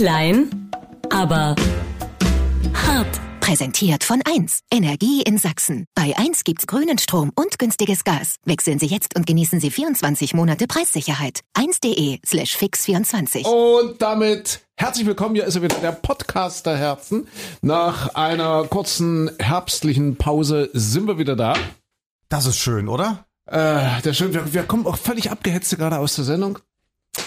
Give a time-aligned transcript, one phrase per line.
[0.00, 0.70] Klein,
[1.10, 1.54] aber
[2.72, 3.20] hart.
[3.40, 4.60] Präsentiert von 1.
[4.72, 5.84] Energie in Sachsen.
[5.94, 8.36] Bei 1 gibt's grünen Strom und günstiges Gas.
[8.46, 11.40] Wechseln Sie jetzt und genießen Sie 24 Monate Preissicherheit.
[11.54, 13.44] 1.de slash fix24.
[13.44, 15.34] Und damit herzlich willkommen.
[15.34, 17.28] Hier ist er wieder, der Podcast der Herzen.
[17.60, 21.52] Nach einer kurzen herbstlichen Pause sind wir wieder da.
[22.30, 23.26] Das ist schön, oder?
[23.44, 26.58] Äh, der schön, wir, wir kommen auch völlig abgehetzt gerade aus der Sendung.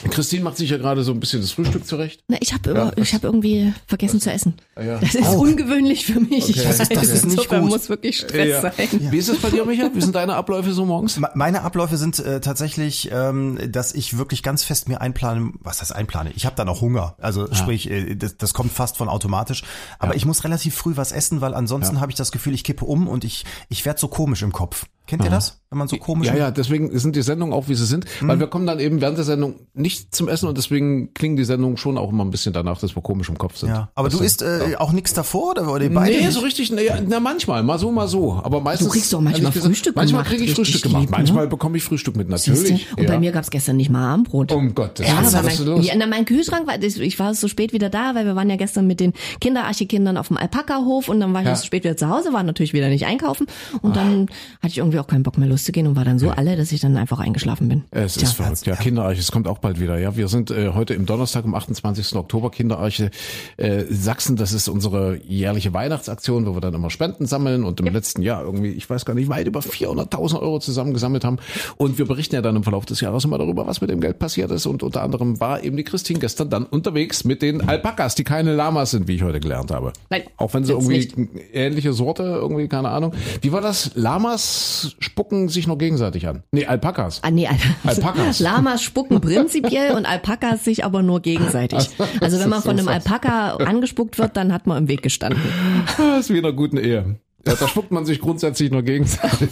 [0.10, 2.24] Christine macht sich ja gerade so ein bisschen das Frühstück zurecht.
[2.30, 4.54] Na, ich habe ja, ich hab irgendwie vergessen zu essen.
[4.76, 5.00] Ah, ja.
[5.00, 6.50] Das ist ungewöhnlich für mich.
[6.50, 6.70] Ich Okay.
[6.70, 7.70] weiß, Das ist- das ist nicht insofern gut.
[7.72, 8.62] muss wirklich Stress Ja.
[8.62, 8.72] sein.
[9.12, 9.90] Wie ist es bei dir, Micha?
[9.94, 11.18] Wie sind deine Abläufe so morgens?
[11.20, 15.82] Me- Meine Abläufe sind äh, tatsächlich, ähm, dass ich wirklich ganz fest mir einplane, was
[15.82, 16.32] heißt einplane?
[16.36, 17.16] Ich habe dann auch Hunger.
[17.20, 19.64] Also sprich, äh, das, das kommt fast von automatisch.
[20.00, 22.86] Aber ich muss relativ früh was essen, weil ansonsten habe ich das Gefühl, ich kippe
[22.86, 24.86] um und ich, ich werde so komisch im Kopf.
[25.06, 25.60] Kennt ihr das?
[25.70, 28.40] Wenn man so komisch Ja, ja, deswegen sind die Sendungen auch, wie sie sind, weil
[28.40, 31.78] wir kommen dann eben während der Sendung nicht zum Essen und deswegen klingen die Sendungen
[31.78, 33.70] schon auch immer ein bisschen danach, dass wir komisch im Kopf sind.
[33.70, 33.90] Ja.
[33.96, 36.16] Aber Das du isst äh, auch nichts davor oder, oder beide?
[36.16, 36.32] Nee, nicht?
[36.32, 38.40] so richtig, nee, na manchmal, mal so, mal so.
[38.44, 38.88] Aber meistens.
[38.88, 41.02] Du kriegst doch manchmal gesagt, Frühstück Manchmal kriege ich richtig Frühstück gemacht.
[41.02, 41.18] lieb, ne?
[41.18, 42.88] Manchmal bekomme ich Frühstück mit, natürlich.
[42.96, 44.52] Und bei mir gab's gestern nicht mal Abendbrot.
[44.52, 45.86] Um Gottes Ja, Willen, aber was mein, ist los?
[45.88, 48.56] ja, na, mein Kühlschrank war, ich war so spät wieder da, weil wir waren ja
[48.58, 51.56] gestern mit den Kinderarchikindern auf dem Alpaka-Hof und dann war ich Ja.
[51.56, 53.48] so spät wieder zu Hause, war natürlich wieder nicht einkaufen
[53.82, 54.28] und dann
[54.62, 56.82] hatte ich irgendwie auch keinen Bock mehr loszugehen und war dann so alle, dass ich
[56.82, 57.84] dann einfach eingeschlafen bin.
[57.92, 58.76] Es ist verrückt, ja.
[58.76, 59.98] Kinderarche, es kommt auch bald wieder.
[59.98, 62.16] Ja, wir sind äh, heute im Donnerstag, am 28.
[62.16, 63.12] Oktober, Kinderarche
[63.58, 64.36] äh, Sachsen.
[64.36, 68.44] Das ist unsere jährliche Weihnachtsaktion, wo wir dann immer Spenden sammeln und im letzten Jahr
[68.44, 71.38] irgendwie, ich weiß gar nicht, weit über 400.000 Euro zusammengesammelt haben.
[71.78, 74.20] Und wir berichten ja dann im Verlauf des Jahres immer darüber, was mit dem Geld
[74.20, 74.66] passiert ist.
[74.66, 78.54] Und unter anderem war eben die Christine gestern dann unterwegs mit den Alpakas, die keine
[78.54, 79.94] Lamas sind, wie ich heute gelernt habe.
[80.10, 81.10] Nein, Auch wenn sie irgendwie
[81.54, 83.14] ähnliche Sorte, irgendwie, keine Ahnung.
[83.42, 83.92] Wie war das?
[83.96, 86.44] Lamas spucken sich noch gegenseitig an.
[86.52, 87.22] Nee, Alpakas.
[87.24, 88.40] Ah, nee, Al Alpakas.
[88.42, 91.90] Lamas spucken prinzipiell und Alpakas sich aber nur gegenseitig.
[92.22, 95.42] Also wenn man von einem Alpaka angespuckt wird, dann hat man im Weg gestanden.
[95.98, 97.20] Das ist wie in einer guten Ehe.
[97.46, 99.50] Ja, da spuckt man sich grundsätzlich nur gegenseitig.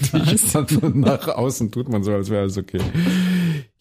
[0.53, 2.79] Dann von nach außen tut man so, als wäre alles okay.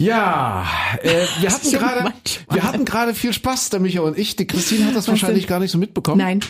[0.01, 0.67] Ja,
[1.03, 2.13] äh, wir hatten gerade,
[2.51, 4.35] wir hatten gerade viel Spaß, der Michael und ich.
[4.35, 6.19] Die Christine hat das wahrscheinlich gar nicht so mitbekommen.
[6.19, 6.41] Nein.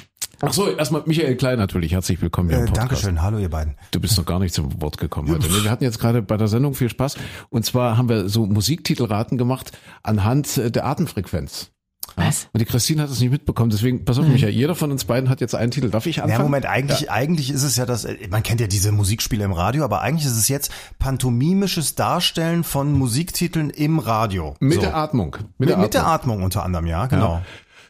[0.42, 1.92] Ach so, erstmal Michael Klein natürlich.
[1.92, 2.90] Herzlich willkommen hier im Äh, Podcast.
[3.04, 3.74] Dankeschön, hallo ihr beiden.
[3.90, 5.48] Du bist noch gar nicht zum Wort gekommen heute.
[5.62, 7.16] Wir hatten jetzt gerade bei der Sendung viel Spaß.
[7.50, 11.72] Und zwar haben wir so Musiktitelraten gemacht anhand äh, der Atemfrequenz.
[12.16, 12.26] Ja?
[12.26, 12.48] Was?
[12.54, 13.68] Und die Christine hat es nicht mitbekommen.
[13.70, 15.90] Deswegen, pass auf, Michael, jeder von uns beiden hat jetzt einen Titel.
[15.90, 16.38] Darf ich anfangen?
[16.38, 19.52] Ja, Moment, eigentlich, eigentlich ist es ja das, äh, man kennt ja diese Musikspiele im
[19.52, 24.54] Radio, aber eigentlich ist es jetzt pantomimisches Darstellen von Musiktiteln im Radio.
[24.58, 24.80] Mit so.
[24.80, 25.36] der Atmung.
[25.58, 26.36] mit, der mit der Atmung.
[26.36, 27.42] Atmung unter anderem, ja, genau.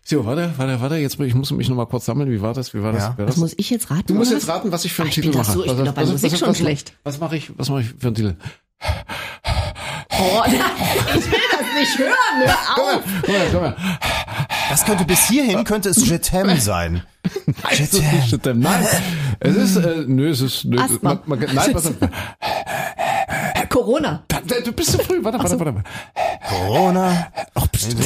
[0.04, 0.96] So, warte, warte, warte.
[0.96, 2.30] Jetzt ich muss mich noch mal kurz sammeln.
[2.30, 2.74] Wie war das?
[2.74, 3.02] Wie war das?
[3.02, 3.14] Ja.
[3.16, 3.40] Wer Was das?
[3.40, 4.04] muss ich jetzt raten?
[4.06, 4.56] Du musst jetzt was?
[4.56, 5.52] raten, was ich für einen ich Titel bin doch mache.
[5.52, 6.94] so- ich bin doch bei Musik schon was, schlecht.
[7.04, 7.52] Was mache ich?
[7.58, 8.36] Was mache ich für einen Titel?
[10.12, 12.12] Oh, ich will das nicht hören.
[12.44, 13.04] Hör Komm auf.
[13.04, 13.76] her, komm her, komm her.
[14.70, 17.02] Das könnte bis hierhin könnte es Je t'aime sein.
[17.26, 18.12] Je Es ist t'aime.
[18.14, 18.60] nicht Stimmt.
[18.62, 18.86] Nein,
[19.40, 21.20] es ist, äh, nö, es ist, nö, Asthma.
[21.26, 21.94] man, man, nein, pass auf.
[23.80, 24.22] Corona.
[24.28, 25.22] Da- da- Du bist zu früh.
[25.24, 25.82] Warte, warte, warte.
[26.48, 27.28] Corona.
[27.54, 27.96] Ach, bist du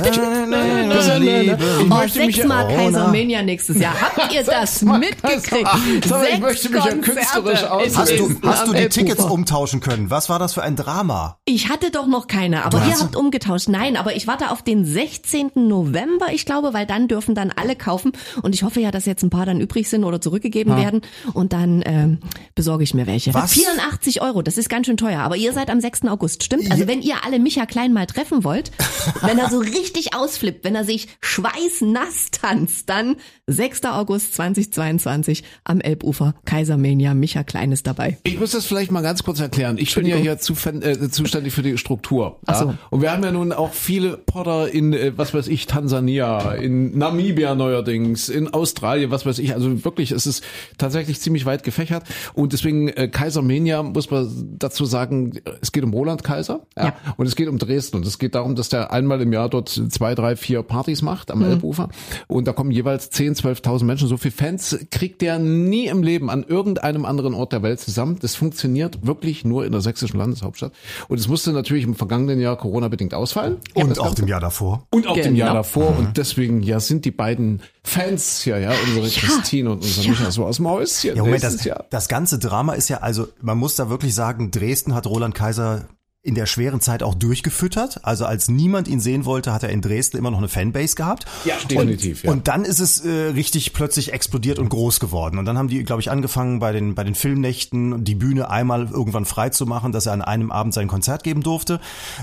[1.18, 1.58] Liebe.
[1.80, 2.68] Oh, möchte mich- sechsmal.
[2.68, 3.94] Kaisermania nächstes Jahr.
[4.00, 5.68] Habt ihr das mitgekriegt?
[6.06, 8.88] Sorry, ich möchte mich ja künstlerisch aus- Hast du, hast du die.
[8.88, 10.10] Tickets umtauschen können?
[10.10, 11.38] Was war das für ein Drama?
[11.44, 13.68] Ich hatte doch noch keine, aber ihr habt umgetauscht.
[13.68, 15.66] Nein, aber ich warte auf den 16.
[15.68, 18.12] November, ich glaube, weil dann dürfen dann alle kaufen.
[18.42, 21.00] Und ich hoffe ja, dass jetzt ein paar dann übrig sind oder zurückgegeben werden.
[21.32, 22.18] Und dann ähm,
[22.54, 23.34] besorge ich mir welche.
[23.34, 23.52] Was?
[23.52, 25.20] 84 Euro, das ist ganz schön teuer.
[25.20, 26.04] Aber ihr seid am 6.
[26.04, 26.70] August, stimmt?
[26.70, 28.70] Also wenn ihr alle Micha Klein mal treffen wollt,
[29.22, 33.16] wenn er so richtig ausflippt, wenn er sich schweißnass tanzt, dann
[33.46, 33.84] 6.
[33.84, 36.34] August 2022 am Elbufer.
[36.44, 38.18] Kaisermania, Micha Klein ist dabei.
[38.22, 39.76] Ich muss das vielleicht mal ganz kurz erklären.
[39.78, 42.38] Ich bin ja hier äh, zuständig für die Struktur.
[42.46, 42.66] Ach so.
[42.66, 42.78] Ja?
[42.90, 46.96] Und wir haben ja nun auch viele Potter in, äh, was weiß ich, Tansania, in
[46.96, 49.54] Namibia neuerdings, in Australien, was weiß ich.
[49.54, 50.44] Also wirklich, es ist
[50.78, 52.04] tatsächlich ziemlich weit gefächert.
[52.34, 56.60] Und deswegen äh, Kaisermania muss man dazu sagen, es geht um Roland Kaiser.
[56.76, 56.84] Ja?
[56.86, 56.94] Ja.
[57.16, 57.96] Und es geht um Dresden.
[57.98, 61.28] Und es geht darum, dass der einmal im Jahr dort zwei, drei, vier Partys macht
[61.28, 61.34] Mhm.
[61.42, 61.88] am Elbufer.
[62.26, 64.08] Und da kommen jeweils 10, 12.000 Menschen.
[64.08, 68.18] So viel Fans kriegt der nie im Leben an irgendeinem anderen Ort der Welt zusammen.
[68.20, 70.72] Das funktioniert wirklich nur in der sächsischen Landeshauptstadt.
[71.08, 73.56] Und es musste natürlich im vergangenen Jahr Corona-bedingt ausfallen.
[73.74, 74.22] Und Das auch Ganze.
[74.22, 74.86] dem Jahr davor.
[74.90, 75.46] Und auch dem Genau.
[75.46, 75.96] Jahr davor.
[75.98, 80.44] Und deswegen, ja, sind die beiden Fans hier, ja, unsere Christine und unser Micha so
[80.46, 81.10] aus dem Häuschen.
[81.10, 81.84] Ja, Moment, nächstes das, Jahr.
[81.90, 85.43] das ganze Drama ist ja, also man muss da wirklich sagen, Dresden hat Roland Kaiser
[85.44, 85.93] Kaiser
[86.24, 88.00] in der schweren Zeit auch durchgefüttert.
[88.02, 91.26] Also als niemand ihn sehen wollte, hat er in Dresden immer noch eine Fanbase gehabt.
[91.44, 92.20] Ja, definitiv.
[92.20, 92.32] Und, ja.
[92.32, 95.38] und dann ist es äh, richtig plötzlich explodiert und groß geworden.
[95.38, 98.88] Und dann haben die, glaube ich, angefangen bei den bei den Filmnächten die Bühne einmal
[98.90, 101.78] irgendwann frei zu machen, dass er an einem Abend sein Konzert geben durfte.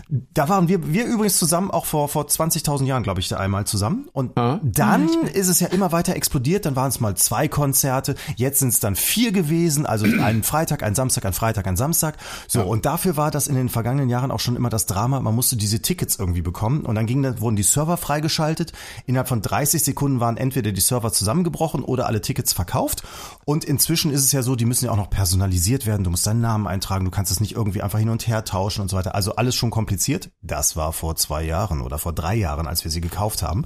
[0.09, 4.09] Da waren wir wir übrigens zusammen auch vor vor 20.000 Jahren, glaube ich, einmal zusammen.
[4.13, 4.59] Und ah.
[4.63, 6.65] dann ist es ja immer weiter explodiert.
[6.65, 8.15] Dann waren es mal zwei Konzerte.
[8.36, 9.86] Jetzt sind es dann vier gewesen.
[9.86, 12.18] Also einen Freitag, ein Samstag, ein Freitag, ein Samstag.
[12.48, 12.65] So ja.
[12.65, 15.36] und dafür war das in den vergangenen vergangenen Jahren auch schon immer das Drama, man
[15.36, 18.72] musste diese Tickets irgendwie bekommen und dann ging, dann wurden die Server freigeschaltet.
[19.06, 23.04] Innerhalb von 30 Sekunden waren entweder die Server zusammengebrochen oder alle Tickets verkauft.
[23.44, 26.06] Und inzwischen ist es ja so, die müssen ja auch noch personalisiert werden.
[26.06, 28.82] Du musst deinen Namen eintragen, du kannst es nicht irgendwie einfach hin und her tauschen
[28.82, 29.14] und so weiter.
[29.14, 30.32] Also alles schon kompliziert.
[30.42, 33.66] Das war vor zwei Jahren oder vor drei Jahren, als wir sie gekauft haben.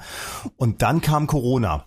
[0.58, 1.86] Und dann kam Corona.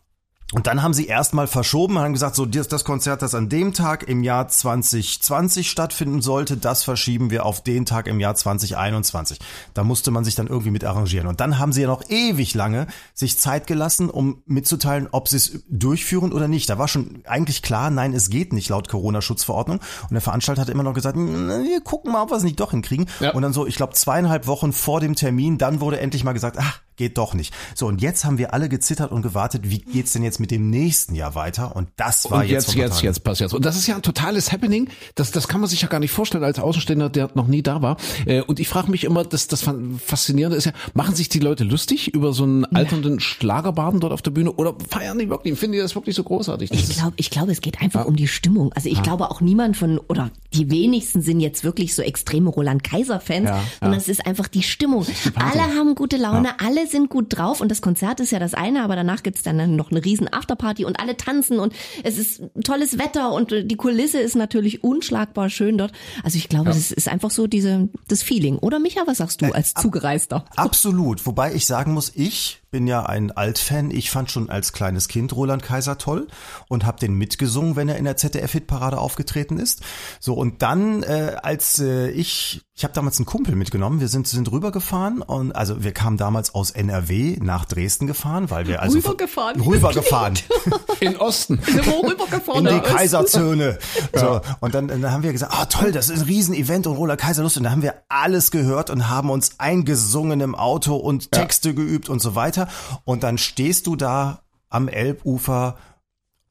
[0.55, 3.75] Und dann haben sie erstmal verschoben, haben gesagt, so das, das Konzert, das an dem
[3.75, 9.41] Tag im Jahr 2020 stattfinden sollte, das verschieben wir auf den Tag im Jahr 2021.
[9.75, 11.27] Da musste man sich dann irgendwie mit arrangieren.
[11.27, 15.37] Und dann haben sie ja noch ewig lange sich Zeit gelassen, um mitzuteilen, ob sie
[15.37, 16.71] es durchführen oder nicht.
[16.71, 19.81] Da war schon eigentlich klar, nein, es geht nicht laut Corona-Schutzverordnung.
[19.81, 22.71] Und der Veranstalter hat immer noch gesagt, wir gucken mal, ob wir es nicht doch
[22.71, 23.07] hinkriegen.
[23.21, 23.33] Ja.
[23.35, 26.57] Und dann so, ich glaube, zweieinhalb Wochen vor dem Termin, dann wurde endlich mal gesagt,
[26.59, 27.55] ach, geht doch nicht.
[27.75, 30.69] So, und jetzt haben wir alle gezittert und gewartet, wie geht's denn jetzt mit dem
[30.69, 31.75] nächsten Jahr weiter?
[31.75, 32.75] Und das war und jetzt.
[32.75, 34.89] Jetzt, jetzt, jetzt passiert Und das ist ja ein totales Happening.
[35.15, 37.81] Das, das kann man sich ja gar nicht vorstellen als Außenstehender, der noch nie da
[37.81, 37.97] war.
[38.27, 39.65] Äh, und ich frage mich immer, das, das
[40.05, 44.23] Faszinierende ist ja, machen sich die Leute lustig über so einen alternden Schlagerbaden dort auf
[44.23, 45.59] der Bühne oder feiern die wirklich?
[45.59, 46.71] Finden die das wirklich so großartig?
[46.71, 48.07] Das ich glaube, ich glaube, es geht einfach ja.
[48.07, 48.73] um die Stimmung.
[48.73, 49.03] Also ich ja.
[49.03, 53.49] glaube auch niemand von, oder die wenigsten sind jetzt wirklich so extreme Roland Kaiser Fans,
[53.49, 55.07] ja, sondern es ist einfach die Stimmung.
[55.07, 58.55] Die alle haben gute Laune, alle sind gut drauf und das Konzert ist ja das
[58.55, 62.43] eine, aber danach gibt's dann noch eine riesen Afterparty und alle tanzen und es ist
[62.65, 65.93] tolles Wetter und die Kulisse ist natürlich unschlagbar schön dort.
[66.23, 66.77] Also ich glaube, ja.
[66.77, 68.59] es ist einfach so diese das Feeling.
[68.59, 70.45] Oder Micha, was sagst du äh, als Zugereister?
[70.57, 73.91] Absolut, wobei ich sagen muss, ich bin ja ein Altfan.
[73.91, 76.29] Ich fand schon als kleines Kind Roland Kaiser toll
[76.69, 79.83] und habe den mitgesungen, wenn er in der ZDF-Hitparade aufgetreten ist.
[80.21, 84.01] So und dann, äh, als äh, ich, ich habe damals einen Kumpel mitgenommen.
[84.01, 88.67] Wir sind sind rübergefahren und also wir kamen damals aus NRW nach Dresden gefahren, weil
[88.67, 90.39] wir also rübergefahren, rübergefahren
[91.01, 93.79] in Osten, rübergefahren in die Kaiserzone.
[94.15, 97.21] So und dann, dann haben wir gesagt, ah toll, das ist ein Riesenevent und Roland
[97.21, 97.57] Kaiser Lust.
[97.57, 101.75] Und da haben wir alles gehört und haben uns eingesungen im Auto und Texte ja.
[101.75, 102.69] geübt und so weiter weiter.
[103.05, 105.77] Und dann stehst du da am Elbufer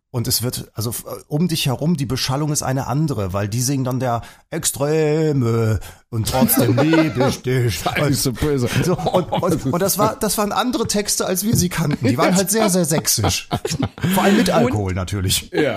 [0.09, 0.95] und es wird, also
[1.27, 6.25] um dich herum, die Beschallung ist eine andere, weil die singen dann der Extreme und
[6.25, 7.79] trotzdem liebe ich dich.
[8.11, 8.69] so böse.
[8.83, 12.07] So, und, und, und, das war, das waren andere Texte, als wir sie kannten.
[12.07, 13.49] Die waren halt sehr, sehr sächsisch.
[14.13, 15.51] Vor allem mit Alkohol natürlich.
[15.51, 15.75] Ja.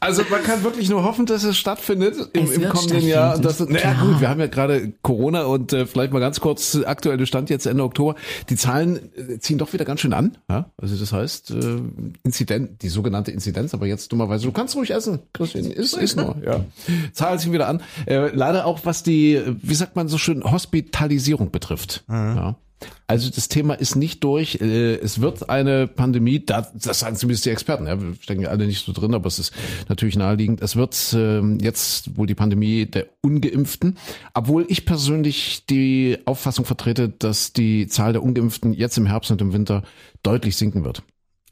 [0.00, 3.38] Also man kann wirklich nur hoffen, dass es stattfindet im, es im kommenden Jahr.
[3.38, 7.26] Dass, naja, gut, wir haben ja gerade Corona und äh, vielleicht mal ganz kurz aktuelle
[7.26, 8.16] Stand jetzt Ende Oktober.
[8.48, 10.36] Die Zahlen äh, ziehen doch wieder ganz schön an.
[10.48, 10.68] Ja?
[10.78, 11.80] Also das heißt, äh,
[12.24, 16.36] Inzident, die sogenannte Inzidenz, aber jetzt dummerweise, du kannst ruhig essen, Christian, ist, ist nur,
[16.44, 16.64] ja.
[17.12, 17.82] Zahlen ziehen wieder an.
[18.06, 22.04] Äh, leider auch was die wie sagt man so schön, Hospitalisierung betrifft.
[22.08, 22.36] Mhm.
[22.36, 22.56] Ja.
[23.06, 24.60] Also das Thema ist nicht durch.
[24.60, 28.66] Äh, es wird eine Pandemie, das sagen zumindest die Experten, ja, wir stecken ja alle
[28.66, 29.52] nicht so drin, aber es ist
[29.88, 30.62] natürlich naheliegend.
[30.62, 33.98] Es wird ähm, jetzt wohl die Pandemie der Ungeimpften,
[34.32, 39.40] obwohl ich persönlich die Auffassung vertrete, dass die Zahl der Ungeimpften jetzt im Herbst und
[39.40, 39.82] im Winter
[40.22, 41.02] deutlich sinken wird.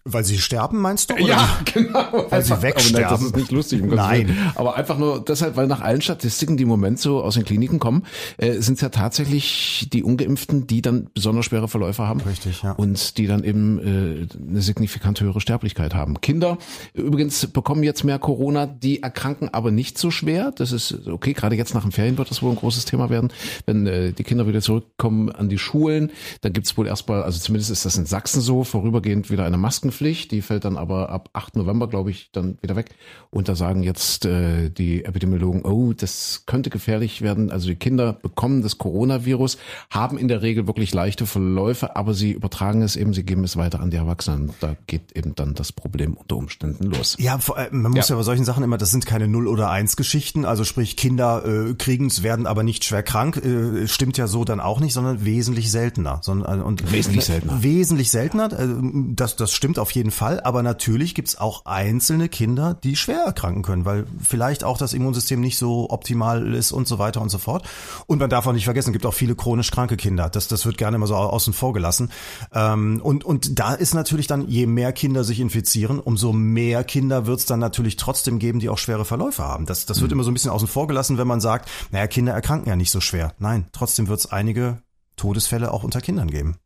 [0.05, 1.15] Weil sie sterben, meinst du?
[1.15, 1.25] Oder?
[1.27, 2.31] Ja, genau.
[2.31, 3.03] Weil sie wegsterben.
[3.03, 3.83] Nein, das ist nicht lustig.
[3.83, 4.37] Um Nein.
[4.55, 7.79] Aber einfach nur deshalb, weil nach allen Statistiken, die im Moment so aus den Kliniken
[7.79, 8.05] kommen,
[8.39, 12.21] äh, sind es ja tatsächlich die Ungeimpften, die dann besonders schwere Verläufe haben.
[12.21, 12.73] Richtig, ja.
[12.73, 16.21] Und die dann eben äh, eine signifikant höhere Sterblichkeit haben.
[16.21, 16.59] Kinder
[16.95, 20.53] übrigens bekommen jetzt mehr Corona, die erkranken aber nicht so schwer.
[20.57, 23.31] Das ist okay, gerade jetzt nach den Ferien wird das wohl ein großes Thema werden.
[23.67, 27.39] Wenn äh, die Kinder wieder zurückkommen an die Schulen, dann gibt es wohl erstmal, also
[27.39, 31.09] zumindest ist das in Sachsen so, vorübergehend wieder eine Masken Maskenpflicht, die fällt dann aber
[31.11, 31.57] ab 8.
[31.57, 32.91] November, glaube ich, dann wieder weg.
[33.31, 37.51] Und da sagen jetzt äh, die Epidemiologen, oh, das könnte gefährlich werden.
[37.51, 39.59] Also die Kinder bekommen das Coronavirus,
[39.91, 43.57] haben in der Regel wirklich leichte Verläufe, aber sie übertragen es eben, sie geben es
[43.57, 44.51] weiter an die Erwachsenen.
[44.61, 47.17] Da geht eben dann das Problem unter Umständen los.
[47.19, 47.39] Ja,
[47.71, 50.45] man muss ja, ja bei solchen Sachen immer, das sind keine Null- oder Eins-Geschichten.
[50.45, 53.37] Also sprich, Kinder äh, kriegen es, werden aber nicht schwer krank.
[53.39, 56.21] Äh, stimmt ja so dann auch nicht, sondern wesentlich seltener.
[56.23, 57.63] Sondern, und wesentlich seltener.
[57.63, 58.53] Wesentlich seltener.
[58.53, 58.69] Äh,
[59.15, 60.41] das, das stimmt stimmt auf jeden Fall.
[60.41, 65.41] Aber natürlich gibt's auch einzelne Kinder, die schwer erkranken können, weil vielleicht auch das Immunsystem
[65.41, 67.67] nicht so optimal ist und so weiter und so fort.
[68.07, 70.29] Und man darf auch nicht vergessen, es gibt auch viele chronisch kranke Kinder.
[70.29, 72.11] Das, das wird gerne immer so außen vor gelassen.
[72.53, 77.27] Ähm, und, und da ist natürlich dann, je mehr Kinder sich infizieren, umso mehr Kinder
[77.27, 79.67] wird's dann natürlich trotzdem geben, die auch schwere Verläufe haben.
[79.67, 82.33] Das, das wird immer so ein bisschen außen vor gelassen, wenn man sagt, naja, Kinder
[82.33, 83.35] erkranken ja nicht so schwer.
[83.39, 84.83] Nein, trotzdem wird's einige
[85.17, 86.57] Todesfälle auch unter Kindern geben.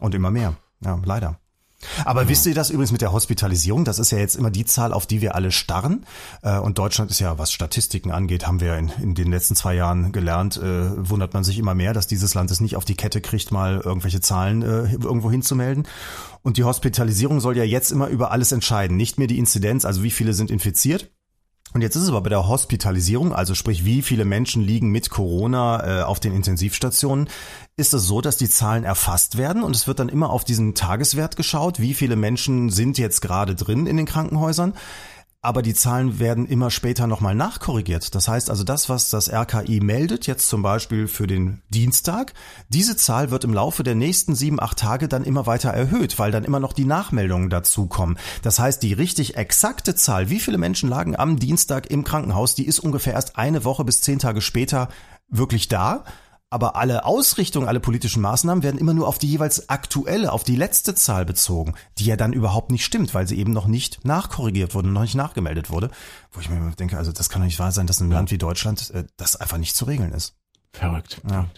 [0.00, 0.56] Und immer mehr.
[0.84, 1.40] Ja, leider.
[2.04, 3.84] Aber wisst ihr das übrigens mit der Hospitalisierung?
[3.84, 6.04] Das ist ja jetzt immer die Zahl, auf die wir alle starren.
[6.42, 9.74] Äh, und Deutschland ist ja, was Statistiken angeht, haben wir in, in den letzten zwei
[9.74, 12.96] Jahren gelernt, äh, wundert man sich immer mehr, dass dieses Land es nicht auf die
[12.96, 15.86] Kette kriegt, mal irgendwelche Zahlen äh, irgendwo hinzumelden.
[16.42, 18.96] Und die Hospitalisierung soll ja jetzt immer über alles entscheiden.
[18.96, 21.10] Nicht mehr die Inzidenz, also wie viele sind infiziert,
[21.74, 25.10] und jetzt ist es aber bei der Hospitalisierung, also sprich, wie viele Menschen liegen mit
[25.10, 27.28] Corona äh, auf den Intensivstationen,
[27.76, 30.74] ist es so, dass die Zahlen erfasst werden und es wird dann immer auf diesen
[30.74, 34.74] Tageswert geschaut, wie viele Menschen sind jetzt gerade drin in den Krankenhäusern
[35.40, 38.14] aber die Zahlen werden immer später nochmal nachkorrigiert.
[38.16, 42.34] Das heißt also, das, was das RKI meldet, jetzt zum Beispiel für den Dienstag,
[42.68, 46.32] diese Zahl wird im Laufe der nächsten sieben, acht Tage dann immer weiter erhöht, weil
[46.32, 48.18] dann immer noch die Nachmeldungen dazukommen.
[48.42, 52.66] Das heißt, die richtig exakte Zahl, wie viele Menschen lagen am Dienstag im Krankenhaus, die
[52.66, 54.88] ist ungefähr erst eine Woche bis zehn Tage später
[55.28, 56.04] wirklich da.
[56.50, 60.56] Aber alle Ausrichtungen, alle politischen Maßnahmen werden immer nur auf die jeweils aktuelle, auf die
[60.56, 64.74] letzte Zahl bezogen, die ja dann überhaupt nicht stimmt, weil sie eben noch nicht nachkorrigiert
[64.74, 65.90] wurde, noch nicht nachgemeldet wurde.
[66.32, 68.30] Wo ich mir denke, also das kann doch nicht wahr sein, dass in einem Land
[68.30, 70.36] wie Deutschland äh, das einfach nicht zu regeln ist.
[70.72, 71.20] Verrückt.
[71.30, 71.48] Ja.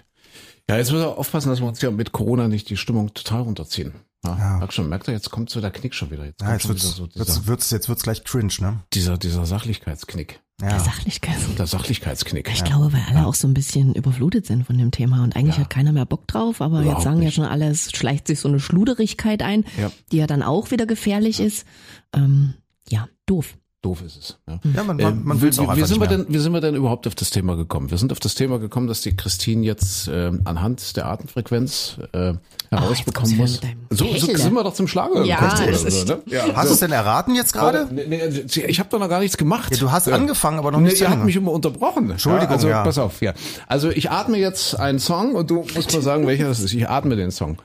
[0.69, 3.43] Ja, jetzt müssen wir aufpassen, dass wir uns ja mit Corona nicht die Stimmung total
[3.43, 3.93] runterziehen.
[4.25, 4.71] Ja, ja.
[4.71, 6.27] Schon, merkt er, jetzt kommt so der Knick schon wieder.
[6.27, 8.81] Jetzt, ja, jetzt wird's, so dieser, wird's, wird's, jetzt wird's gleich cringe, ne?
[8.93, 10.41] Dieser, dieser Sachlichkeitsknick.
[10.61, 10.69] Ja.
[10.69, 12.49] Der Sachlichkeits Der Sachlichkeitsknick.
[12.52, 12.64] Ich ja.
[12.67, 15.71] glaube, weil alle auch so ein bisschen überflutet sind von dem Thema und eigentlich hat
[15.71, 17.26] keiner mehr Bock drauf, aber Überhaupt jetzt sagen nicht.
[17.26, 19.64] ja schon alle, es schleicht sich so eine Schluderigkeit ein,
[20.12, 21.67] die ja dann auch wieder gefährlich ist.
[22.14, 22.55] Ähm,
[22.88, 24.39] ja, doof doof ist es.
[24.47, 26.53] Ja, ja man, man, man will es auch wie, wie sind wir denn, Wie sind
[26.53, 27.91] wir denn überhaupt auf das Thema gekommen?
[27.91, 32.35] Wir sind auf das Thema gekommen, dass die Christine jetzt äh, anhand der Atemfrequenz äh,
[32.71, 33.61] herausbekommen oh, muss.
[33.91, 35.69] So, so sind wir doch zum Schlager ja, gekommen.
[35.69, 36.23] Oder so, ne?
[36.27, 37.89] ja, hast du es denn erraten jetzt gerade?
[37.91, 39.73] Nee, nee, ich habe doch noch gar nichts gemacht.
[39.73, 41.01] Ja, du hast angefangen, aber noch nicht.
[41.01, 42.11] Nee, ihr habt mich immer unterbrochen.
[42.11, 42.83] Entschuldigung, also ja.
[42.85, 43.33] pass auf, ja.
[43.67, 46.75] Also ich atme jetzt einen Song und du musst mal sagen, welcher das ist.
[46.75, 47.57] Ich atme den Song.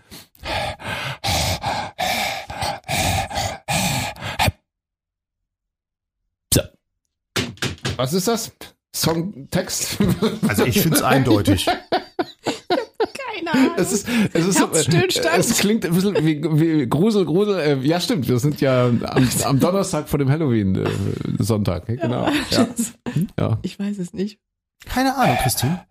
[7.97, 8.51] Was ist das?
[8.95, 9.97] Songtext?
[10.47, 11.65] Also ich finde es eindeutig.
[11.65, 13.71] Keine Ahnung.
[13.77, 17.59] Es ist, es ist, es klingt ein bisschen wie, wie Grusel, Grusel.
[17.59, 18.27] Äh, ja, stimmt.
[18.27, 21.89] Wir sind ja am, am Donnerstag vor dem Halloween-Sonntag.
[21.89, 22.29] Äh, genau.
[22.51, 22.67] Ja.
[23.39, 23.59] ja.
[23.61, 24.39] Ich weiß es nicht.
[24.85, 25.85] Keine Ahnung, Christine.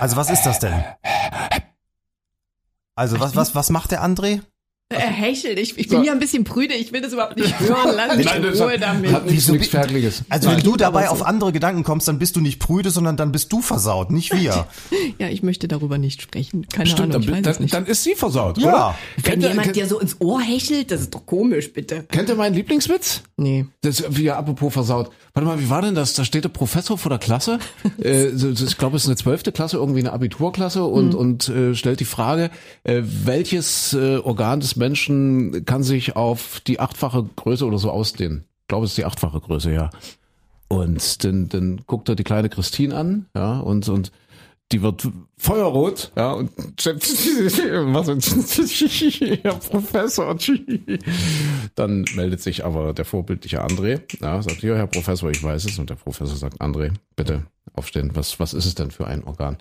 [0.00, 0.74] Also was ist das denn?
[2.96, 4.40] Also was, was, was macht der André?
[4.92, 5.56] Er hechelt.
[5.60, 6.04] Ich, ich bin so.
[6.04, 6.74] ja ein bisschen prüde.
[6.74, 7.94] Ich will das überhaupt nicht hören.
[7.94, 9.12] Lass mich in Ruhe damit.
[9.12, 10.24] Hat nicht so nichts Fertiges.
[10.28, 10.56] Also Nein.
[10.56, 13.52] wenn du dabei auf andere Gedanken kommst, dann bist du nicht prüde, sondern dann bist
[13.52, 14.66] du versaut, nicht wir.
[15.20, 16.66] ja, ich möchte darüber nicht sprechen.
[16.66, 17.74] Keine Stimmt, Ahnung, ich dann, weiß dann, nicht.
[17.74, 18.66] dann ist sie versaut, ja.
[18.66, 18.98] oder?
[19.14, 22.02] Wenn kennt jemand ihr, dir so ins Ohr hechelt, das ist doch komisch, bitte.
[22.10, 23.22] Kennt ihr meinen Lieblingswitz?
[23.36, 23.66] Nee.
[23.82, 25.10] Das ist, wie ja, apropos versaut.
[25.32, 26.14] Warte mal, wie war denn das?
[26.14, 27.58] Da steht der Professor vor der Klasse.
[28.02, 31.18] äh, ich glaube, es ist eine zwölfte Klasse, irgendwie eine Abiturklasse und, hm.
[31.18, 32.50] und äh, stellt die Frage,
[32.84, 38.44] äh, welches äh, Organ des Menschen kann sich auf die achtfache Größe oder so ausdehnen?
[38.62, 39.90] Ich glaube, es ist die achtfache Größe, ja.
[40.68, 44.12] Und dann, dann guckt er die kleine Christine an, ja, und, und
[44.72, 46.50] die wird feuerrot, ja, und
[49.42, 50.36] Herr Professor,
[51.74, 55.78] dann meldet sich aber der vorbildliche André, ja, sagt, ja, Herr Professor, ich weiß es,
[55.78, 59.58] und der Professor sagt, André, bitte aufstehen, was, was ist es denn für ein Organ?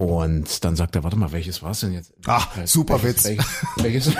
[0.00, 2.14] Und dann sagt er, warte mal, welches war es denn jetzt?
[2.24, 3.44] Ach, super welches, Witz.
[3.76, 4.16] Welches,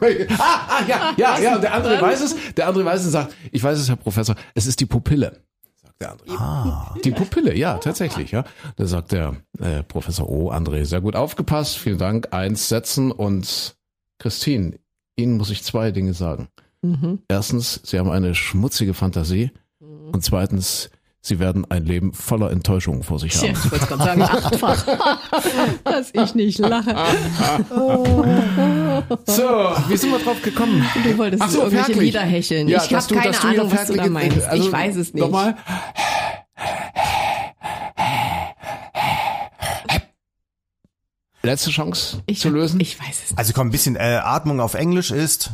[0.00, 3.12] welches, ah, ah, ja, ja, ja, der andere weiß es, der andere weiß es und
[3.12, 5.44] sagt, ich weiß es, Herr Professor, es ist die Pupille.
[6.02, 6.38] Der andere.
[6.38, 6.94] Ah.
[7.04, 8.44] Die Pupille, ja, tatsächlich, ja.
[8.76, 13.76] Da sagt der äh, Professor O, André, sehr gut aufgepasst, vielen Dank, eins setzen und
[14.18, 14.78] Christine,
[15.16, 16.48] Ihnen muss ich zwei Dinge sagen.
[16.82, 17.20] Mhm.
[17.28, 20.90] Erstens, Sie haben eine schmutzige Fantasie und zweitens,
[21.24, 23.46] Sie werden ein Leben voller Enttäuschungen vor sich haben.
[23.46, 24.84] Ja, ich wollte gerade sagen, achtfach,
[25.84, 26.96] dass ich nicht lache.
[29.26, 29.42] So,
[29.88, 30.84] wie sind wir drauf gekommen?
[31.02, 32.02] Du wolltest Ach so, irgendwelche fertig.
[32.02, 32.68] Lieder hecheln.
[32.68, 34.42] Ja, ich habe keine dass du Ahnung, was du da meinst.
[34.46, 35.22] also, ich weiß es nicht.
[35.22, 35.56] Nochmal.
[41.42, 42.78] Letzte Chance Ich, zu lösen.
[42.80, 43.38] ich weiß es nicht.
[43.38, 45.50] Also komm, ein bisschen äh, Atmung auf Englisch ist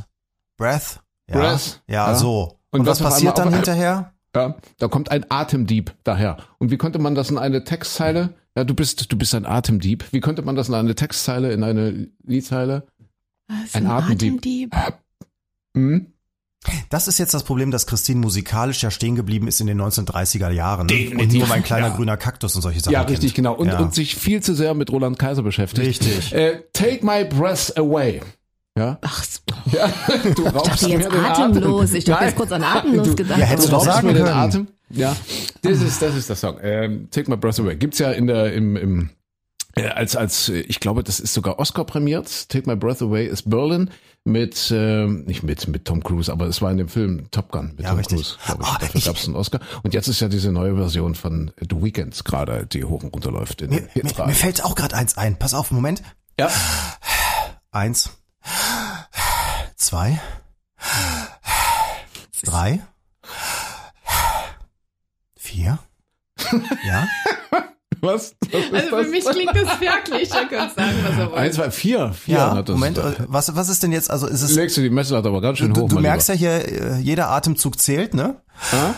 [0.56, 1.00] Breath.
[1.28, 2.14] Ja, Breath, Ja, ja.
[2.14, 2.58] so.
[2.70, 4.12] Und, Und was was passiert dann hinterher?
[4.36, 6.36] Ja, da kommt ein Atemdieb daher.
[6.58, 8.34] Und wie könnte man das in eine Textzeile?
[8.56, 10.04] Ja, du bist, du bist ein Atemdieb.
[10.12, 12.86] Wie könnte man das in eine Textzeile, in eine Liedzeile?
[13.48, 14.74] Was, ein Atemdieb.
[14.74, 16.06] Atemdieb?
[16.90, 20.50] Das ist jetzt das Problem, dass Christine musikalisch ja stehen geblieben ist in den 1930er
[20.50, 20.86] Jahren.
[20.86, 20.92] Ne?
[20.94, 21.38] Und Definitiv.
[21.40, 21.96] nur mein kleiner Ja.
[21.96, 22.92] grüner Kaktus und solche Sachen.
[22.92, 23.36] Ja, richtig, kennt.
[23.36, 23.54] genau.
[23.54, 23.78] Und, ja.
[23.78, 25.86] und sich viel zu sehr mit Roland Kaiser beschäftigt.
[25.86, 26.32] Richtig.
[26.34, 28.20] Äh, take my breath away.
[28.78, 29.40] Ja, Ach, so.
[29.76, 29.88] ja.
[30.34, 31.82] du ich raubst dachte jetzt atemlos.
[31.90, 31.96] Atem.
[31.96, 32.24] Ich Nein.
[32.24, 33.38] jetzt kurz an atemlos Du- gedacht.
[33.38, 34.28] Ja, hättest du doch raubst sagen können.
[34.28, 34.68] Atem.
[34.90, 35.14] Ja,
[35.62, 36.56] das ist, das ist der Song.
[36.62, 37.76] Ähm, Take My Breath Away.
[37.76, 39.10] Gibt's ja in der, im, im,
[39.74, 42.48] äh, als, als, äh, ich glaube, das ist sogar Oscar prämiert.
[42.48, 43.90] Take My Breath Away ist Berlin
[44.24, 47.72] mit, ähm, nicht mit, mit Tom Cruise, aber es war in dem Film Top Gun
[47.76, 48.16] mit Ja, Tom richtig.
[48.18, 48.36] Cruise.
[48.46, 48.66] glaub Ich.
[48.66, 49.60] Ah, Dafür ich- gab's einen Oscar.
[49.82, 53.30] Und jetzt ist ja diese neue Version von The Weeknd gerade, die hoch und runter
[53.30, 55.38] läuft in Mir, mir, mir fällt auch gerade eins ein.
[55.38, 56.02] Pass auf, Moment.
[56.40, 56.50] Ja.
[57.70, 58.10] Eins.
[59.76, 60.20] Zwei.
[62.44, 62.80] Drei.
[65.36, 65.78] Vier.
[66.86, 67.06] Ja?
[68.00, 68.36] Was?
[68.52, 69.10] Was ist Also für das?
[69.10, 70.30] mich klingt das wirklich.
[70.32, 71.34] Ihr könnt sagen, was ihr wollt.
[71.36, 72.12] Eins, zwei, vier.
[72.12, 72.34] Vier.
[72.36, 73.00] Ja, hat das- Moment.
[73.26, 75.74] Was, was ist denn jetzt, also ist es, Legst du die Messlatte aber ganz schön
[75.74, 75.88] du, hoch.
[75.88, 76.40] du merkst Lieber.
[76.40, 78.40] ja hier, äh, jeder Atemzug zählt, ne?
[78.70, 78.94] Ah?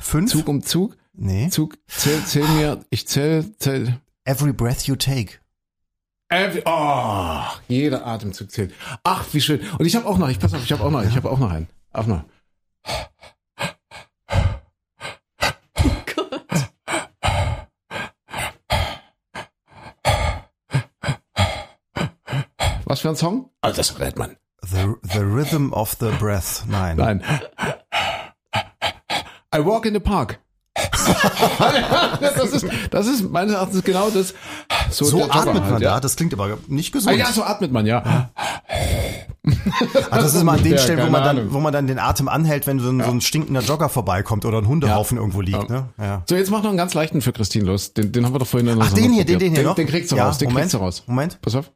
[0.00, 0.30] Fünf?
[0.30, 0.96] Zug um Zug.
[1.12, 1.50] Nee.
[1.50, 4.00] Zug, zähl, zähl mir, ich zähl, zähl.
[4.24, 5.34] Every breath you take.
[6.32, 8.72] Every, oh, jeder Atemzug zählt.
[9.02, 9.60] Ach, wie schön.
[9.78, 11.40] Und ich habe auch noch, ich pass auf, ich habe auch noch, ich habe auch
[11.40, 11.66] noch einen.
[11.92, 12.22] Auf noch.
[22.84, 23.50] Was für ein Song?
[23.62, 24.36] Ah, das rät man.
[24.62, 26.64] The, the rhythm of the breath.
[26.68, 26.96] Nein.
[26.96, 27.24] Nein.
[29.52, 30.38] I walk in the park.
[32.20, 34.32] das ist, das ist meines Erachtens genau das.
[34.90, 36.00] So, So atmet man halt, da, ja.
[36.00, 37.16] das klingt aber nicht Ah, gesund.
[37.16, 38.30] ja, so atmet man, ja.
[40.10, 41.52] Ah, das ist mal an den Ja, Stellen, wo man, dann, Ahnung.
[41.54, 44.58] wo man dann den Atem anhält, wenn so ein, so ein stinkender Jogger vorbeikommt oder
[44.58, 45.70] ein Hundehaufen irgendwo liegt.
[45.70, 45.88] Ne?
[45.98, 46.22] Ja.
[46.28, 47.94] So, jetzt mach noch einen ganz leichten für Christine los.
[47.94, 49.66] Den, den haben wir doch vorhin in der Ach, den hier, den, den hier den,
[49.66, 49.74] noch?
[49.74, 51.02] Den kriegst du ja, raus, den Moment, kriegst du raus.
[51.06, 51.40] Moment.
[51.40, 51.70] Pass auf.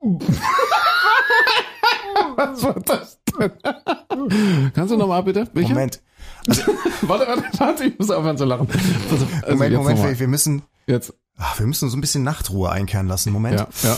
[2.36, 3.50] Was war das denn?
[4.74, 5.48] Kannst du nochmal bitte?
[5.52, 5.74] Welcher?
[5.74, 6.00] Moment.
[7.02, 8.68] Warte, warte, warte, ich muss aufhören zu lachen.
[8.68, 8.76] Auf,
[9.12, 13.08] also Moment, Moment, wir, wir müssen, Jetzt, ach, wir müssen so ein bisschen Nachtruhe einkehren
[13.08, 13.32] lassen.
[13.32, 13.60] Moment.
[13.60, 13.96] ja, ja.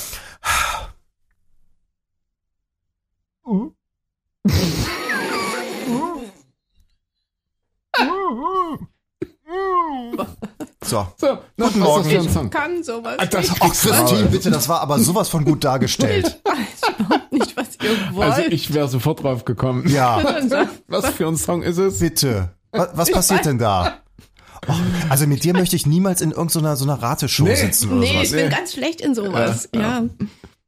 [10.87, 11.07] So.
[11.17, 12.29] So, na, Guten Morgen.
[12.29, 12.49] Song?
[12.49, 16.41] kann sowas Das Ach, Christine, bitte, das war aber sowas von gut dargestellt.
[17.33, 18.31] nicht, was ihr wollt.
[18.33, 19.89] Also ich wäre sofort drauf gekommen.
[19.89, 20.23] Ja,
[20.89, 21.99] Was für ein Song ist es?
[21.99, 22.51] bitte.
[22.73, 23.99] Was, was passiert denn da?
[24.69, 24.73] Oh,
[25.11, 27.55] also mit dir möchte ich niemals in irgendeiner so einer Rateshow Nee.
[27.55, 28.25] sitzen oder nee, sowas.
[28.25, 29.69] ich bin ganz schlecht in sowas.
[29.75, 30.03] Ja.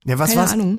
[0.04, 0.52] Ja, was keine war's?
[0.52, 0.78] Ahnung.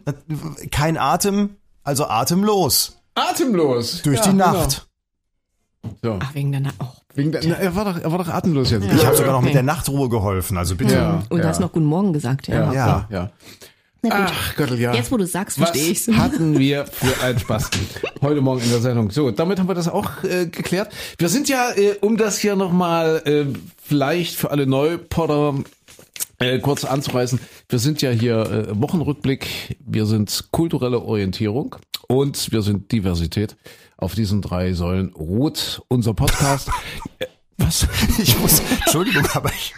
[0.72, 1.51] Kein Atem,
[1.84, 2.98] also atemlos.
[3.15, 4.02] Atemlos.
[4.04, 4.54] Durch Ja, die genau.
[4.54, 4.88] Nacht.
[6.02, 6.17] So.
[6.21, 6.75] Ach, wegen der Nacht.
[6.80, 6.86] Oh.
[7.15, 8.86] Wegen der, na, er, war doch, er war doch atemlos jetzt.
[8.86, 9.54] Ich habe sogar noch mit Okay.
[9.56, 10.93] der Nachtruhe geholfen, also bitte.
[10.95, 11.43] Ja, Und ja.
[11.43, 12.71] du hast noch Guten Morgen gesagt, ja.
[12.71, 13.32] Ja, Ja.
[14.09, 14.93] Ach Gott, ja.
[14.93, 16.07] Jetzt, wo du sagst, verstehe ich's.
[16.07, 17.69] hatten wir für einen Spaß
[18.21, 19.12] heute Morgen in der Sendung?
[19.12, 20.93] So, damit haben wir das auch äh, geklärt.
[21.17, 23.45] Wir sind ja, äh, um das hier nochmal äh,
[23.83, 25.55] vielleicht für alle Neupotter
[26.39, 31.75] äh, kurz anzureißen, wir sind ja hier äh, Wochenrückblick, wir sind kulturelle Orientierung
[32.07, 33.57] und wir sind Diversität.
[33.97, 36.69] Auf diesen drei Säulen ruht unser Podcast.
[37.19, 37.25] Äh,
[37.57, 37.85] Was?
[38.19, 39.73] Ich muss, Entschuldigung, aber ich,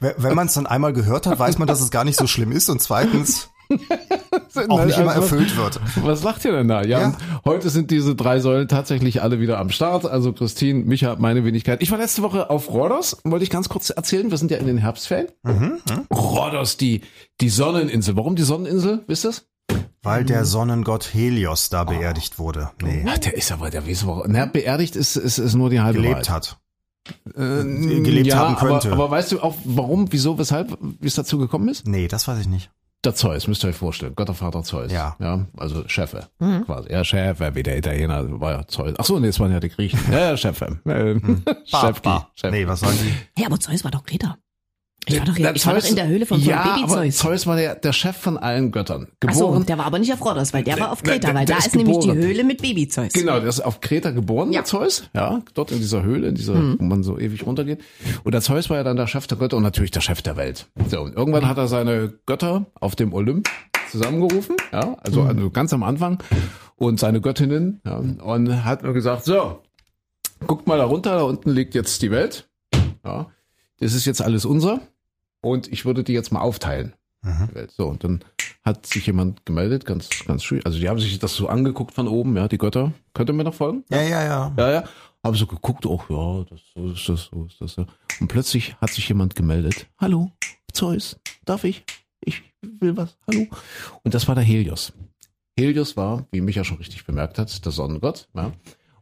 [0.00, 2.52] wenn- man es dann einmal gehört hat, weiß man, dass es gar nicht so schlimm
[2.52, 3.50] ist und zweitens
[4.68, 5.80] auch nicht immer Also, erfüllt wird.
[6.02, 6.82] Was lacht ihr denn da?
[6.84, 7.16] Ja, Ja.
[7.44, 10.04] heute sind diese drei Säulen tatsächlich alle wieder am Start.
[10.06, 11.82] Also Christine, Micha, meine Wenigkeit.
[11.82, 14.30] Ich war letzte Woche auf Rhodos, wollte ich ganz kurz erzählen.
[14.30, 15.28] Wir sind ja in den Herbstferien.
[15.42, 15.78] Mhm,
[16.12, 17.00] Rhodos, die,
[17.40, 18.16] die Sonneninsel.
[18.16, 19.02] Warum die Sonneninsel?
[19.08, 19.46] Wisst ihr's?
[20.02, 22.70] Weil der Sonnengott Helios da beerdigt wurde.
[22.80, 24.22] Nee, Ach, der ist aber, der weiß warum.
[24.28, 26.30] Na, beerdigt ist, ist, ist nur die halbe gelebt Wahrheit.
[26.30, 26.58] hat.
[27.34, 27.62] Äh,
[28.02, 28.92] gelebt ja, haben könnte.
[28.92, 31.86] Aber, aber weißt du auch, warum, wieso, weshalb, wie es dazu gekommen ist?
[31.86, 32.70] Nee, das weiß ich nicht.
[33.04, 34.14] Der Zeus, müsst ihr euch vorstellen.
[34.16, 34.90] Göttervater Zeus.
[34.90, 35.14] Ja.
[35.20, 36.28] Ja, also Chefe.
[36.38, 36.90] Quasi.
[36.90, 38.94] Ja, Chefe, wie der Italiener war ja Zeus.
[38.98, 40.00] Ach so, nee, es waren ja die Griechen.
[40.10, 40.80] Ja, ja, Chefe.
[40.84, 41.14] Äh,
[41.64, 42.08] Chefki.
[42.08, 42.30] Ba.
[42.34, 42.50] Chef.
[42.50, 43.12] Nee, was sagen die?
[43.36, 44.38] Hey, aber Zeus war doch Kreta.
[45.08, 46.88] Ich war doch, Der ich war doch Zeus- in der Höhle von, von ja, Baby
[46.88, 47.16] Zeus.
[47.16, 49.06] Zeus war der, der Chef von allen Göttern.
[49.24, 49.66] Ach so, Geboren.
[49.66, 51.76] der war aber nicht auf Rhodos, weil der war auf Kreta, weil da ist ist
[51.76, 52.26] nämlich die geboren.
[52.26, 53.12] Höhle mit Baby Zeus.
[53.12, 54.60] Genau, der ist auf Kreta geboren, Ja.
[54.60, 55.04] der Zeus.
[55.14, 56.76] Ja, dort in dieser Höhle, in dieser, Hm.
[56.80, 57.80] wo man so ewig runtergeht.
[58.24, 60.36] Und der Zeus war ja dann der Chef der Götter und natürlich der Chef der
[60.36, 60.66] Welt.
[60.88, 63.48] So, und irgendwann hat er seine Götter auf dem Olymp
[63.92, 65.28] zusammengerufen, ja, also, Hm.
[65.28, 66.20] also ganz am Anfang
[66.74, 69.60] und seine Göttinnen, ja, und hat nur gesagt, so,
[70.48, 72.48] guckt mal da runter, da unten liegt jetzt die Welt.
[73.04, 73.28] Ja,
[73.78, 74.80] das ist jetzt alles unser
[75.40, 76.94] und ich würde die jetzt mal aufteilen.
[77.22, 77.48] Mhm.
[77.68, 78.24] So, und dann
[78.62, 80.64] hat sich jemand gemeldet, ganz, ganz schön.
[80.64, 82.92] Also die haben sich das so angeguckt von oben, ja, die Götter.
[83.14, 83.84] Könnt ihr mir noch folgen?
[83.90, 84.54] Ja, ja, ja.
[84.56, 84.84] Ja, ja.
[85.24, 87.76] Haben so geguckt, oh ja, das, so ist das, so ist das.
[87.76, 87.86] Ja.
[88.20, 89.86] Und plötzlich hat sich jemand gemeldet.
[89.98, 90.30] Hallo,
[90.72, 91.84] Zeus, darf ich?
[92.20, 93.16] Ich will was.
[93.28, 93.46] Hallo.
[94.02, 94.92] Und das war der Helios.
[95.58, 98.28] Helios war, wie Micha schon richtig bemerkt hat, der Sonnengott.
[98.34, 98.52] Ja.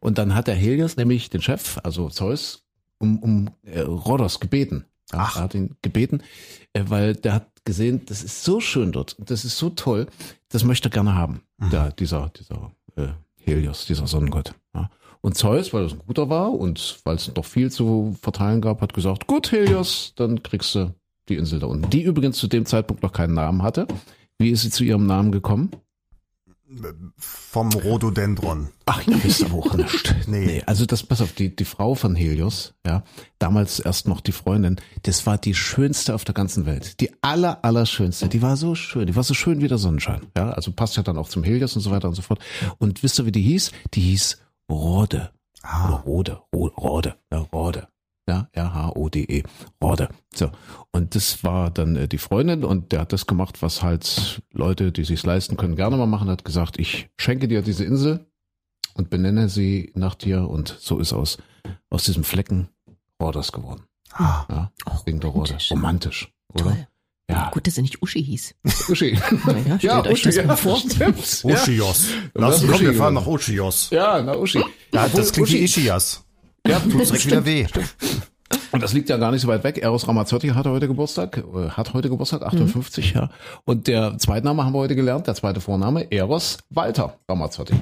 [0.01, 2.65] Und dann hat der Helios nämlich den Chef, also Zeus,
[2.99, 4.85] um, um äh, Rhodos gebeten.
[5.13, 5.37] Ach.
[5.37, 6.23] Er hat ihn gebeten,
[6.73, 10.07] äh, weil der hat gesehen, das ist so schön dort, das ist so toll,
[10.49, 14.55] das möchte er gerne haben, der, dieser, dieser äh, Helios, dieser Sonnengott.
[14.75, 14.91] Ja.
[15.21, 18.83] Und Zeus, weil er ein guter war und weil es noch viel zu verteilen gab,
[18.83, 20.95] hat gesagt, gut Helios, dann kriegst du
[21.29, 21.89] die Insel da unten.
[21.89, 23.87] Die übrigens zu dem Zeitpunkt noch keinen Namen hatte.
[24.39, 25.71] Wie ist sie zu ihrem Namen gekommen?
[27.19, 28.69] Vom Rhododendron.
[28.87, 30.15] Ach, ihr wisst aber auch nicht.
[30.27, 30.47] Nee.
[30.47, 30.63] nee.
[30.67, 33.05] Also das, pass auf, die, die Frau von Helios, ja,
[33.39, 37.01] damals erst noch die Freundin, das war die schönste auf der ganzen Welt.
[37.01, 38.29] Die aller, aller schönste.
[38.29, 39.07] Die war so schön.
[39.07, 40.23] Die war so schön wie der Sonnenschein.
[40.37, 42.41] Ja, also passt ja dann auch zum Helios und so weiter und so fort.
[42.79, 43.73] Und wisst ihr, wie die hieß?
[43.95, 44.39] Die hieß
[44.71, 45.31] Rode.
[45.63, 45.87] Ah.
[45.89, 46.41] Oder Rode.
[46.55, 47.15] Ro- Rode.
[47.33, 47.89] Ja, Rode.
[48.29, 49.43] Ja, R-H-O-D-E.
[49.83, 50.09] Rode.
[50.35, 50.51] So.
[50.93, 54.93] Und das war dann äh, die Freundin und der hat das gemacht, was halt Leute,
[54.93, 58.27] die sich's leisten können, gerne mal machen, hat gesagt, ich schenke dir diese Insel
[58.95, 61.37] und benenne sie nach dir und so ist aus,
[61.91, 62.69] aus diesem Flecken
[63.21, 63.83] Rhodos geworden.
[64.13, 64.45] Ah.
[64.49, 65.51] Ja, Oh, wegen der Rode.
[65.71, 65.71] romantisch.
[65.71, 66.65] Romantisch, oder?
[66.65, 66.87] Toll.
[67.31, 67.51] Ja.
[67.51, 68.55] Gut, dass er nicht Uschi hieß.
[68.91, 69.19] Uschi.
[69.47, 70.79] Naja, stellt euch das mal vor.
[70.99, 71.11] Ja.
[71.11, 73.89] Das Lass komm, wir Uschi fahren nach Oschios.
[73.91, 74.63] Ja, na Uschi.
[74.93, 76.24] Ja, das klingt wie Uschi- Ischias.
[76.67, 77.67] Ja, Tut direkt wieder weh.
[78.73, 79.79] Und das liegt ja gar nicht so weit weg.
[79.79, 83.31] Eros Ramazzotti hat heute Geburtstag, äh, hat heute Geburtstag, 58, ja.
[83.65, 87.75] Und der Zweitname haben wir heute gelernt, der zweite Vorname, Eros Walter Ramazzotti.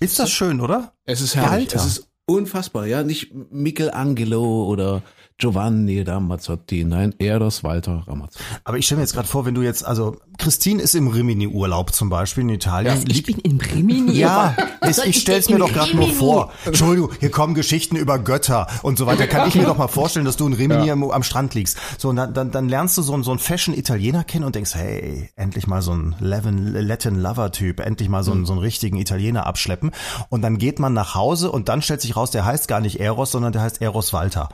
[0.00, 0.92] Ist das schön, oder?
[1.04, 1.72] Es ist herrlich.
[1.72, 1.76] Walter.
[1.76, 3.02] Es ist unfassbar, ja.
[3.02, 5.02] Nicht Michelangelo oder
[5.38, 8.44] Giovanni Ramazzotti, nein, Eros Walter Ramazzotti.
[8.64, 11.94] Aber ich stelle mir jetzt gerade vor, wenn du jetzt, also Christine ist im Rimini-Urlaub
[11.94, 13.04] zum Beispiel in Italien.
[13.08, 14.12] Ich bin in Rimini.
[14.18, 16.50] Ja, es, soll ich stell's denn mir doch gerade nur vor.
[16.64, 19.28] Entschuldigung, hier kommen Geschichten über Götter und so weiter.
[19.28, 21.78] Kann ich mir doch mal vorstellen, dass du in Rimini am, am Strand liegst.
[21.98, 24.74] So, und dann, dann, dann lernst du so, einen- so einen Fashion-Italiener kennen und denkst,
[24.74, 28.96] hey, endlich mal so ein Latin, Latin Lover-Typ, endlich mal so einen, so einen richtigen
[28.96, 29.92] Italiener abschleppen.
[30.30, 32.98] Und dann geht man nach Hause und dann stellt sich raus, der heißt gar nicht
[32.98, 34.48] Eros, sondern der heißt Eros Walter.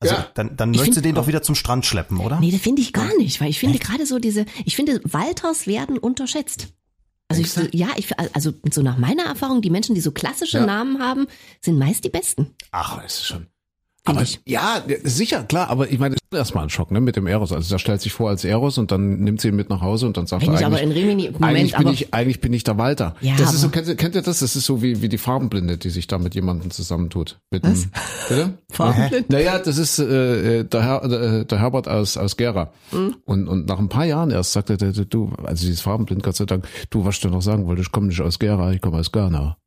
[0.00, 0.28] Also Ja.
[0.34, 2.40] dann, dann möchtest du den doch wieder zum Strand schleppen, oder?
[2.40, 5.66] Nee, das finde ich gar nicht, weil ich finde gerade so diese, ich finde, Walters
[5.66, 6.68] werden unterschätzt.
[7.28, 10.66] Also ich, ja, ich, also so nach meiner Erfahrung, die Menschen, die so klassische Ja.
[10.66, 11.26] Namen haben,
[11.60, 12.54] sind meist die besten.
[12.72, 13.46] Ach, es ist schon.
[14.06, 14.40] Aber ich.
[14.46, 17.52] ja, sicher, klar, aber ich meine, das ist erstmal ein Schock, ne, mit dem Eros.
[17.52, 20.06] Also der stellt sich vor als Eros und dann nimmt sie ihn mit nach Hause
[20.06, 22.14] und dann sagt Wenn er ich aber eigentlich, in Rimini, eigentlich Moment, bin aber ich,
[22.14, 23.14] eigentlich bin ich der Walter.
[23.20, 24.38] Ja, das ist so, kennt, ihr- kennt ihr das?
[24.40, 27.38] Das ist so wie, wie die Farbenblinde, die sich da mit jemandem zusammentut.
[27.50, 27.70] Mit Was?
[27.82, 27.90] Einem,
[28.28, 28.58] bitte?
[28.72, 29.28] Farbenblind?
[29.30, 32.72] Naja, das ist äh, äh, der, Herr, äh, der Herbert aus, aus Gera.
[32.92, 33.16] Hm?
[33.26, 36.36] Und, und nach ein paar Jahren erst sagte der, der, du, also dieses Farbenblind, Gott
[36.36, 38.80] sei Dank, du, was ich dir noch sagen wollte, ich komme nicht aus Gera, ich
[38.80, 39.58] komme aus Ghana.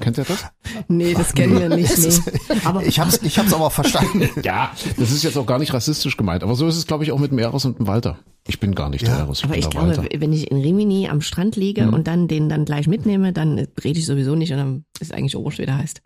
[0.00, 0.44] Kennt ihr das?
[0.88, 1.96] nee, das kennen wir nicht.
[1.98, 2.36] Nee.
[2.64, 4.28] Aber Ich hab's, ich hab's aber verstanden.
[4.42, 7.12] Ja, das ist jetzt auch gar nicht rassistisch gemeint, aber so ist es, glaube ich,
[7.12, 8.18] auch mit dem Eros und dem Walter.
[8.46, 10.20] Ich bin gar nicht der Ja, Eros, ich Aber bin ich der glaube, Walter.
[10.20, 11.94] wenn ich in Rimini am Strand liege Mhm.
[11.94, 15.36] und dann den dann gleich mitnehme, dann rede ich sowieso nicht und dann ist eigentlich
[15.36, 16.00] Orange, wie der heißt.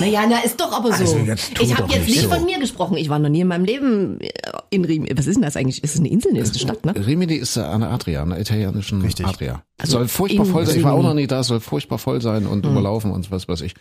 [0.00, 1.02] Naja, na, ist doch aber so.
[1.04, 2.28] Also ich habe jetzt nicht nicht so.
[2.28, 2.98] von mir gesprochen.
[2.98, 4.28] Ich war noch nie in meinem Leben äh,
[4.70, 5.16] in Rimini.
[5.16, 5.82] Was ist denn das eigentlich?
[5.82, 6.32] Ist es eine Insel?
[6.32, 6.94] Nee, ist eine Stadt, ne?
[6.94, 9.26] Rimini ist an der Adria, an der italienischen Richtig.
[9.26, 9.62] Adria.
[9.78, 10.76] Also soll furchtbar voll sein.
[10.78, 13.60] Ich war auch noch nie da, soll furchtbar voll sein und überlaufen und was weiß
[13.60, 13.74] ich.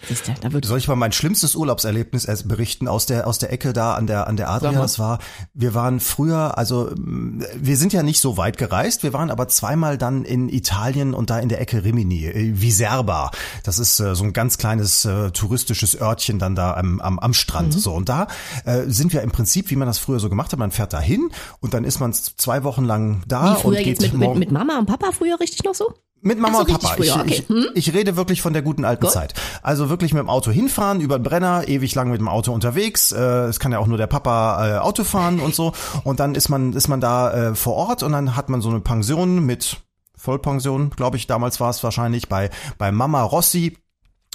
[0.50, 3.93] Wird Soll ich mal mein schlimmstes Urlaubserlebnis erst berichten aus der aus der Ecke da
[3.93, 4.74] an der an der Adria?
[4.74, 5.19] Das war,
[5.54, 9.04] wir waren früher, also wir sind ja nicht so weit gereist.
[9.04, 13.32] Wir waren aber zweimal dann in Italien und da in der Ecke Rimini, äh, Viserba.
[13.63, 17.34] Das ist äh, so ein ganz kleines äh, touristisches Örtchen dann da am am, am
[17.34, 17.74] Strand.
[17.74, 18.28] So und da
[18.65, 20.60] äh, sind wir im Prinzip, wie man das früher so gemacht hat.
[20.60, 23.78] Man fährt da hin und dann ist man zwei Wochen lang da wie früher und
[23.78, 25.94] geht jetzt mit, mit, morgen- mit Mama und Papa früher richtig noch so?
[26.22, 26.88] mit Mama so, und Papa.
[26.96, 27.70] früher, ich, okay.
[27.76, 29.12] Ich, ich rede wirklich von der guten alten Gut.
[29.12, 29.36] Zeit.
[29.62, 33.12] Also wirklich mit dem Auto hinfahren, über den Brenner, ewig lang mit dem Auto unterwegs.
[33.12, 35.74] Äh, Es kann ja auch nur der Papa äh, Auto fahren und so.
[36.04, 38.70] Und dann ist man, ist man da äh, vor Ort und dann hat man so
[38.72, 39.78] eine Pension mit
[40.18, 43.78] Vollpension, glaube ich, damals war es wahrscheinlich, bei, bei Mama Rossi.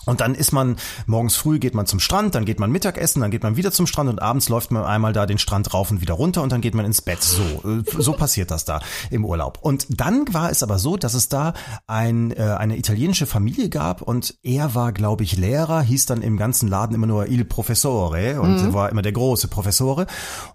[0.06, 3.30] Und dann ist man, morgens früh geht man zum Strand, dann geht man Mittagessen, dann
[3.30, 6.00] geht man wieder zum Strand und abends läuft man einmal da den Strand rauf und
[6.00, 7.22] wieder runter und dann geht man ins Bett.
[7.22, 9.58] So, äh, so passiert das da im Urlaub.
[9.60, 11.52] Und dann war es aber so, dass es da
[11.86, 16.36] ein, äh, eine italienische Familie gab und er war, glaube ich, Lehrer, hieß dann im
[16.36, 20.06] ganzen Laden immer nur Il Professore und war immer der große Professore.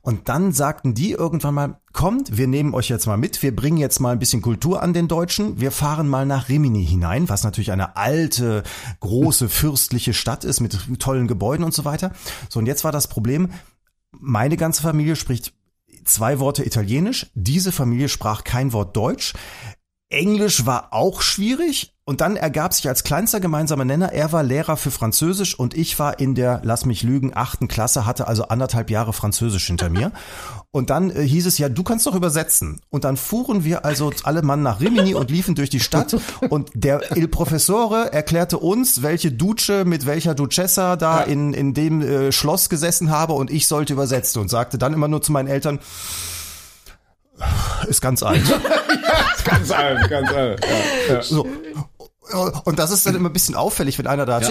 [0.02, 3.78] Und dann sagten die irgendwann mal, kommt, wir nehmen euch jetzt mal mit, wir bringen
[3.78, 7.44] jetzt mal ein bisschen Kultur an den Deutschen, wir fahren mal nach Rimini hinein, was
[7.46, 8.64] natürlich eine alte,
[9.00, 12.12] große, fürstliche Stadt ist mit tollen Gebäuden und so weiter.
[12.50, 13.50] So, und jetzt war das Problem,
[14.12, 15.54] meine ganze Familie spricht
[16.06, 19.34] zwei Worte Italienisch, diese Familie sprach kein Wort Deutsch.
[20.10, 24.78] Englisch war auch schwierig und dann ergab sich als kleinster gemeinsamer Nenner, er war Lehrer
[24.78, 28.92] für Französisch und ich war in der, lass mich lügen, achten Klasse, hatte also anderthalb
[28.92, 30.12] Jahre Französisch hinter mir.
[30.70, 32.82] Und dann äh, hieß es ja, du kannst doch übersetzen.
[32.90, 36.16] Und dann fuhren wir also alle Mann nach Rimini und liefen durch die Stadt
[36.50, 42.04] und der Il Professore erklärte uns, welche Duce mit welcher Duchessa da in, in dem
[42.04, 45.48] äh, Schloss gesessen habe und ich sollte übersetzen und sagte dann immer nur zu meinen
[45.48, 45.80] Eltern,
[47.88, 48.44] ist ganz alt.
[49.46, 50.66] ganz alt, ganz alt.
[50.66, 51.22] Ja, ja.
[51.22, 51.48] So.
[52.66, 54.48] Und das ist dann immer ein bisschen auffällig, wenn einer da ja.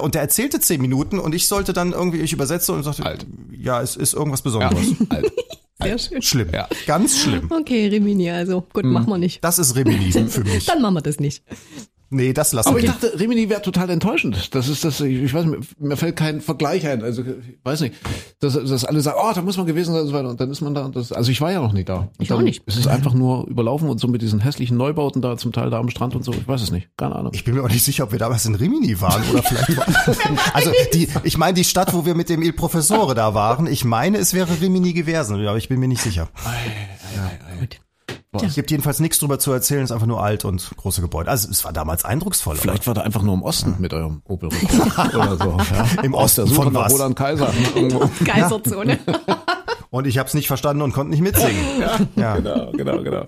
[0.00, 3.26] und der erzählte zehn Minuten und ich sollte dann irgendwie, ich übersetze und sagte, Alt.
[3.52, 4.86] ja, es ist irgendwas Besonderes.
[5.10, 5.30] Alt.
[5.82, 6.22] Sehr schön.
[6.22, 6.48] Schlimm.
[6.52, 6.68] Ja.
[6.86, 7.50] Ganz schlimm.
[7.50, 9.42] Okay, Rimini, also gut, machen wir nicht.
[9.42, 10.66] Das ist Rimini für mich.
[10.66, 11.42] Dann machen wir das nicht.
[12.12, 12.84] Nee, das lassen Aber wir.
[12.84, 14.52] ich dachte, Rimini wäre total enttäuschend.
[14.52, 17.04] Das ist das, ich, weiß nicht, mir fällt kein Vergleich ein.
[17.04, 17.94] Also, ich weiß nicht,
[18.40, 20.28] dass, dass alle sagen, oh, da muss man gewesen sein und so weiter.
[20.28, 20.84] Und dann ist man da.
[20.84, 21.98] Und das, also ich war ja noch nie da.
[21.98, 22.64] Und Ich auch nicht.
[22.66, 25.78] Ist es einfach nur überlaufen und so mit diesen hässlichen Neubauten da zum Teil da
[25.78, 26.32] am Strand und so.
[26.32, 26.88] Ich weiß es nicht.
[26.96, 27.30] Keine Ahnung.
[27.32, 30.54] Ich bin mir auch nicht sicher, ob wir damals in Rimini waren oder vielleicht war.
[30.54, 33.68] Also die, ich meine die Stadt, wo wir mit dem Il Professore da waren.
[33.68, 36.28] Ich meine, es wäre Rimini gewesen, aber ich bin mir nicht sicher.
[38.32, 38.44] Gut.
[38.44, 41.28] Es gibt jedenfalls nichts drüber zu erzählen, es ist einfach nur alt und große Gebäude.
[41.30, 42.54] Also es war damals eindrucksvoll.
[42.54, 44.50] Vielleicht war da einfach nur im Osten mit eurem Opel
[45.14, 45.58] oder so.
[45.74, 46.02] Ja?
[46.04, 46.92] Im Osten von nach was?
[46.92, 47.52] Roland Kaiser.
[48.24, 49.00] Geisterzone.
[49.92, 51.64] Und ich habe es nicht verstanden und konnte nicht mitsingen.
[52.14, 52.36] Ja.
[52.36, 53.24] Genau, genau, genau.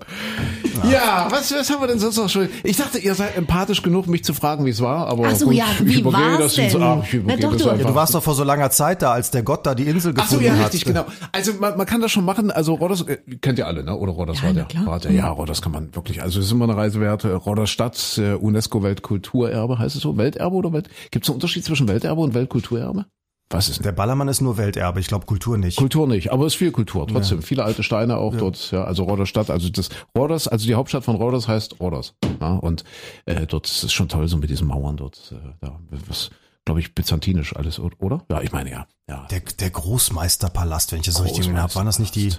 [0.89, 2.47] Ja, was, was haben wir denn sonst noch schon?
[2.63, 5.47] Ich dachte, ihr seid empathisch genug, mich zu fragen, wie es war, aber Ach so,
[5.47, 6.73] gut, ja, ich wie war's das jetzt.
[6.75, 6.81] denn?
[6.83, 7.83] Ach, ich Na doch, das du- einfach.
[7.83, 10.13] Ja, du warst doch vor so langer Zeit da, als der Gott da die Insel
[10.15, 10.67] Ach so, gefunden ja, hat.
[10.73, 11.05] richtig, genau.
[11.33, 12.49] Also man, man kann das schon machen.
[12.49, 13.93] Also Rodos, äh, kennt ihr alle, ne?
[13.97, 14.63] Oder Rodos Ja, war der.
[14.63, 14.85] klar.
[14.85, 15.11] War der.
[15.11, 16.21] Ja, Rodos kann man wirklich.
[16.21, 17.23] Also es ist immer eine Reise wert.
[17.23, 20.17] Äh, Rodos Stadt, äh, UNESCO Weltkulturerbe, heißt es so?
[20.17, 20.89] Welterbe oder Welt?
[21.11, 23.05] Gibt es einen Unterschied zwischen Welterbe und Weltkulturerbe?
[23.49, 23.83] Was ist denn?
[23.83, 25.77] Der Ballermann ist nur Welterbe, ich glaube Kultur nicht.
[25.77, 27.43] Kultur nicht, aber es ist viel Kultur trotzdem.
[27.43, 31.03] Viele alte Steine auch dort, ja, also Rodos Stadt, also das Rodos, also die Hauptstadt
[31.03, 32.15] von Rodos heißt Rodos.
[32.41, 32.83] Ja, und
[33.25, 36.31] äh, dort ist es schon toll, so mit diesen Mauern dort, äh, da, was,
[36.65, 38.23] glaube ich, byzantinisch alles, oder?
[38.31, 38.87] Ja, ich meine ja.
[39.07, 39.27] ja.
[39.29, 42.31] Der, der Großmeisterpalast, wenn ich das richtig Großmeister- habe, waren das nicht die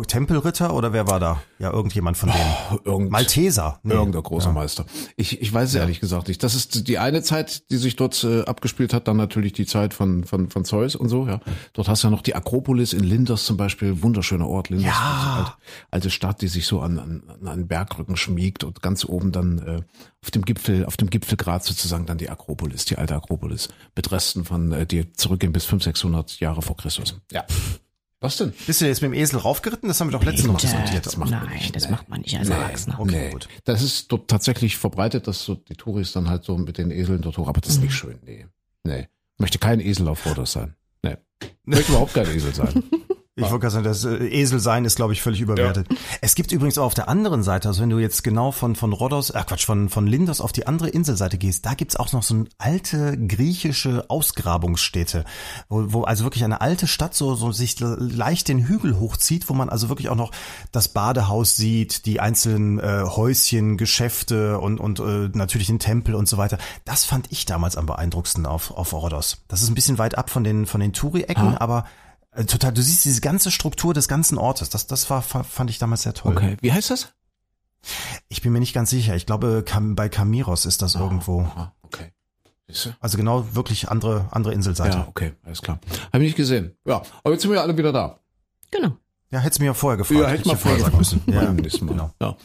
[0.00, 1.42] Tempelritter oder wer war da?
[1.58, 2.80] Ja, irgendjemand von denen.
[2.84, 3.78] Irgend, Malteser.
[3.82, 3.92] Nee.
[3.92, 4.86] Irgendein großer Meister.
[5.16, 6.42] Ich, ich weiß es ehrlich gesagt nicht.
[6.42, 9.92] Das ist die eine Zeit, die sich dort äh, abgespielt hat, dann natürlich die Zeit
[9.92, 11.40] von, von, von Zeus und so, ja.
[11.74, 14.94] Dort hast du ja noch die Akropolis in Linders zum Beispiel, wunderschöner Ort, Linders.
[14.94, 15.22] Ja.
[15.24, 15.52] Eine alte,
[15.90, 19.58] alte Stadt, die sich so an, an, an einen Bergrücken schmiegt und ganz oben dann
[19.58, 19.82] äh,
[20.22, 24.46] auf dem Gipfel, auf dem Gipfelgrat sozusagen dann die Akropolis, die alte Akropolis, mit Resten
[24.46, 27.20] von, äh, die zurückgehen bis 500, 600 Jahre vor Christus.
[27.30, 27.44] Ja.
[28.22, 28.52] Was denn?
[28.66, 29.88] Bist du jetzt mit dem Esel raufgeritten?
[29.88, 31.04] Das haben wir doch letztens noch diskutiert.
[31.04, 31.76] das macht man Nein, nicht.
[31.76, 31.90] das Nee.
[31.90, 32.98] macht man nicht als Erwachsener.
[33.00, 33.48] Okay, gut.
[33.64, 37.20] Das ist dort tatsächlich verbreitet, dass so die Touris dann halt so mit den Eseln
[37.20, 37.84] dort hoch, aber das ist Mhm.
[37.84, 38.46] nicht schön, nee.
[38.84, 39.08] Nee.
[39.38, 40.74] Möchte kein Esel auf Fotos sein.
[41.02, 41.16] Nee.
[41.64, 42.82] Möchte überhaupt kein Esel sein.
[43.34, 45.88] Ich wollte gerade sagen, das äh, Esel sein ist, glaube ich, völlig überwertet.
[46.20, 48.92] Es gibt übrigens auch auf der anderen Seite, also wenn du jetzt genau von, von
[48.92, 52.22] Rhodos, äh Quatsch, von, von Lindos auf die andere Inselseite gehst, da gibt's auch noch
[52.22, 55.24] so eine alte griechische Ausgrabungsstätte,
[55.70, 59.54] wo, wo also wirklich eine alte Stadt so, so sich leicht den Hügel hochzieht, wo
[59.54, 60.30] man also wirklich auch noch
[60.70, 66.28] das Badehaus sieht, die einzelnen äh, Häuschen, Geschäfte und, und äh, natürlich den Tempel und
[66.28, 66.58] so weiter.
[66.84, 69.38] Das fand ich damals am beeindruckendsten auf, auf Rhodos.
[69.48, 71.86] Das ist ein bisschen weit ab von den, von den Touri-Ecken, aber
[72.34, 74.68] äh, Total, du siehst diese ganze Struktur des ganzen Ortes.
[74.70, 76.36] Das, das war, fa- fand ich damals sehr toll.
[76.36, 76.56] Okay.
[76.60, 77.12] Wie heißt das?
[78.28, 79.16] Ich bin mir nicht ganz sicher.
[79.16, 79.64] Ich glaube,
[79.94, 81.42] bei Kamiros ist das irgendwo.
[81.56, 82.12] Ah, okay.
[83.00, 84.98] Also genau wirklich andere, andere Inselseite.
[84.98, 85.78] Ja, okay, alles klar.
[86.12, 86.74] Habe ich nicht gesehen.
[86.86, 88.18] Ja, aber jetzt sind wir ja alle wieder da.
[88.70, 88.96] Genau.
[89.30, 90.20] Ja, hättest du mir ja vorher gefragt.
[90.20, 91.22] Ja, hätte mal ich vorher vorher sagen müssen.
[91.26, 91.92] Ja, Mal.
[91.92, 92.10] genau.
[92.20, 92.36] Ja.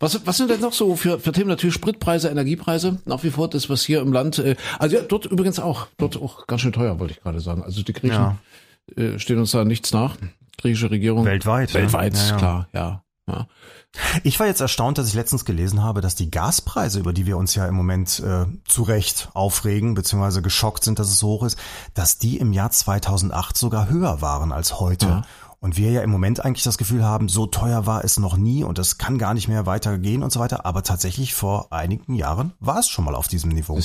[0.00, 1.48] Was, was sind denn noch so für, für Themen?
[1.48, 3.00] Natürlich Spritpreise, Energiepreise.
[3.04, 6.16] Nach wie vor das, was hier im Land, äh, also ja, dort übrigens auch, dort
[6.20, 7.62] auch ganz schön teuer, wollte ich gerade sagen.
[7.62, 8.36] Also die Griechen Ja.
[8.94, 10.16] Äh, stehen uns da nichts nach.
[10.58, 11.24] Griechische Regierung.
[11.24, 11.74] Weltweit, ne?
[11.74, 12.36] Weltweit, ja.
[12.36, 13.04] klar, ja.
[13.28, 13.46] ja.
[14.22, 17.36] Ich war jetzt erstaunt, dass ich letztens gelesen habe, dass die Gaspreise, über die wir
[17.36, 21.44] uns ja im Moment äh, zu Recht aufregen, beziehungsweise geschockt sind, dass es so hoch
[21.44, 21.58] ist,
[21.94, 25.06] dass die im Jahr 2008 sogar höher waren als heute.
[25.06, 25.22] Ja.
[25.66, 28.62] Und wir ja im Moment eigentlich das Gefühl haben, so teuer war es noch nie
[28.62, 30.64] und es kann gar nicht mehr weitergehen und so weiter.
[30.64, 33.76] Aber tatsächlich vor einigen Jahren war es schon mal auf diesem Niveau.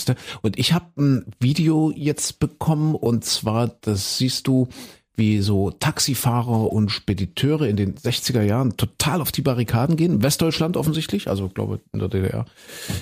[0.43, 4.67] Und ich habe ein Video jetzt bekommen und zwar, das siehst du,
[5.15, 10.21] wie so Taxifahrer und Spediteure in den 60er Jahren total auf die Barrikaden gehen.
[10.21, 12.45] Westdeutschland offensichtlich, also glaube in der DDR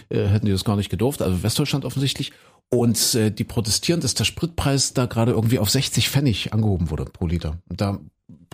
[0.07, 2.31] äh, hätten die das gar nicht gedurft, also Westdeutschland offensichtlich.
[2.69, 7.03] Und äh, die protestieren, dass der Spritpreis da gerade irgendwie auf 60 Pfennig angehoben wurde
[7.03, 7.57] pro Liter.
[7.67, 7.99] Und da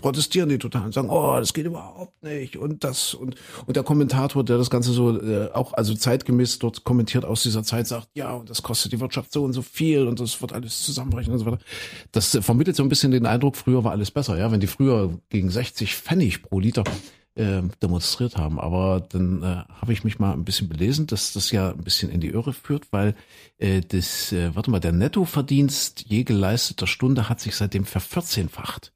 [0.06, 3.34] protestieren die total und sagen, oh, das geht überhaupt nicht und das und
[3.66, 7.64] und der Kommentator, der das Ganze so äh, auch also zeitgemäß dort kommentiert aus dieser
[7.64, 10.52] Zeit, sagt, ja und das kostet die Wirtschaft so und so viel und das wird
[10.52, 11.58] alles zusammenbrechen und so weiter.
[12.12, 14.68] Das äh, vermittelt so ein bisschen den Eindruck, früher war alles besser, ja, wenn die
[14.68, 16.84] früher gegen 60 Pfennig pro Liter
[17.34, 18.60] äh, demonstriert haben.
[18.60, 22.12] Aber dann äh, habe ich mich mal ein bisschen belesen, dass das ja ein bisschen
[22.12, 23.16] in die Irre führt, weil
[23.58, 28.92] äh, das, äh, warte mal, der Nettoverdienst je geleisteter Stunde hat sich seitdem vervierzehnfacht.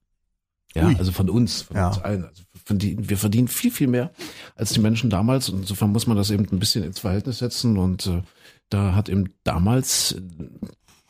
[0.74, 0.96] Ja, Ui.
[0.96, 1.88] also von uns, von Ja.
[1.88, 2.24] uns allen.
[2.24, 4.12] Also von die, wir verdienen viel, viel mehr
[4.54, 5.48] als die Menschen damals.
[5.48, 7.76] Und insofern muss man das eben ein bisschen ins Verhältnis setzen.
[7.78, 8.22] Und äh,
[8.68, 10.20] da hat eben damals, äh,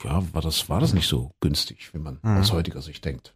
[0.04, 3.34] ja, war das, war das nicht so günstig, wie man aus heutiger Sicht denkt.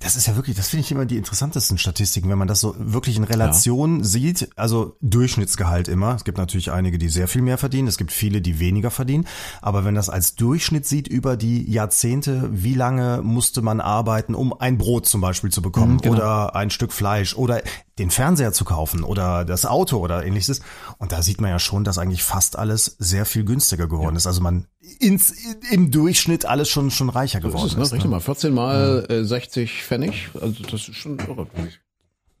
[0.00, 2.74] Das ist ja wirklich, das finde ich immer die interessantesten Statistiken, wenn man das so
[2.78, 4.48] wirklich in Relation sieht.
[4.56, 6.14] Also Durchschnittsgehalt immer.
[6.14, 7.88] Es gibt natürlich einige, die sehr viel mehr verdienen.
[7.88, 9.26] Es gibt viele, die weniger verdienen.
[9.62, 14.58] Aber wenn das als Durchschnitt sieht über die Jahrzehnte, wie lange musste man arbeiten, um
[14.58, 16.16] ein Brot zum Beispiel zu bekommen genau.
[16.16, 17.62] oder ein Stück Fleisch oder
[17.98, 20.60] den Fernseher zu kaufen oder das Auto oder ähnliches.
[20.98, 24.26] Und da sieht man ja schon, dass eigentlich fast alles sehr viel günstiger geworden ist.
[24.26, 24.66] Also man
[25.00, 25.34] ins,
[25.70, 27.82] im Durchschnitt alles schon, schon reicher So geworden ist es, ne?
[27.84, 27.92] ist.
[27.92, 30.30] Rechne mal, 14 mal äh, 60 Pfennig.
[30.40, 31.46] Also das ist schon irre.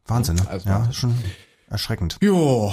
[0.06, 0.48] Wahnsinn, ne?
[0.48, 1.14] Also ja, schon
[1.68, 2.18] erschreckend.
[2.22, 2.72] Jo,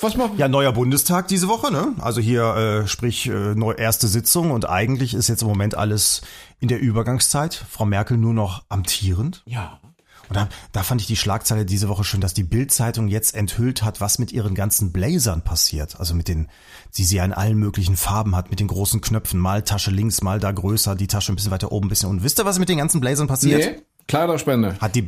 [0.00, 1.94] was machen Ja, neuer Bundestag diese Woche, ne?
[2.00, 6.22] Also hier, äh, sprich, äh, neu, erste Sitzung und eigentlich ist jetzt im Moment alles
[6.58, 7.54] in der Übergangszeit.
[7.54, 9.42] Frau Merkel nur noch amtierend.
[9.46, 9.80] Ja.
[10.28, 13.82] Und da, da fand ich die Schlagzeile diese Woche schön, dass die Bild-Zeitung jetzt enthüllt
[13.82, 15.98] hat, was mit ihren ganzen Blazern passiert.
[15.98, 16.48] Also mit den,
[16.96, 19.40] die sie ja in allen möglichen Farben hat, mit den großen Knöpfen.
[19.40, 22.22] Mal Tasche links, mal da größer, die Tasche ein bisschen weiter oben, ein bisschen unten.
[22.22, 23.60] Wisst ihr, was mit den ganzen Blazern passiert?
[23.60, 24.76] Nee, Kleiderspende.
[24.80, 25.06] Hat die,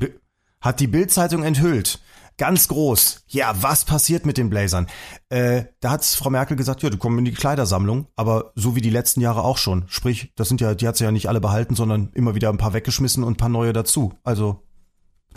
[0.60, 2.00] hat die Bild-Zeitung enthüllt.
[2.36, 3.22] Ganz groß.
[3.28, 4.88] Ja, was passiert mit den Blazern?
[5.28, 8.80] Äh, da hat Frau Merkel gesagt, ja, die kommen in die Kleidersammlung, aber so wie
[8.80, 9.84] die letzten Jahre auch schon.
[9.86, 12.58] Sprich, das sind ja, die hat sie ja nicht alle behalten, sondern immer wieder ein
[12.58, 14.14] paar weggeschmissen und ein paar neue dazu.
[14.24, 14.63] Also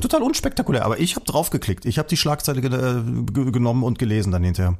[0.01, 0.85] total unspektakulär.
[0.85, 1.85] Aber ich habe draufgeklickt.
[1.85, 4.77] Ich habe die Schlagzeile ge ge genommen und gelesen dann hinterher.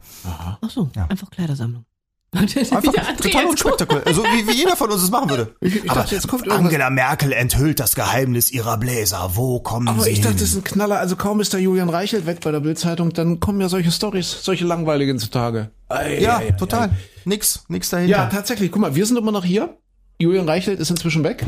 [0.62, 1.86] Ach so, einfach Kleidersammlung.
[2.34, 4.06] Einfach total unspektakulär.
[4.06, 5.56] Also wie, wie jeder von uns es machen würde.
[5.62, 6.65] Ich, ich aber dachte, jetzt kommt irgendwas.
[6.65, 9.32] Angela Merkel enthüllt das Geheimnis ihrer Bläser.
[9.36, 10.39] Wo kommen Aber sie ich dachte, hin?
[10.39, 10.99] das ist ein Knaller.
[10.99, 14.43] Also kaum ist der Julian Reichelt weg bei der Bildzeitung, dann kommen ja solche Stories,
[14.43, 15.71] solche langweiligen zutage.
[15.88, 16.89] Ei, Ja, ei, ei, total.
[17.23, 18.17] Nix, nix dahinter.
[18.17, 18.71] Ja, tatsächlich.
[18.73, 19.77] Guck mal, wir sind immer noch hier.
[20.19, 21.45] Julian Reichelt ist inzwischen weg.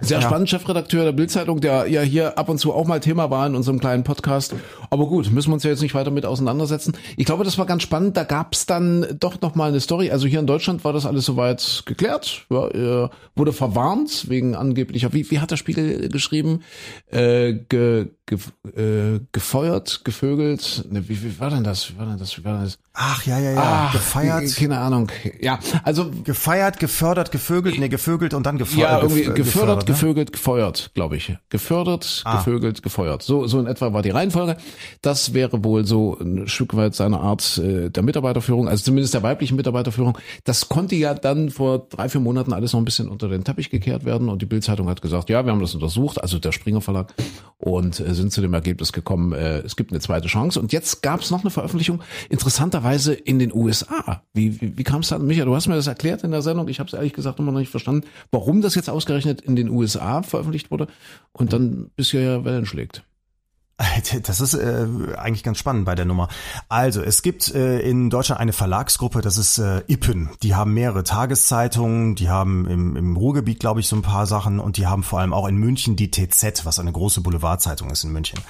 [0.00, 0.26] Sehr Ja.
[0.26, 3.54] spannend, Chefredakteur der Bildzeitung, der ja hier ab und zu auch mal Thema war in
[3.54, 4.54] unserem kleinen Podcast.
[4.90, 6.94] Aber gut, müssen wir uns ja jetzt nicht weiter mit auseinandersetzen.
[7.16, 8.16] Ich glaube, das war ganz spannend.
[8.16, 10.10] Da gab's dann doch noch mal eine Story.
[10.10, 12.46] Also hier in Deutschland war das alles soweit geklärt.
[12.50, 16.60] Ja, wurde verwarnt wegen angeblicher, wie, wie hat der Spiegel geschrieben?
[17.10, 18.38] Äh, ge, ge,
[18.76, 20.84] äh, gefeuert, gevögelt.
[20.90, 21.90] Ne, wie, wie war denn das?
[21.90, 22.36] Wie war denn das?
[22.36, 22.78] Wie war denn das?
[22.92, 23.62] Ach, ja, ja, ja.
[23.88, 25.10] Ach, gefeiert, Keine Ahnung.
[25.40, 28.90] Ja, also gefeiert, gefördert, gevögelt, nee, gevögelt und dann gefeuert.
[28.90, 29.84] ja, irgendwie gef- gefördert, ne?
[29.84, 31.34] gefögelt, gefeuert, glaube ich.
[31.50, 32.36] Gefördert, Ah.
[32.38, 33.22] gefögelt, gefeuert.
[33.22, 34.56] So, so in etwa war die Reihenfolge.
[35.02, 39.22] Das wäre wohl so ein Stück weit seine Art äh, der Mitarbeiterführung, also zumindest der
[39.22, 40.16] weiblichen Mitarbeiterführung.
[40.44, 43.70] Das konnte ja dann vor drei, vier Monaten alles noch ein bisschen unter den Teppich
[43.70, 46.80] gekehrt werden und die Bildzeitung hat gesagt, ja, wir haben das untersucht, also der Springer
[46.80, 47.12] Verlag,
[47.58, 50.58] und äh, sind zu dem Ergebnis gekommen, äh, es gibt eine zweite Chance.
[50.58, 54.22] Und jetzt gab es noch eine Veröffentlichung, interessanterweise in den USA.
[54.34, 55.18] Wie, wie, wie kam es da?
[55.18, 56.68] Micha, du hast mir das erklärt in der Sendung.
[56.68, 59.68] Ich habe es ehrlich gesagt immer noch nicht verstanden, warum das jetzt ausgerechnet in den
[59.68, 60.88] USA veröffentlicht wurde
[61.32, 63.04] und dann bisher Wellen schlägt.
[64.22, 64.86] Das ist äh,
[65.16, 66.28] eigentlich ganz spannend bei der Nummer.
[66.68, 70.30] Also, es gibt äh, in Deutschland eine Verlagsgruppe, das ist äh, Ippen.
[70.42, 74.60] Die haben mehrere Tageszeitungen, die haben im, im Ruhrgebiet, glaube ich, so ein paar Sachen
[74.60, 78.04] und die haben vor allem auch in München die TZ, was eine große Boulevardzeitung ist
[78.04, 78.40] in München.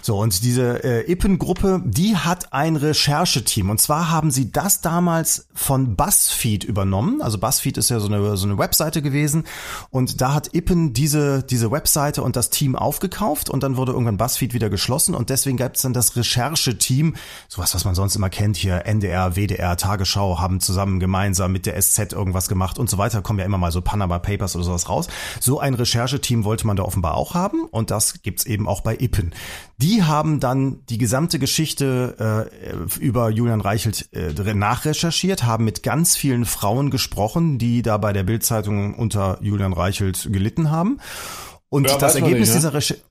[0.00, 3.70] So, und diese äh, Ippen-Gruppe, die hat ein Rechercheteam.
[3.70, 7.20] Und zwar haben sie das damals von BuzzFeed übernommen.
[7.20, 9.44] Also BuzzFeed ist ja so eine, so eine Webseite gewesen.
[9.90, 14.16] Und da hat Ippen diese, diese Webseite und das Team aufgekauft und dann wurde irgendwann
[14.16, 17.14] BuzzFeed wieder geschlossen und deswegen gab es dann das Rechercheteam,
[17.48, 21.80] sowas, was man sonst immer kennt hier, NDR, WDR, Tagesschau, haben zusammen gemeinsam mit der
[21.80, 24.88] SZ irgendwas gemacht und so weiter, kommen ja immer mal so Panama Papers oder sowas
[24.88, 25.08] raus.
[25.40, 28.96] So ein Rechercheteam wollte man da offenbar auch haben und das gibt's eben auch bei
[28.98, 29.34] Ippen.
[29.76, 36.16] Die haben dann die gesamte Geschichte äh, über Julian Reichelt äh, nachrecherchiert, haben mit ganz
[36.16, 40.98] vielen Frauen gesprochen, die da bei der Bildzeitung unter Julian Reichelt gelitten haben.
[41.68, 42.54] Und Ja, das Ergebnis nicht, ne?
[42.56, 43.09] dieser Recherche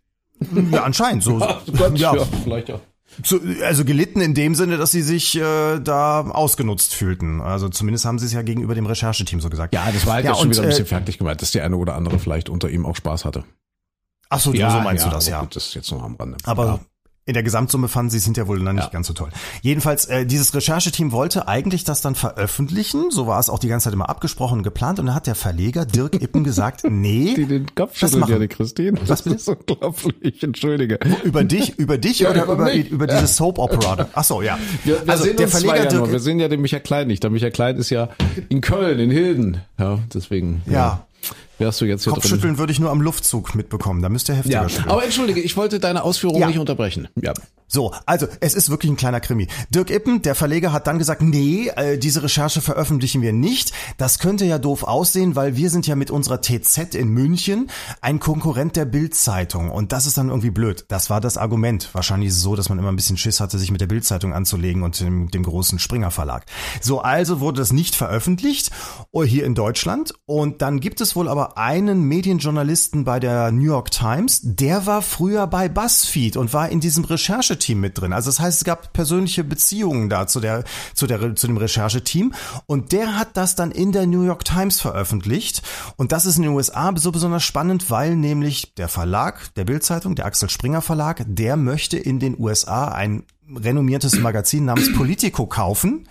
[0.71, 1.39] ja, anscheinend so.
[1.95, 2.79] ja, ja, vielleicht ja.
[3.23, 7.41] so, also gelitten in dem Sinne, dass sie sich äh, da ausgenutzt fühlten.
[7.41, 9.73] Also zumindest haben sie es ja gegenüber dem Rechercheteam so gesagt.
[9.73, 11.61] Ja, das war halt Ja, jetzt schon wieder ein bisschen äh, fertig gemeint, dass die
[11.61, 13.43] eine oder andere vielleicht unter ihm auch Spaß hatte.
[14.29, 15.41] Ach so, so meinst du das, ja.
[15.41, 16.37] Gut, das ist jetzt noch am Rande.
[16.43, 16.81] Aber
[17.29, 18.89] in der Gesamtsumme fanden sie es hinterher wohl dann nicht Ja.
[18.91, 19.29] ganz so toll.
[19.61, 23.11] Jedenfalls, äh, dieses Rechercheteam wollte eigentlich das dann veröffentlichen.
[23.11, 24.99] So war es auch die ganze Zeit immer abgesprochen und geplant.
[24.99, 28.39] Und dann hat der Verleger Dirk Ippen gesagt, nee, Die den Kopf das schüttelt, ja,
[28.39, 28.97] die Christine.
[29.05, 30.99] Was Das ist unglaublich, entschuldige.
[31.23, 34.07] Über dich, über dich Ja, oder über über, über diese Soap Opera?
[34.13, 34.57] Ach so, ja.
[34.83, 35.91] Wir, wir also sehen der Verleger ja nur.
[36.01, 37.21] Dirk, Wir sehen ja den Michael Klein nicht.
[37.23, 38.09] Der Michael Klein ist ja
[38.49, 39.61] in Köln, in Hilden.
[39.77, 40.63] Ja, deswegen.
[40.65, 41.05] Ja.
[41.59, 42.21] Wärst du jetzt hier drin.
[42.21, 44.01] Kopfschütteln würde ich nur am Luftzug mitbekommen.
[44.01, 44.89] Da müsst ihr heftiger Ja, schütteln.
[44.89, 46.47] aber entschuldige, ich wollte deine Ausführungen Ja.
[46.47, 47.07] nicht unterbrechen.
[47.21, 47.33] Ja.
[47.71, 49.47] So, also es ist wirklich ein kleiner Krimi.
[49.69, 53.73] Dirk Ippen, der Verleger, hat dann gesagt, nee, äh, diese Recherche veröffentlichen wir nicht.
[53.97, 57.69] Das könnte ja doof aussehen, weil wir sind ja mit unserer TZ in München
[58.01, 60.85] ein Konkurrent der Bild-Zeitung und das ist dann irgendwie blöd.
[60.87, 61.89] Das war das Argument.
[61.93, 64.99] Wahrscheinlich so, dass man immer ein bisschen Schiss hatte, sich mit der Bild-Zeitung anzulegen und
[64.99, 66.47] dem, dem großen Springer Verlag.
[66.81, 68.71] So, also wurde das nicht veröffentlicht
[69.11, 73.65] oh, hier in Deutschland und dann gibt es wohl aber einen Medienjournalisten bei der New
[73.65, 77.05] York Times, der war früher bei BuzzFeed und war in diesem
[77.59, 78.13] Rechercheteam mit drin.
[78.13, 82.33] Also das heißt, es gab persönliche Beziehungen da zu der zu der zu dem Rechercheteam
[82.65, 85.61] und der hat das dann in der New York Times veröffentlicht
[85.97, 90.15] und das ist in den USA so besonders spannend, weil nämlich der Verlag der Bildzeitung,
[90.15, 93.23] der Axel Springer Verlag, der möchte in den USA ein
[93.55, 96.07] renommiertes Magazin namens Politico kaufen.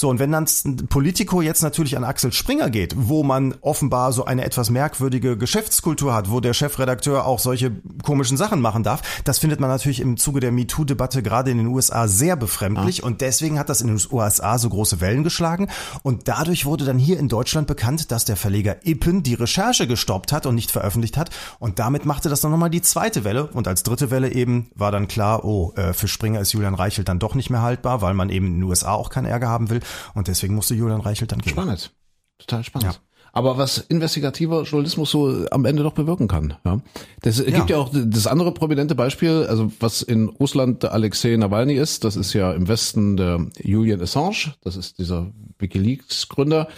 [0.00, 0.46] So, und wenn dann
[0.88, 6.14] Politico jetzt natürlich an Axel Springer geht, wo man offenbar so eine etwas merkwürdige Geschäftskultur
[6.14, 7.72] hat, wo der Chefredakteur auch solche
[8.04, 11.66] komischen Sachen machen darf, das findet man natürlich im Zuge der MeToo-Debatte gerade in den
[11.66, 13.02] USA sehr befremdlich.
[13.02, 15.66] Und deswegen hat das in den USA so große Wellen geschlagen.
[16.04, 20.30] Und dadurch wurde dann hier in Deutschland bekannt, dass der Verleger Ippen die Recherche gestoppt
[20.30, 21.30] hat und nicht veröffentlicht hat.
[21.58, 23.48] Und damit machte das dann nochmal die zweite Welle.
[23.48, 27.08] Und als dritte Welle eben war dann klar, oh, äh, für Springer ist Julian Reichelt
[27.08, 29.70] dann doch nicht mehr haltbar, weil man eben in den USA auch keinen Ärger haben
[29.70, 29.80] will
[30.14, 31.52] und deswegen musste Julian Reichelt dann gehen.
[31.52, 31.92] Spannend.
[32.38, 32.94] Total spannend.
[32.94, 33.00] Ja.
[33.32, 36.54] Aber was investigativer Journalismus so am Ende doch bewirken kann.
[36.64, 36.80] Ja.
[37.22, 41.74] Das gibt ja auch das andere prominente Beispiel, also was in Russland der Alexei Nawalny
[41.74, 46.68] ist, das ist ja im Westen der Julian Assange, das ist dieser Wikileaks-Gründer.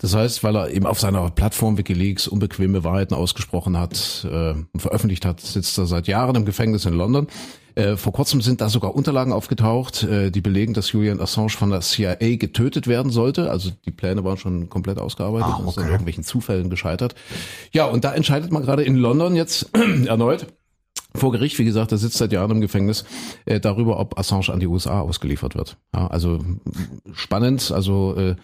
[0.00, 4.80] Das heißt, weil er eben auf seiner Plattform Wikileaks unbequeme Wahrheiten ausgesprochen hat äh, und
[4.80, 7.26] veröffentlicht hat, sitzt er seit Jahren im Gefängnis in London.
[7.78, 11.70] Äh, vor kurzem sind da sogar Unterlagen aufgetaucht, äh, die belegen, dass Julian Assange von
[11.70, 13.52] der CIA getötet werden sollte.
[13.52, 15.92] Also die Pläne waren schon komplett ausgearbeitet Ah, und sind an okay.
[15.92, 17.14] irgendwelchen Zufällen gescheitert.
[17.70, 19.70] Ja, und da entscheidet man gerade in London jetzt
[20.06, 20.48] erneut
[21.14, 23.04] vor Gericht, wie gesagt, er sitzt seit Jahren im Gefängnis,
[23.46, 25.76] äh, darüber, ob Assange an die USA ausgeliefert wird.
[25.94, 26.38] Ja, also
[27.12, 28.36] spannend, also äh,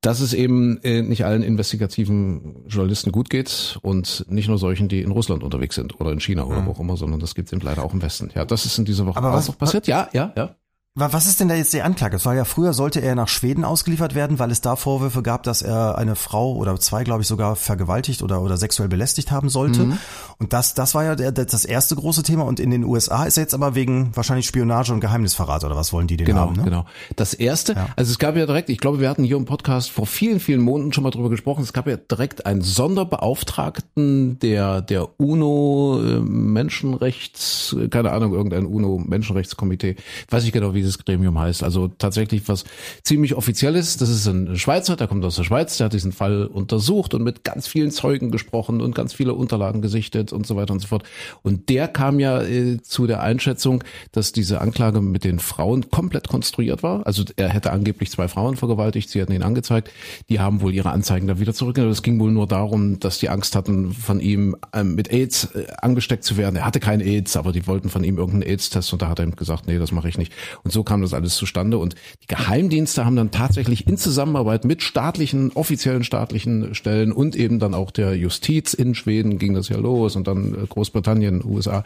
[0.00, 5.02] dass es eben äh, nicht allen investigativen Journalisten gut geht und nicht nur solchen, die
[5.02, 7.52] in Russland unterwegs sind oder in China oder wo auch immer, sondern das gibt es
[7.52, 8.30] eben leider auch im Westen.
[8.34, 9.86] Ja, das ist in dieser Woche Aber auch was- noch passiert.
[9.88, 10.54] Ja, ja, ja.
[10.98, 12.16] Wa- Was ist denn da jetzt die Anklage?
[12.16, 15.42] Es war ja früher sollte er nach Schweden ausgeliefert werden, weil es da Vorwürfe gab,
[15.44, 19.48] dass er eine Frau oder zwei, glaube ich, sogar vergewaltigt oder, oder sexuell belästigt haben
[19.48, 19.84] sollte.
[19.86, 19.98] Mhm.
[20.38, 22.44] Und das, das war ja der, das erste große Thema.
[22.44, 25.92] Und in den USA ist er jetzt aber wegen wahrscheinlich Spionage und Geheimnisverrat oder was
[25.92, 26.56] wollen die denn Genau, haben?
[26.56, 26.64] Ne?
[26.64, 26.86] genau.
[27.16, 27.88] Das erste, Ja.
[27.96, 30.60] also es gab ja direkt, ich glaube, wir hatten hier im Podcast vor vielen, vielen
[30.60, 36.20] Monaten schon mal drüber gesprochen, es gab ja direkt einen Sonderbeauftragten der, der UNO äh,
[36.20, 39.96] Menschenrechts, keine Ahnung, irgendein UNO Menschenrechtskomitee,
[40.30, 41.62] weiß ich genau, wie dieses Gremium heißt.
[41.62, 42.64] Also tatsächlich was
[43.02, 43.96] ziemlich offizielles.
[43.96, 47.22] Das ist ein Schweizer, der kommt aus der Schweiz, der hat diesen Fall untersucht und
[47.22, 50.88] mit ganz vielen Zeugen gesprochen und ganz viele Unterlagen gesichtet und so weiter und so
[50.88, 51.04] fort.
[51.42, 56.28] Und der kam ja äh, zu der Einschätzung, dass diese Anklage mit den Frauen komplett
[56.28, 57.06] konstruiert war.
[57.06, 59.90] Also er hätte angeblich zwei Frauen vergewaltigt, sie hätten ihn angezeigt.
[60.28, 61.92] Die haben wohl ihre Anzeigen da wieder zurückgenommen.
[61.92, 65.66] Es ging wohl nur darum, dass die Angst hatten, von ihm ähm, mit AIDS äh,
[65.80, 66.56] angesteckt zu werden.
[66.56, 69.26] Er hatte kein AIDS, aber die wollten von ihm irgendeinen AIDS-Test und da hat er
[69.26, 70.32] ihm gesagt, nee, das mache ich nicht.
[70.62, 71.78] Und so kam das alles zustande.
[71.78, 77.58] Und die Geheimdienste haben dann tatsächlich in Zusammenarbeit mit staatlichen, offiziellen staatlichen Stellen und eben
[77.58, 81.84] dann auch der Justiz in Schweden ging das ja los und dann äh, Großbritannien, USA.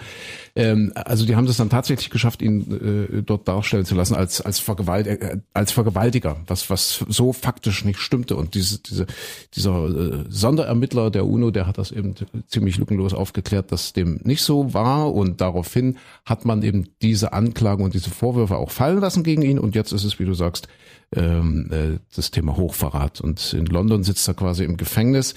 [0.57, 4.41] Ähm, also die haben es dann tatsächlich geschafft, ihn äh, dort darstellen zu lassen als
[4.41, 8.37] als, Vergewalt äh, als Vergewaltiger, was was so faktisch nicht stimmte.
[8.37, 9.07] Und diese, diese
[9.55, 12.15] dieser äh, Sonderermittler der UNO, der hat das eben
[12.49, 15.13] ziemlich lückenlos aufgeklärt, dass dem nicht so war.
[15.15, 19.59] Und daraufhin hat man eben diese Anklagen und diese Vorwürfe auch fallen lassen gegen ihn.
[19.59, 20.69] Und jetzt ist es, wie du sagst,
[21.15, 23.21] ähm, äh, das Thema Hochverrat.
[23.21, 25.35] Und in London sitzt er quasi im Gefängnis,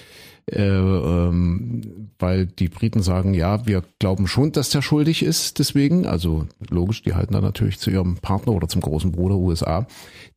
[0.51, 6.05] äh, ähm, weil die Briten sagen, ja, wir glauben schon, dass der schuldig ist deswegen.
[6.05, 9.88] Also logisch, die halten da natürlich zu ihrem Partner oder zum großen Bruder USA.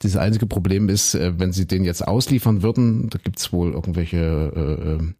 [0.01, 4.53] Das einzige Problem ist, äh, wenn sie den jetzt ausliefern würden, da gibt's wohl irgendwelche
[4.57, 5.15] äh, äh,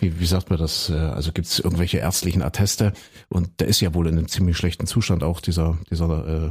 [0.00, 0.90] wie, wie sagt man das?
[0.90, 2.92] äh, Also gibt es irgendwelche ärztlichen Atteste
[3.28, 6.50] und der ist ja wohl in einem ziemlich schlechten Zustand auch dieser dieser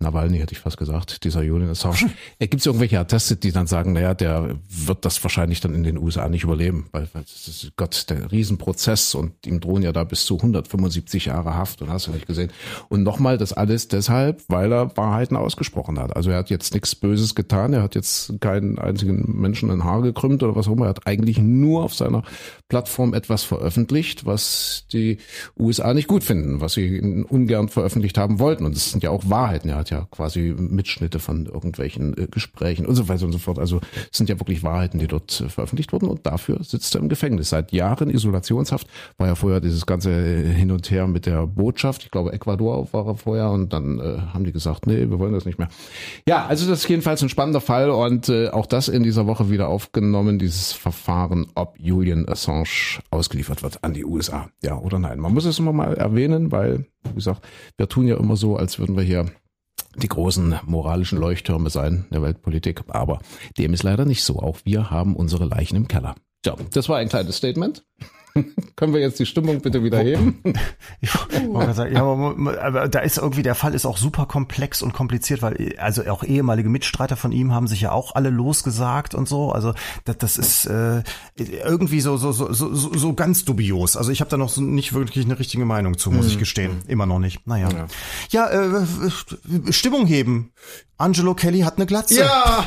[0.00, 2.10] Nawalny hätte ich fast gesagt, dieser Julian Assange.
[2.38, 5.98] Gibt es irgendwelche Atteste, die dann sagen, naja, der wird das wahrscheinlich dann in den
[5.98, 10.04] USA nicht überleben, weil, weil das ist Gott, der Riesenprozess und ihm drohen ja da
[10.04, 12.50] bis zu 175 Jahre Haft und hast du nicht gesehen.
[12.88, 16.14] Und nochmal, das alles deshalb, weil er Wahrheiten ausgesprochen hat.
[16.14, 20.02] Also er hat jetzt nichts Böses getan, er hat jetzt keinen einzigen Menschen ein Haar
[20.02, 22.22] gekrümmt oder was auch immer, er hat eigentlich nur auf seiner
[22.68, 25.18] Plattform etwas veröffentlicht, was die
[25.58, 28.66] USA nicht gut finden, was sie ungern veröffentlicht haben wollten.
[28.66, 29.70] Und das sind ja auch Wahrheiten.
[29.70, 33.58] Er hat ja quasi Mitschnitte von irgendwelchen äh, Gesprächen und so weiter und so fort.
[33.58, 36.08] Also es sind ja wirklich Wahrheiten, die dort äh, veröffentlicht wurden.
[36.08, 37.48] Und dafür sitzt er im Gefängnis.
[37.48, 38.86] Seit Jahren Isolationshaft.
[39.16, 42.04] War ja vorher dieses ganze Hin und Her mit der Botschaft.
[42.04, 43.50] Ich glaube, Ecuador war er vorher.
[43.50, 45.68] Und dann äh, haben die gesagt, nee, wir wollen das nicht mehr.
[46.26, 47.88] Ja, also das ist jedenfalls ein spannender Fall.
[47.88, 52.57] Und äh, auch das in dieser Woche wieder aufgenommen, dieses Verfahren, ob Julian Assange
[53.10, 54.50] ausgeliefert wird an die USA.
[54.62, 55.18] Ja oder nein.
[55.18, 57.46] Man muss es immer mal erwähnen, weil, wie gesagt,
[57.76, 59.26] wir tun ja immer so, als würden wir hier
[59.96, 62.82] die großen moralischen Leuchttürme sein der Weltpolitik.
[62.88, 63.20] Aber
[63.58, 64.38] dem ist leider nicht so.
[64.38, 66.14] Auch wir haben unsere Leichen im Keller.
[66.44, 67.84] So, das war ein kleines Statement.
[68.76, 70.42] Können wir jetzt die Stimmung bitte wieder heben?
[71.00, 71.10] ja,
[72.60, 76.24] aber da ist irgendwie, der Fall ist auch super komplex und kompliziert, weil also auch
[76.24, 79.52] ehemalige Mitstreiter von ihm haben sich ja auch alle losgesagt und so.
[79.52, 79.74] Also
[80.04, 81.02] das, das ist äh,
[81.36, 83.96] irgendwie so, so, so, so, so ganz dubios.
[83.96, 86.32] Also ich habe da noch so nicht wirklich eine richtige Meinung zu, muss mhm.
[86.32, 86.82] ich gestehen.
[86.86, 87.46] Immer noch nicht.
[87.46, 87.68] Naja.
[88.30, 90.52] Ja, ja äh, Stimmung heben.
[90.96, 92.20] Angelo Kelly hat eine Glatze.
[92.20, 92.66] Ja,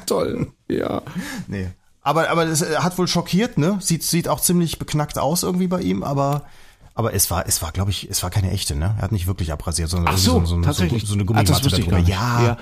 [0.06, 0.48] toll.
[0.68, 1.02] Ja.
[1.46, 1.68] Nee.
[2.04, 3.78] Aber, aber das äh, hat wohl schockiert, ne?
[3.80, 6.44] Sieht, sieht auch ziemlich beknackt aus irgendwie bei ihm, aber
[6.96, 8.94] aber es war, es war, glaube ich, es war keine echte, ne?
[8.96, 11.02] Er hat nicht wirklich abrasiert, sondern Ach so, so, so, tatsächlich.
[11.02, 11.98] so, so eine Gummimatte ah, darüber.
[11.98, 12.56] Ja, ja,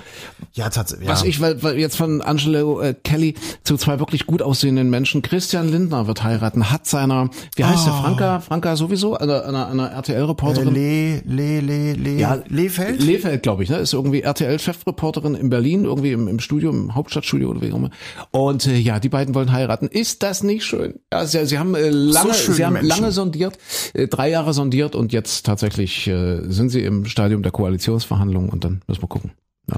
[0.53, 1.07] ja, tatsächlich.
[1.07, 5.21] Was ich weil, weil jetzt von Angelo äh, Kelly zu zwei wirklich gut aussehenden Menschen.
[5.21, 7.91] Christian Lindner wird heiraten, hat seiner, wie heißt oh.
[7.91, 10.75] der, Franka, Franka sowieso, einer, einer, einer RTL-Reporterin.
[10.75, 13.03] Äh, Le, Le, Le, Le, ja, Lefeld?
[13.03, 13.77] Lefeld, glaube ich, ne?
[13.77, 17.91] Ist irgendwie RTL-Chefreporterin in Berlin, irgendwie im, im Studio, im Hauptstadtstudio oder wie auch immer.
[18.31, 19.89] Und äh, ja, die beiden wollen heiraten.
[19.89, 20.95] Ist das nicht schön?
[21.11, 22.89] Ja, sie, sie haben äh, lange, so sie haben Menschen.
[22.89, 23.59] lange sondiert,
[23.93, 28.63] äh, drei Jahre sondiert und jetzt tatsächlich äh, sind sie im Stadium der Koalitionsverhandlungen und
[28.63, 29.31] dann müssen wir gucken.
[29.69, 29.77] Ja.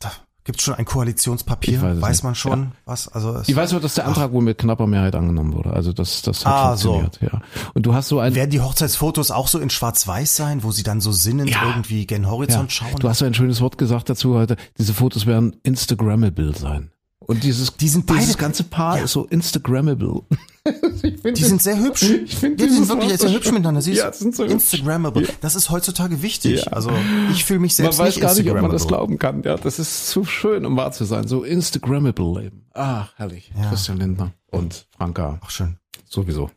[0.00, 0.12] Da
[0.44, 1.82] gibt's schon ein Koalitionspapier?
[1.82, 2.72] Weiß, weiß man schon ja.
[2.84, 3.08] was?
[3.08, 4.32] Also ich weiß nur, dass der Antrag ach.
[4.32, 5.72] wohl mit knapper Mehrheit angenommen wurde.
[5.72, 7.18] Also das, das hat ah, funktioniert.
[7.20, 7.26] So.
[7.26, 7.42] Ja.
[7.74, 10.82] Und du hast so ein werden die Hochzeitsfotos auch so in Schwarz-Weiß sein, wo sie
[10.82, 11.62] dann so sinnend ja.
[11.66, 12.94] irgendwie gen Horizont schauen?
[13.00, 14.56] Du hast so ein schönes Wort gesagt dazu heute.
[14.78, 16.90] Diese Fotos werden Instagrammable sein.
[17.26, 19.04] Und dieses, die sind beide, dieses ganze Paar ja.
[19.04, 20.22] ist so Instagrammable.
[21.24, 22.02] die sind sehr hübsch.
[22.26, 23.82] Ich finde, die, die sind wirklich sehr hübsch miteinander.
[23.82, 25.24] Sie ja, sind so Instagrammable.
[25.24, 25.32] Ja.
[25.40, 26.64] Das ist heutzutage wichtig.
[26.66, 26.72] Ja.
[26.72, 26.90] Also
[27.32, 29.42] ich fühle mich selbst man weiß gar nicht, ob man das glauben kann.
[29.42, 31.26] Ja, das ist zu schön, um wahr zu sein.
[31.26, 32.66] So Instagrammable Leben.
[32.74, 33.50] Ah, herrlich.
[33.56, 33.70] Ja.
[33.70, 35.40] Christian Lindner und Franka.
[35.42, 35.78] Ach schön.
[36.08, 36.50] Sowieso.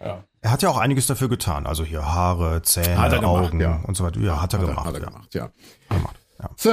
[0.00, 0.24] Ja.
[0.40, 1.66] Er hat ja auch einiges dafür getan.
[1.66, 3.86] Also hier Haare, Zähne, Augen gemacht, ja.
[3.86, 4.20] und so weiter.
[4.20, 4.86] Ja, hat er hat gemacht.
[4.86, 5.50] Hat er gemacht, ja.
[5.88, 6.16] Gemacht.
[6.38, 6.50] Ja.
[6.56, 6.70] So,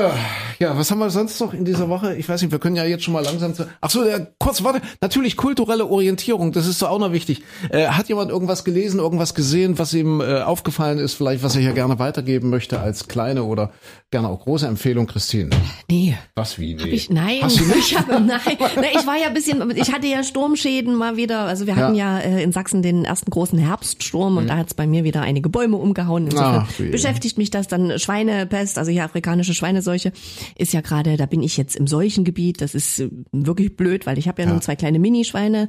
[0.60, 2.16] ja, was haben wir sonst noch in dieser Woche?
[2.16, 3.66] Ich weiß nicht, wir können ja jetzt schon mal langsam zu.
[3.80, 4.82] Ach so, der, kurz, warte.
[5.00, 7.44] Natürlich kulturelle Orientierung, das ist so auch noch wichtig.
[7.70, 11.62] Äh, hat jemand irgendwas gelesen, irgendwas gesehen, was ihm äh, aufgefallen ist, vielleicht was er
[11.62, 13.72] hier gerne weitergeben möchte als kleine oder
[14.12, 15.50] gerne auch große Empfehlung, Christine?
[15.90, 16.18] Nee.
[16.36, 16.76] Was wie?
[16.76, 16.90] Nee.
[16.90, 17.78] Ich, nein, Hast du nicht?
[17.92, 18.42] ich habe nein.
[18.76, 18.88] nein.
[18.94, 21.46] Ich war ja ein bisschen, ich hatte ja Sturmschäden mal wieder.
[21.46, 24.48] Also wir hatten ja, ja äh, in Sachsen den ersten großen Herbststurm und mhm.
[24.50, 26.26] da hat es bei mir wieder einige Bäume umgehauen.
[26.26, 30.12] Insofern Ach, beschäftigt mich das dann Schweinepest, also hier afrikanische spanische Schweineseuche
[30.58, 32.62] ist ja gerade, da bin ich jetzt im Seuchengebiet.
[32.62, 35.68] Das ist äh, wirklich blöd, weil ich habe ja, ja nun zwei kleine Minischweine.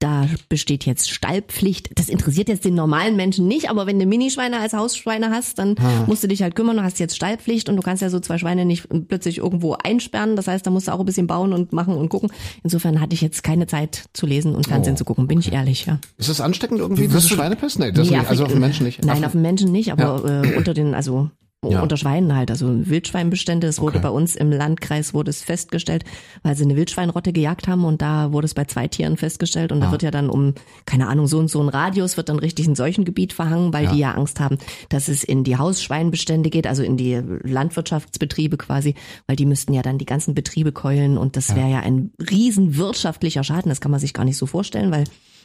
[0.00, 1.98] Da besteht jetzt Stallpflicht.
[1.98, 5.76] Das interessiert jetzt den normalen Menschen nicht, aber wenn du Minischweine als Hausschweine hast, dann
[5.76, 6.06] hm.
[6.06, 6.76] musst du dich halt kümmern.
[6.76, 10.36] Du hast jetzt Stallpflicht und du kannst ja so zwei Schweine nicht plötzlich irgendwo einsperren.
[10.36, 12.30] Das heißt, da musst du auch ein bisschen bauen und machen und gucken.
[12.62, 15.48] Insofern hatte ich jetzt keine Zeit zu lesen und Fernsehen oh, zu gucken, bin okay.
[15.48, 16.00] ich ehrlich, ja.
[16.18, 17.78] Ist das ansteckend irgendwie, diese Schweinepest?
[17.78, 19.04] Nee, das nee, nicht, also auf den Menschen nicht.
[19.04, 20.42] Nein, auf den Menschen nicht, aber ja.
[20.42, 21.30] äh, unter den, also
[21.72, 21.82] ja.
[21.82, 23.66] unter Schweinen halt, also Wildschweinbestände.
[23.66, 24.08] Es wurde okay.
[24.08, 26.04] bei uns im Landkreis wurde es festgestellt,
[26.42, 29.82] weil sie eine Wildschweinrotte gejagt haben und da wurde es bei zwei Tieren festgestellt und
[29.82, 29.86] ah.
[29.86, 30.54] da wird ja dann um,
[30.86, 33.84] keine Ahnung, so und so ein Radius wird dann richtig ein solchen Gebiet verhangen, weil
[33.84, 33.92] ja.
[33.92, 34.58] die ja Angst haben,
[34.88, 38.94] dass es in die Hausschweinbestände geht, also in die Landwirtschaftsbetriebe quasi,
[39.26, 41.78] weil die müssten ja dann die ganzen Betriebe keulen und das wäre ja.
[41.78, 45.04] ja ein riesen wirtschaftlicher Schaden, das kann man sich gar nicht so vorstellen, weil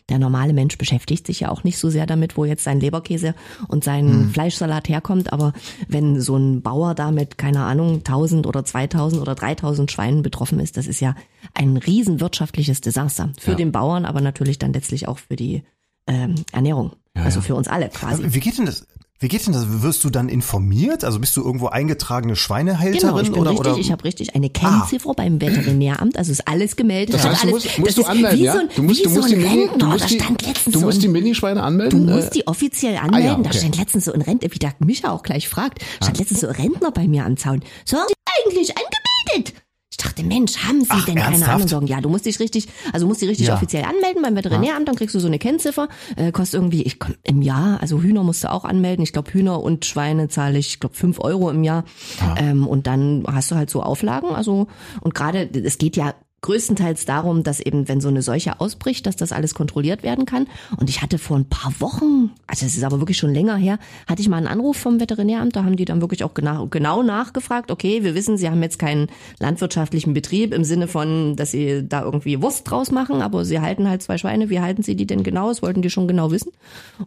[0.10, 3.36] der normale Mensch beschäftigt sich ja auch nicht so sehr damit, wo jetzt sein Leberkäse
[3.68, 4.30] und sein hm.
[4.32, 5.32] Fleischsalat herkommt.
[5.32, 5.54] Aber
[5.88, 10.78] wenn so ein Bauer damit, keine Ahnung, 1000 oder 2000 oder 3000 Schweinen betroffen ist,
[10.78, 11.16] das ist ja
[11.54, 13.32] ein riesen wirtschaftliches Desaster.
[13.40, 13.58] Für ja.
[13.58, 15.64] den Bauern, aber natürlich dann letztlich auch für die
[16.08, 16.94] ähm, Ernährung.
[17.16, 18.24] Ja, also für uns alle quasi.
[18.28, 18.86] Wie geht denn das?
[19.22, 19.82] Wie geht denn das?
[19.84, 21.04] Wirst du dann informiert?
[21.04, 23.78] Also bist du irgendwo eingetragene Schweinehälterin Genau, ich bin oder richtig, oder?
[23.80, 27.16] ich habe richtig eine Kennziffer beim Veterinäramt, also ist alles gemeldet.
[27.16, 28.54] Das heißt, du alles, musst, musst du anmelden, wie ja?
[28.54, 30.10] So ein, du musst, wie du musst so die ein Mini, Rentner, du da musst
[30.10, 32.06] die, stand letztens du so musst ein die Minischweine Du anmelden.
[32.06, 33.28] musst äh, die offiziell anmelden.
[33.30, 33.58] ja, Da okay.
[33.58, 36.56] stand letztens so ein Rentner, wie der Micha auch gleich fragt, stand letztens so ein
[36.56, 37.62] Rentner bei mir am Zaun.
[37.84, 39.54] So, eigentlich angemeldet?
[40.00, 41.56] Ich dachte, Mensch, haben Sie Ach, denn keine ernsthaft?
[41.56, 41.68] Ahnung?
[41.68, 43.56] Sagen, ja, du musst dich richtig, also musst dich richtig Ja.
[43.56, 47.16] offiziell anmelden beim Veterinäramt, dann kriegst du so eine Kennziffer, äh, kostet irgendwie, ich komm,
[47.24, 49.04] im Jahr, also Hühner musst du auch anmelden.
[49.04, 51.84] Ich glaube, Hühner und Schweine zahle ich, ich glaube, fünf Euro im Jahr.
[52.38, 54.30] Ähm, und dann hast du halt so Auflagen.
[54.30, 54.68] Also,
[55.02, 59.16] und gerade, es geht ja größtenteils darum, dass eben, wenn so eine Seuche ausbricht, dass
[59.16, 60.48] das alles kontrolliert werden kann.
[60.78, 63.80] Und ich hatte vor ein paar Wochen, also es ist aber wirklich schon länger her,
[64.08, 67.04] hatte ich mal einen Anruf vom Veterinäramt, da haben die dann wirklich auch genau, genau
[67.04, 69.08] nachgefragt, okay, wir wissen, Sie haben jetzt keinen
[69.40, 73.90] landwirtschaftlichen Betrieb im Sinne von, dass Sie da irgendwie Wurst draus machen, aber Sie halten
[73.90, 75.50] halt zwei Schweine, wie halten Sie die denn genau?
[75.50, 76.52] Das wollten die schon genau wissen.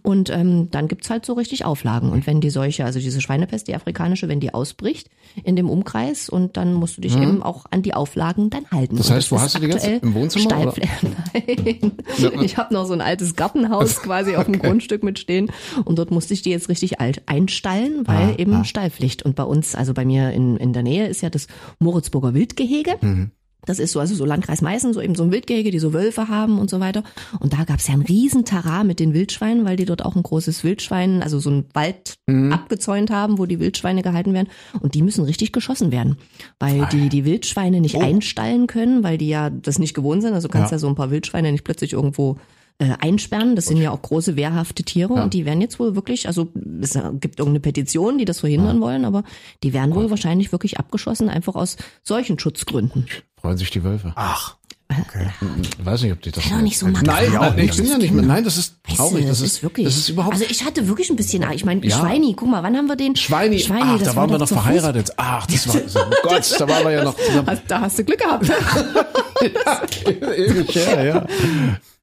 [0.03, 2.11] Und ähm, dann gibt's halt so richtig Auflagen.
[2.11, 5.09] Und wenn die Seuche, also diese Schweinepest, die afrikanische, wenn die ausbricht
[5.45, 8.95] in dem Umkreis und dann musst du dich eben auch an die Auflagen dann halten.
[8.95, 8.99] Mhm.
[8.99, 10.44] Das Und heißt, wo hast du die ganze- aktuell im Wohnzimmer?
[10.44, 10.92] Steilfläche.
[12.28, 12.42] Nein.
[12.42, 15.50] Ich habe noch so ein altes Gartenhaus quasi auf dem Grundstück mit stehen
[15.84, 19.22] und dort musste ich die jetzt richtig alt einstallen, weil Ah, eben Stallpflicht.
[19.22, 21.46] Und bei uns, also bei mir in, in der Nähe ist ja das
[21.78, 22.96] Moritzburger Wildgehege.
[23.00, 23.30] Mhm.
[23.64, 26.28] Das ist so, also so Landkreis Meißen, so eben so ein Wildgehege, die so Wölfe
[26.28, 27.04] haben und so weiter.
[27.38, 30.22] Und da gab's ja einen riesen Terrain mit den Wildschweinen, weil die dort auch ein
[30.22, 32.52] großes Wildschwein, also so ein Wald Mhm.
[32.52, 34.48] abgezäunt haben, wo die Wildschweine gehalten werden.
[34.80, 36.16] Und die müssen richtig geschossen werden,
[36.58, 40.34] weil die die Wildschweine nicht einstallen können, weil die ja das nicht gewohnt sind.
[40.34, 40.72] Also kannst Oh.
[40.72, 40.76] Ja.
[40.76, 42.36] ja, so ein paar Wildschweine nicht plötzlich irgendwo
[42.78, 43.56] äh, einsperren.
[43.56, 45.22] Das sind ja auch große wehrhafte Tiere Ja.
[45.24, 46.48] und die werden jetzt wohl wirklich, also
[46.80, 49.24] es gibt irgendeine Petition, die das verhindern wollen, aber
[49.62, 53.06] die werden wohl wahrscheinlich wirklich abgeschossen, einfach aus solchen Schutzgründen.
[53.40, 54.12] Freuen sich die Wölfe.
[54.16, 54.56] Ach,
[54.90, 56.44] Ich weiß nicht, ob die das.
[56.44, 57.30] Sei doch nicht so Nein, makabel.
[57.56, 58.22] nein, ich bin ja nicht mehr.
[58.24, 59.26] Nein, das ist traurig.
[59.26, 59.86] Das ist wirklich.
[59.86, 60.34] Das ist überhaupt.
[60.34, 61.96] Also ich hatte wirklich ein bisschen, ich meine, Ja.
[61.98, 63.16] Schweini, guck mal, wann haben wir den?
[63.16, 65.10] Schweini, Schweini, ach, das da war waren wir noch verheiratet.
[65.16, 67.48] Ach, das war, oh Gott, da waren wir ja noch zusammen.
[67.48, 68.50] Fuß- Da hast du Glück gehabt.
[70.36, 71.26] Ewig her, ja.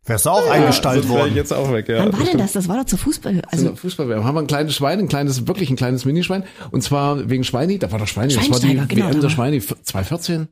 [0.05, 1.35] Wärst du auch eingestallt Sonst wär ich worden.
[1.35, 1.99] jetzt auch weg, ja.
[1.99, 2.53] Wann war denn das?
[2.53, 3.41] Das war doch zur Fußball.
[3.47, 6.43] Also Also Fußball, wir haben ein kleines Schwein, ein kleines, wirklich ein kleines Minischwein.
[6.71, 9.59] Und zwar wegen Schweini, da war doch Schweini, das war die genau, WM der Schweini,
[9.61, 10.47] 2014,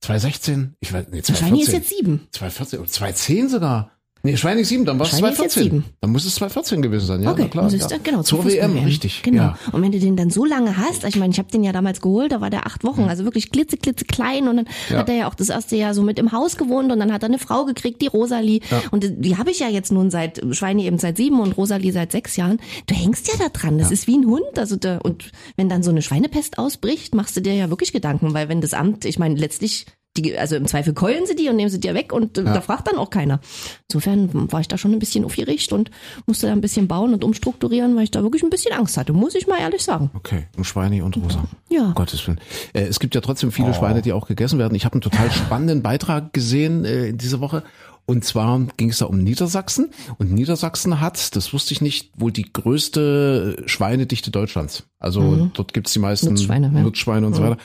[0.00, 1.36] 2016, ich weiß, nee, 2014.
[1.48, 2.28] Schweini ist jetzt sieben.
[2.30, 3.90] 2014, oder 2010 sogar.
[4.26, 5.62] Nee, Schweini ist sieben, dann war es Schweini ist jetzt 2014.
[5.62, 5.84] sieben.
[6.00, 7.70] Dann muss es 2014 gewesen sein, ja, Okay, na klar.
[7.72, 7.86] ja.
[8.02, 8.22] genau.
[8.22, 9.22] Zur WM, richtig.
[9.22, 9.42] Genau.
[9.42, 9.58] Ja.
[9.72, 12.00] Und wenn du den dann so lange hast, ich meine, ich habe den ja damals
[12.00, 14.98] geholt, da war der acht Wochen, also wirklich klitze, klitze klein und dann Ja.
[14.98, 17.22] hat er ja auch das erste Jahr so mit im Haus gewohnt und dann hat
[17.22, 18.60] er eine Frau gekriegt, die Rosalie.
[18.90, 21.92] Und die, die habe ich ja jetzt nun seit, Schweini eben seit sieben und Rosalie
[21.92, 22.58] seit sechs Jahren.
[22.88, 24.58] Du hängst ja da dran, das ist wie ein Hund.
[24.58, 28.34] Also da, und wenn dann so eine Schweinepest ausbricht, machst du dir ja wirklich Gedanken,
[28.34, 29.86] weil wenn das Amt, ich meine, letztlich
[30.16, 32.60] die, also im Zweifel keulen sie die und nehmen sie dir weg und äh, da
[32.60, 33.40] fragt dann auch keiner.
[33.88, 35.90] Insofern war ich da schon ein bisschen aufgeregt und
[36.26, 39.12] musste da ein bisschen bauen und umstrukturieren, weil ich da wirklich ein bisschen Angst hatte,
[39.12, 40.10] muss ich mal ehrlich sagen.
[40.14, 41.44] Okay, und Schweini und Rosa.
[41.68, 41.86] Ja.
[41.86, 42.40] Um Gottes Willen.
[42.72, 44.74] Äh, es gibt ja trotzdem viele Schweine, die auch gegessen werden.
[44.74, 47.62] Ich habe einen total spannenden Beitrag gesehen äh, in dieser Woche.
[48.06, 49.90] Und zwar ging es da um Niedersachsen.
[50.18, 54.84] Und Niedersachsen hat, das wusste ich nicht, wohl die größte Schweinedichte Deutschlands.
[54.98, 56.80] Also dort gibt's die meisten Nutzschweine, ja.
[56.80, 57.58] Nutzschweine und so weiter.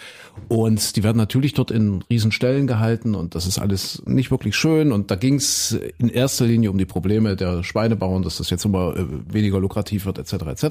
[0.47, 4.91] Und die werden natürlich dort in Riesenstellen gehalten und das ist alles nicht wirklich schön.
[4.91, 8.65] Und da ging es in erster Linie um die Probleme der Schweinebauern, dass das jetzt
[8.65, 10.33] immer äh, weniger lukrativ wird, etc.
[10.33, 10.65] etc.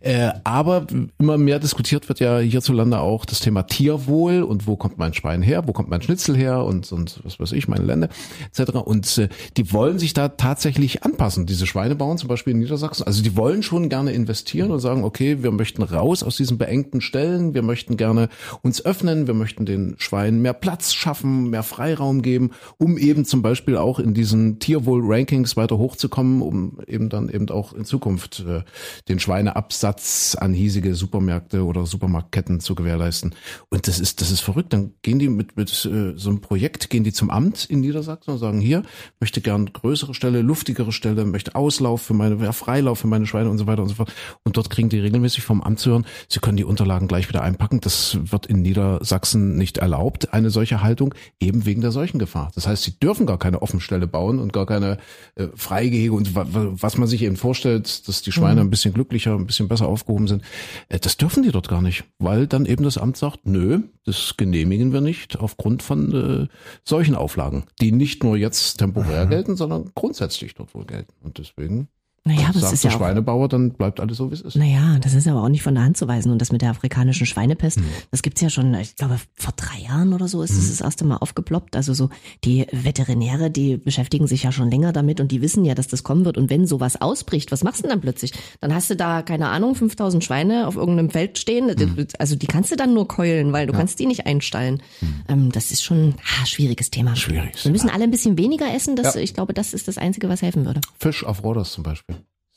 [0.00, 0.86] Äh, aber
[1.18, 5.40] immer mehr diskutiert wird ja hierzulande auch das Thema Tierwohl und wo kommt mein Schwein
[5.40, 8.08] her, wo kommt mein Schnitzel her und, und was weiß ich, meine Lende,
[8.52, 8.72] etc.
[8.84, 13.06] Und äh, die wollen sich da tatsächlich anpassen, diese Schweinebauern zum Beispiel in Niedersachsen.
[13.06, 17.00] Also die wollen schon gerne investieren und sagen, okay, wir möchten raus aus diesen beengten
[17.00, 18.28] Stellen, wir möchten gerne
[18.62, 23.42] uns öffnen, wir möchten den Schweinen mehr Platz schaffen, mehr Freiraum geben, um eben zum
[23.42, 28.62] Beispiel auch in diesen Tierwohl-Rankings weiter hochzukommen, um eben dann eben auch in Zukunft äh,
[29.08, 33.34] den Schweineabsatz an hiesige Supermärkte oder Supermarktketten zu gewährleisten.
[33.70, 34.72] Und das ist, das ist verrückt.
[34.72, 38.32] Dann gehen die mit, mit äh, so einem Projekt, gehen die zum Amt in Niedersachsen
[38.32, 38.82] und sagen, hier,
[39.20, 43.50] möchte gern größere Stelle, luftigere Stelle, möchte Auslauf für meine, ja, Freilauf für meine Schweine
[43.50, 44.12] und so weiter und so fort.
[44.44, 47.42] Und dort kriegen die regelmäßig vom Amt zu hören, sie können die Unterlagen gleich wieder
[47.42, 47.80] einpacken.
[47.80, 52.50] Das wird in Niedersachsen nicht erlaubt, eine solche Haltung, eben wegen der Seuchengefahr.
[52.54, 54.98] Das heißt, sie dürfen gar keine Offenstelle bauen und gar keine
[55.36, 58.92] äh, Freigehege und wa- wa- was man sich eben vorstellt, dass die Schweine ein bisschen
[58.94, 60.42] glücklicher, ein bisschen besser aufgehoben sind,
[60.88, 64.34] äh, das dürfen die dort gar nicht, weil dann eben das Amt sagt, nö, das
[64.36, 66.48] genehmigen wir nicht aufgrund von äh,
[66.84, 71.14] solchen Auflagen, die nicht nur jetzt temporär gelten, sondern grundsätzlich dort wohl gelten.
[71.22, 71.88] Und deswegen
[72.24, 74.54] Naja, aber es Sagt ist der ja Schweinebauer, dann bleibt alles so, wie es ist.
[74.54, 76.30] naja, das ist aber auch nicht von der Hand zu weisen.
[76.30, 77.84] Und das mit der afrikanischen Schweinepest, Hm.
[78.12, 81.04] das gibt's ja schon, ich glaube, vor drei Jahren oder so ist das das erste
[81.04, 81.74] Mal aufgeploppt.
[81.74, 82.10] Also so,
[82.44, 86.04] die Veterinäre, die beschäftigen sich ja schon länger damit und die wissen ja, dass das
[86.04, 86.38] kommen wird.
[86.38, 88.32] Und wenn sowas ausbricht, was machst du denn dann plötzlich?
[88.60, 91.68] Dann hast du da, keine Ahnung, 5000 Schweine auf irgendeinem Feld stehen.
[91.76, 92.06] Hm.
[92.20, 94.80] Also die kannst du dann nur keulen, weil du kannst die nicht einstallen.
[95.28, 97.16] Ähm, das ist schon ein schwieriges Thema.
[97.16, 97.64] Schwierig.
[97.64, 98.94] Wir müssen alle ein bisschen weniger essen.
[98.94, 99.20] Das, Ja.
[99.20, 100.80] Ich glaube, das ist das Einzige, was helfen würde.
[101.00, 102.12] Fisch auf Rodos zum Beispiel.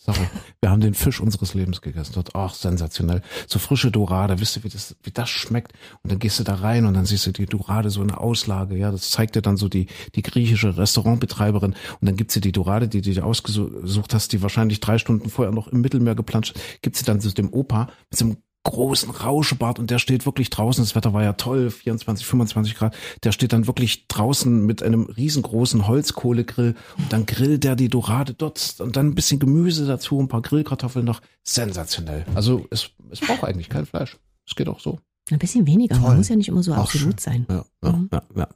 [0.06, 0.30] Sache.
[0.62, 2.14] Wir haben den Fisch unseres Lebens gegessen.
[2.14, 3.22] Dort, ach, sensationell.
[3.48, 5.74] So frische Dorade, wisst ihr, wie das, wie das schmeckt?
[6.04, 8.78] Und dann gehst du da rein und dann siehst du die Dorade so eine Auslage,
[8.78, 12.52] ja, das zeigt dir dann so die, die griechische Restaurantbetreiberin und dann gibt sie die
[12.52, 16.56] Dorade, die du dir ausgesucht hast, die wahrscheinlich drei Stunden vorher noch im Mittelmeer geplanscht,
[16.82, 20.50] gibt sie dann so dem Opa mit so einem großen Rauschebart und der steht wirklich
[20.50, 20.84] draußen.
[20.84, 22.96] Das Wetter war ja toll, 24, 25 Grad.
[23.24, 28.34] Der steht dann wirklich draußen mit einem riesengroßen Holzkohlegrill und dann grillt der die Dorade
[28.34, 31.22] dort und dann ein bisschen Gemüse dazu, ein paar Grillkartoffeln noch.
[31.44, 32.26] Sensationell.
[32.36, 34.18] Also es, es braucht eigentlich kein Fleisch.
[34.48, 35.00] Es geht auch so.
[35.32, 35.96] Ein bisschen weniger.
[35.96, 36.10] Toll.
[36.10, 37.46] Man muss ja nicht immer so Auch absolut sein.
[37.50, 38.10] Ja, ja, Mhm.
[38.12, 38.48] ja, ja.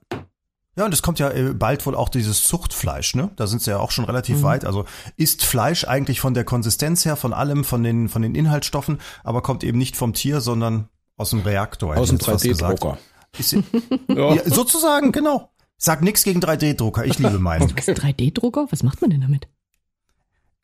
[0.79, 3.31] Ja, und es kommt ja äh, bald wohl auch dieses Zuchtfleisch, ne?
[3.35, 4.43] Da sind sie ja auch schon relativ Mhm.
[4.43, 4.63] weit.
[4.65, 4.85] Also
[5.17, 9.41] ist Fleisch eigentlich von der Konsistenz her, von allem, von den, von den Inhaltsstoffen, aber
[9.41, 11.91] kommt eben nicht vom Tier, sondern aus dem Reaktor.
[11.91, 12.81] hätte Aus ich dem jetzt fast gesagt.
[12.81, 12.97] 3D-Drucker.
[13.37, 13.51] Ist,
[14.07, 15.49] ja, sozusagen, genau.
[15.77, 17.69] Sag nix gegen 3D-Drucker, ich liebe meinen.
[17.77, 18.67] Was 3D-Drucker?
[18.69, 19.49] Was macht man denn damit?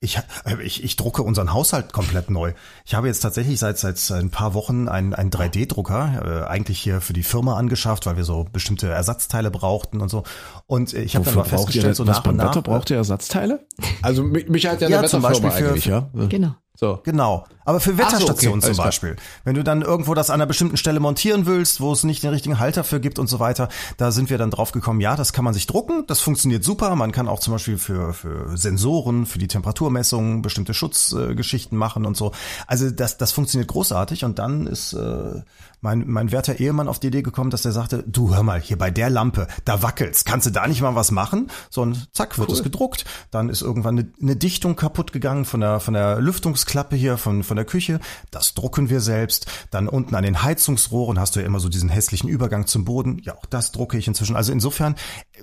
[0.02, 2.54] Ich, äh, ich, ich drucke unseren Haushalt komplett neu.
[2.86, 7.02] Ich habe jetzt tatsächlich seit seit ein paar Wochen einen, einen 3D-Drucker, äh, eigentlich hier
[7.02, 10.24] für die Firma angeschafft, weil wir so bestimmte Ersatzteile brauchten und so.
[10.68, 12.50] Und äh, ich habe dann mal braucht ihr, festgestellt, so nach und nach.
[12.50, 13.66] Wetter braucht ihr Ersatzteile?
[14.02, 16.10] Also mich, mich hat ja Ja, eine zum Beispiel für- eigentlich, ja.
[16.14, 16.56] Genau.
[16.76, 17.00] So.
[17.04, 17.46] Genau.
[17.64, 18.76] Aber für Ach so, okay, Wetterstationen zum.
[18.76, 19.16] Beispiel.
[19.44, 22.30] Wenn du dann irgendwo das an einer bestimmten Stelle montieren willst, wo es nicht den
[22.30, 25.34] richtigen Halter für gibt und so weiter, da sind wir dann drauf gekommen, ja, das
[25.34, 26.96] kann man sich drucken, das funktioniert super.
[26.96, 32.18] Man kann auch zum Beispiel für, für Sensoren, für die Temperaturmessungen bestimmte Schutzgeschichten machen und
[32.18, 32.34] so.
[32.68, 35.42] Also das, das funktioniert großartig und dann ist äh,
[35.82, 38.78] mein, mein werter Ehemann auf die Idee gekommen, dass er sagte, du hör mal, hier
[38.78, 41.50] bei der Lampe, da wackelt's, kannst du da nicht mal was machen?
[41.70, 43.06] So und zack, wird es gedruckt.
[43.32, 47.44] Dann ist irgendwann eine, eine Dichtung kaputt gegangen von der, von der Lüftungsklappe hier, von,
[47.44, 48.00] von der Küche.
[48.32, 49.48] Das drucken wir selbst.
[49.72, 53.20] Dann unten an den Heizungsrohren hast du ja immer so diesen hässlichen Übergang zum Boden.
[53.24, 54.36] Ja, auch das drucke ich inzwischen.
[54.36, 54.96] Also insofern,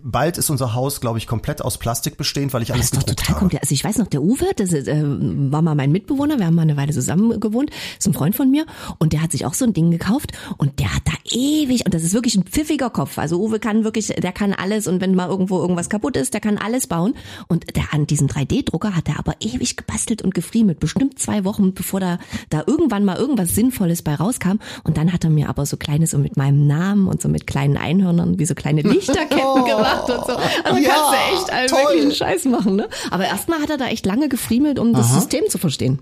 [0.02, 3.18] bald ist unser Haus, glaube ich, komplett aus Plastik bestehend, weil ich Das alles gedruckt
[3.18, 3.60] total habe.
[3.60, 6.54] Also ich weiß noch, der Uwe, das ist, äh, war mal mein Mitbewohner, wir haben
[6.54, 8.66] mal eine Weile zusammen gewohnt, ist ein Freund von mir
[8.98, 10.21] und der hat sich auch so ein Ding gekauft
[10.58, 13.84] und der hat da ewig, und das ist wirklich ein pfiffiger Kopf, also Uwe kann
[13.84, 17.14] wirklich, der kann alles und wenn mal irgendwo irgendwas kaputt ist, der kann alles bauen
[17.48, 21.74] und der an diesem 3D-Drucker hat er aber ewig gebastelt und gefriemelt, bestimmt zwei Wochen,
[21.74, 22.18] bevor da,
[22.50, 26.06] da irgendwann mal irgendwas Sinnvolles bei rauskam und dann hat er mir aber so kleine,
[26.06, 30.26] so mit meinem Namen und so mit kleinen Einhörnern, wie so kleine Lichterketten gemacht und
[30.26, 30.36] so.
[30.64, 31.80] Also Ja, kannst du echt toll.
[31.94, 32.88] möglichen Scheiß machen, ne?
[33.10, 36.00] Aber erstmal hat er da echt lange gefriemelt, um das System zu verstehen.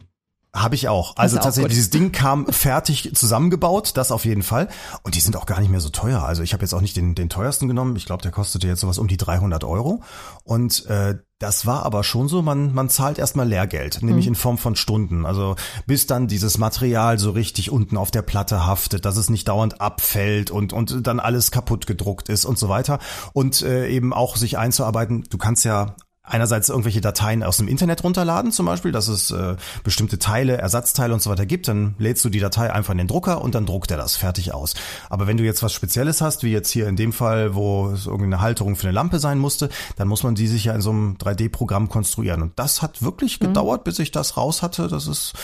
[0.52, 1.16] Habe ich auch.
[1.16, 1.76] Also auch tatsächlich, gut.
[1.76, 4.68] dieses Ding kam fertig zusammengebaut, das auf jeden Fall.
[5.04, 6.24] Und die sind auch gar nicht mehr so teuer.
[6.24, 7.94] Also ich habe jetzt auch nicht den, den teuersten genommen.
[7.94, 10.02] Ich glaube, der kostete jetzt sowas um die 300 Euro.
[10.42, 14.58] Und äh, das war aber schon so, man, man zahlt erstmal Lehrgeld, nämlich in Form
[14.58, 15.24] von Stunden.
[15.24, 15.54] Also
[15.86, 19.80] bis dann dieses Material so richtig unten auf der Platte haftet, dass es nicht dauernd
[19.80, 22.98] abfällt und, und dann alles kaputt gedruckt ist und so weiter.
[23.32, 25.94] Und äh, eben auch sich einzuarbeiten, du kannst ja
[26.30, 31.12] einerseits irgendwelche Dateien aus dem Internet runterladen, zum Beispiel, dass es äh, bestimmte Teile, Ersatzteile
[31.12, 33.66] und so weiter gibt, dann lädst du die Datei einfach in den Drucker und dann
[33.66, 34.74] druckt er das fertig aus.
[35.08, 38.06] Aber wenn du jetzt was Spezielles hast, wie jetzt hier in dem Fall, wo es
[38.06, 40.90] irgendeine Halterung für eine Lampe sein musste, dann muss man die sich ja in so
[40.90, 42.42] einem 3D-Programm konstruieren.
[42.42, 44.88] Und das hat wirklich gedauert, bis ich das raus hatte.
[44.88, 45.34] Das ist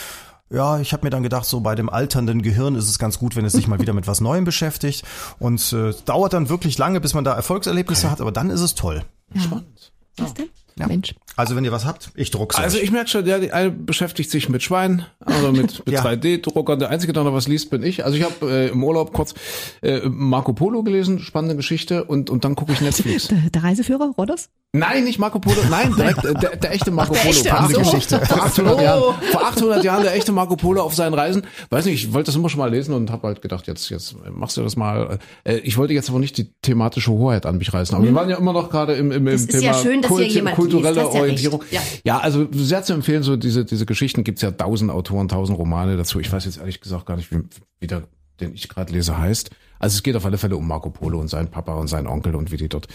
[0.49, 3.35] ja, ich habe mir dann gedacht, so bei dem alternden Gehirn ist es ganz gut,
[3.35, 5.05] wenn es sich mal wieder mit was Neuem beschäftigt.
[5.39, 8.61] Und äh, es dauert dann wirklich lange, bis man da Erfolgserlebnisse hat, aber dann ist
[8.61, 9.03] es toll.
[9.35, 9.93] Spannend.
[10.19, 10.49] Was denn?
[10.79, 10.87] Ja.
[10.89, 11.15] Mensch.
[11.37, 12.85] Also wenn ihr was habt, ich druck's Also euch.
[12.85, 16.03] ich merke schon, der die eine beschäftigt sich mit Schwein, also mit, mit Ja.
[16.05, 16.79] 3D-Druckern.
[16.79, 18.05] Der einzige, der noch was liest, bin ich.
[18.05, 19.35] Also ich habe äh, im Urlaub kurz
[19.83, 23.29] äh, Marco Polo gelesen, spannende Geschichte, und und dann gucke ich Netflix.
[23.29, 24.49] Der, der Reiseführer, Rodos?
[24.73, 27.33] Nein, nicht Marco Polo, nein, direkt, äh, der, der echte Marco der Polo.
[27.33, 27.81] echte, Vor ach so.
[27.81, 28.27] 800 Geschichte.
[28.27, 31.43] Vor 800 Jahren, vor 800 Jahren der echte Marco Polo auf seinen Reisen.
[31.71, 34.15] Weiß nicht, ich wollte das immer schon mal lesen und habe halt gedacht, jetzt jetzt
[34.35, 35.19] machst du das mal.
[35.45, 37.95] Äh, Ich wollte jetzt aber nicht die thematische Hoheit an mich reißen.
[37.97, 40.03] Aber wir waren ja immer noch gerade im, im, im Das ist Thema ja schön,
[40.03, 41.61] dass hier jemand kulturelle ja Orientierung.
[41.63, 41.73] recht.
[41.73, 41.81] Ja.
[42.05, 45.97] Ja, also sehr zu empfehlen, so diese, diese Geschichten gibt's ja tausend Autoren, tausend Romane
[45.97, 46.21] dazu.
[46.21, 47.41] Ich weiß jetzt ehrlich gesagt gar nicht, wie,
[47.81, 48.05] wie der
[48.41, 49.51] den ich gerade lese, heißt.
[49.79, 52.35] Also es geht auf alle Fälle um Marco Polo und seinen Papa und seinen Onkel
[52.35, 52.89] und wie die dort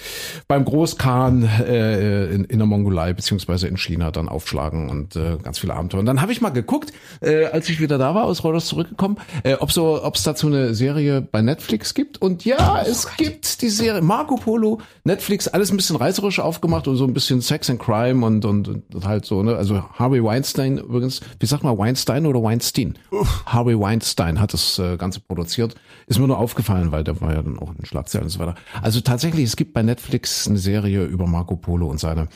[0.47, 5.59] beim Großkhan äh, in, in der Mongolei beziehungsweise in China dann aufschlagen und äh, ganz
[5.59, 5.99] viele Abenteuer.
[5.99, 9.17] Und dann habe ich mal geguckt, äh, als ich wieder da war, aus Reuters zurückgekommen,
[9.43, 12.21] äh, ob so, ob es dazu eine Serie bei Netflix gibt.
[12.21, 13.17] Und ja, oh, es Gott.
[13.17, 17.41] gibt die Serie Marco Polo, Netflix, alles ein bisschen reißerisch aufgemacht und so ein bisschen
[17.41, 19.55] Sex and Crime und, und, und halt so, ne?
[19.55, 22.97] Also Harvey Weinstein übrigens, wie sagt man Weinstein oder Weinstein?
[23.11, 23.43] Uff.
[23.45, 25.75] Harvey Weinstein hat das äh, Ganze produziert.
[26.07, 28.39] Ist mir nur aufgefallen aufgefallen, weil der war ja dann auch in Schlagzeilen und so
[28.39, 28.55] weiter.
[28.82, 32.28] Also tatsächlich, es gibt bei Netflix eine Serie über Marco Polo und seine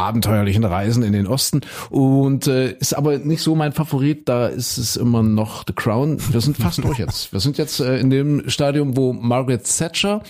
[0.00, 4.78] abenteuerlichen Reisen in den Osten und äh, ist aber nicht so mein Favorit, da ist
[4.78, 6.18] es immer noch The Crown.
[6.32, 7.32] Wir sind fast durch jetzt.
[7.32, 10.22] Wir sind jetzt äh, in dem Stadium, wo Margaret Thatcher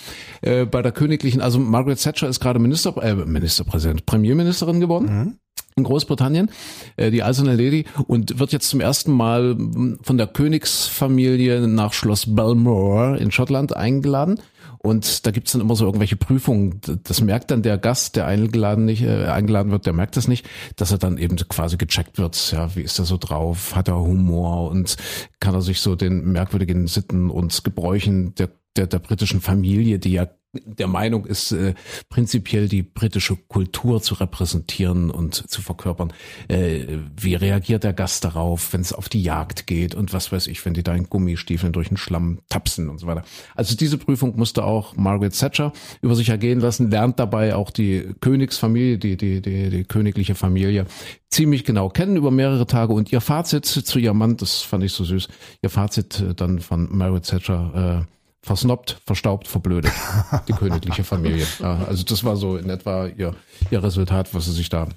[0.42, 5.18] äh, bei der königlichen, also Margaret Thatcher ist gerade Minister, äh, Ministerpräsident, Premierministerin geworden.
[5.18, 5.34] Mhm
[5.76, 6.50] in Großbritannien,
[6.96, 9.56] äh, die Eiserne Lady, und wird jetzt zum ersten Mal
[10.02, 14.40] von der Königsfamilie nach Schloss Belmore in Schottland eingeladen.
[14.82, 16.80] Und da gibt's dann immer so irgendwelche Prüfungen.
[17.04, 20.48] Das merkt dann der Gast, der eingeladen, nicht, äh, eingeladen wird, der merkt das nicht,
[20.76, 22.52] dass er dann eben quasi gecheckt wird.
[22.52, 23.76] Ja, wie ist er so drauf?
[23.76, 24.96] Hat er Humor und
[25.38, 30.12] kann er sich so den merkwürdigen Sitten und Gebräuchen der der, der britischen Familie, die
[30.12, 31.74] ja der Meinung ist, äh,
[32.08, 36.12] prinzipiell die britische Kultur zu repräsentieren und zu verkörpern.
[36.48, 40.48] Äh, wie reagiert der Gast darauf, wenn es auf die Jagd geht und was weiß
[40.48, 43.22] ich, wenn die da in Gummistiefeln durch den Schlamm tapsen und so weiter.
[43.54, 45.72] Also diese Prüfung musste auch Margaret Thatcher
[46.02, 50.86] über sich ergehen lassen, lernt dabei auch die Königsfamilie, die, die, die, die königliche Familie
[51.30, 54.92] ziemlich genau kennen über mehrere Tage und ihr Fazit zu ihrem Mann, das fand ich
[54.92, 55.28] so süß,
[55.62, 59.92] ihr Fazit äh, dann von Margaret Thatcher, äh, versnoppt, verstaubt, verblödet.
[60.48, 61.46] Die königliche Familie.
[61.58, 63.34] Ja, also das war so in etwa ihr,
[63.70, 64.88] ihr Resultat, was sie sich da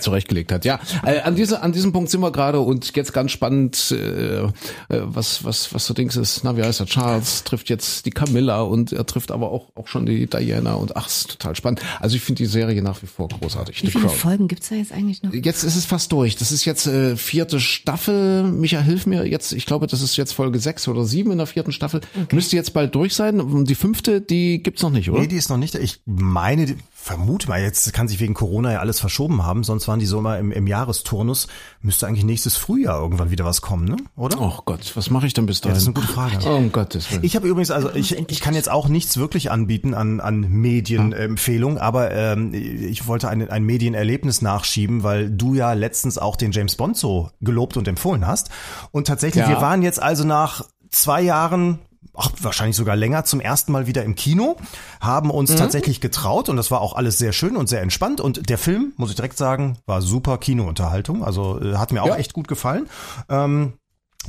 [0.00, 0.64] zurechtgelegt hat.
[0.64, 4.44] Ja, äh, an diese, an diesem Punkt sind wir gerade und jetzt ganz spannend, äh,
[4.44, 4.50] äh,
[4.88, 6.42] was was was so Dings ist.
[6.44, 6.86] Na, wie heißt er?
[6.86, 10.96] Charles trifft jetzt die Camilla und er trifft aber auch auch schon die Diana und
[10.96, 11.80] ach, ist total spannend.
[12.00, 13.82] Also ich finde die Serie nach wie vor großartig.
[13.82, 15.32] Wie viele Folgen gibt's da jetzt eigentlich noch?
[15.32, 16.36] Jetzt ist es fast durch.
[16.36, 18.44] Das ist jetzt äh, vierte Staffel.
[18.44, 19.52] Micha, hilf mir jetzt.
[19.52, 22.00] Ich glaube, das ist jetzt Folge sechs oder sieben in der vierten Staffel.
[22.14, 22.34] Okay.
[22.34, 23.64] Müsste jetzt bald durch sein.
[23.64, 25.20] Die fünfte, die gibt's noch nicht, oder?
[25.20, 25.74] Nee, die ist noch nicht.
[25.74, 29.98] Ich meine, vermute mal, jetzt kann sich wegen Corona ja alles verschoben haben, sonst waren
[29.98, 31.48] die so immer im, im Jahresturnus.
[31.82, 33.96] Müsste eigentlich nächstes Frühjahr irgendwann wieder was kommen, ne?
[34.16, 34.40] Oder?
[34.40, 35.72] Oh Gott, was mache ich denn bis dahin?
[35.72, 36.38] Ja, das ist eine gute Frage.
[36.46, 37.22] Oh, um Gottes Willen.
[37.22, 41.76] Ich habe übrigens, also ich, ich kann jetzt auch nichts wirklich anbieten an, an Medienempfehlung,
[41.76, 46.74] aber ähm, ich wollte ein, ein Medienerlebnis nachschieben, weil du ja letztens auch den James
[46.76, 48.48] Bond so gelobt und empfohlen hast.
[48.92, 49.50] Und tatsächlich, ja.
[49.50, 51.80] wir waren jetzt also nach zwei Jahren
[52.14, 54.56] ach, wahrscheinlich sogar länger zum ersten Mal wieder im Kino,
[55.00, 55.56] haben uns mhm.
[55.56, 58.92] tatsächlich getraut und das war auch alles sehr schön und sehr entspannt und der Film,
[58.96, 62.16] muss ich direkt sagen, war super Kinounterhaltung, also äh, hat mir auch ja.
[62.16, 62.88] echt gut gefallen.
[63.28, 63.74] Ähm,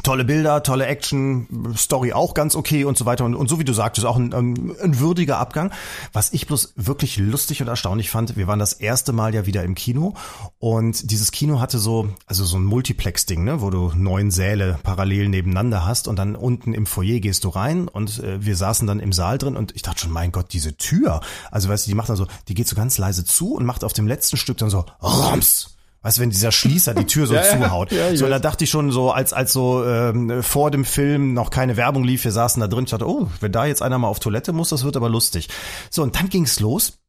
[0.04, 3.26] tolle Bilder, tolle Action, Story auch ganz okay und so weiter.
[3.26, 5.72] Und, und so wie du sagtest, auch ein, ein, ein würdiger Abgang.
[6.14, 9.64] Was ich bloß wirklich lustig und erstaunlich fand, wir waren das erste Mal ja wieder
[9.64, 10.14] im Kino
[10.60, 15.30] und dieses Kino hatte so, also so ein Multiplex-Ding, ne, wo du neun Säle parallel
[15.30, 19.00] nebeneinander hast und dann unten im Foyer gehst du rein und äh, wir saßen dann
[19.00, 21.22] im Saal drin und ich dachte schon, mein Gott, diese Tür.
[21.52, 23.84] Also weißt du, die macht dann so, die geht so ganz leise zu und macht
[23.84, 25.75] auf dem letzten Stück dann so Rums
[26.06, 27.92] Weißt du, wenn dieser Schließer die Tür so ja, zuhaut.
[27.92, 31.50] Ja, so, da dachte ich schon so, als als so ähm, vor dem Film noch
[31.50, 34.08] keine Werbung lief, wir saßen da drin, ich dachte, oh, wenn da jetzt einer mal
[34.08, 35.50] auf Toilette muss, das wird aber lustig.
[35.90, 37.00] So, und dann ging's los.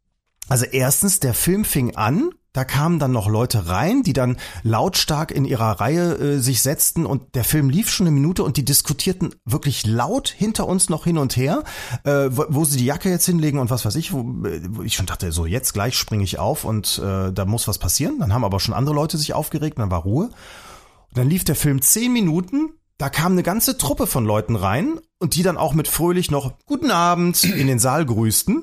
[0.49, 5.31] Also erstens, der Film fing an da kamen dann noch Leute rein, die dann lautstark
[5.31, 8.65] in ihrer Reihe äh, sich setzten und der Film lief schon eine Minute und die
[8.65, 11.65] diskutierten wirklich laut hinter uns noch hin und her,
[12.05, 14.95] äh, wo, wo, sie die Jacke jetzt hinlegen und was weiß ich, wo, wo ich
[14.95, 18.21] schon dachte, so jetzt gleich springe ich auf und äh, da muss was passieren.
[18.21, 20.25] Dann haben aber schon andere Leute sich aufgeregt, dann war Ruhe.
[20.25, 25.01] Und dann lief der Film zehn Minuten da kam eine ganze Truppe von Leuten rein
[25.19, 28.57] und die dann auch mit fröhlich noch Guten Abend in den Saal grüßten.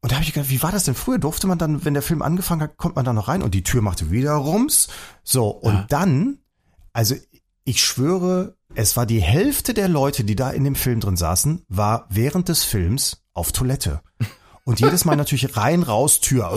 [0.00, 1.18] Und da habe ich gedacht, wie war das denn früher?
[1.18, 3.62] Durfte man dann, wenn der Film angefangen hat, kommt man da noch rein und die
[3.62, 4.88] Tür machte wieder rums.
[5.22, 5.86] So, und ja.
[5.88, 6.38] dann,
[6.92, 7.14] also
[7.64, 11.64] ich schwöre, es war die Hälfte der Leute, die da in dem Film drin saßen,
[11.68, 14.00] war während des Films auf Toilette.
[14.68, 16.52] Und jedes Mal natürlich rein, raus, Tür,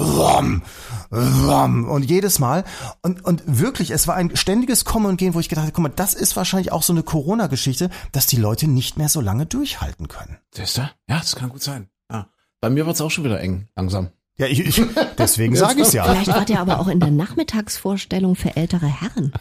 [1.10, 2.66] und jedes Mal.
[3.02, 5.84] Und, und wirklich, es war ein ständiges Kommen und Gehen, wo ich gedacht habe, guck
[5.84, 9.46] mal, das ist wahrscheinlich auch so eine Corona-Geschichte, dass die Leute nicht mehr so lange
[9.46, 10.38] durchhalten können.
[10.54, 10.82] Siehst du?
[10.82, 11.88] Ja, das kann gut sein.
[12.12, 12.28] Ja.
[12.60, 14.10] Bei mir wird's auch schon wieder eng, langsam.
[14.38, 14.82] Ja, ich, ich
[15.18, 16.04] deswegen sage ich's ja.
[16.04, 19.34] Vielleicht wart ihr aber auch in der Nachmittagsvorstellung für ältere Herren.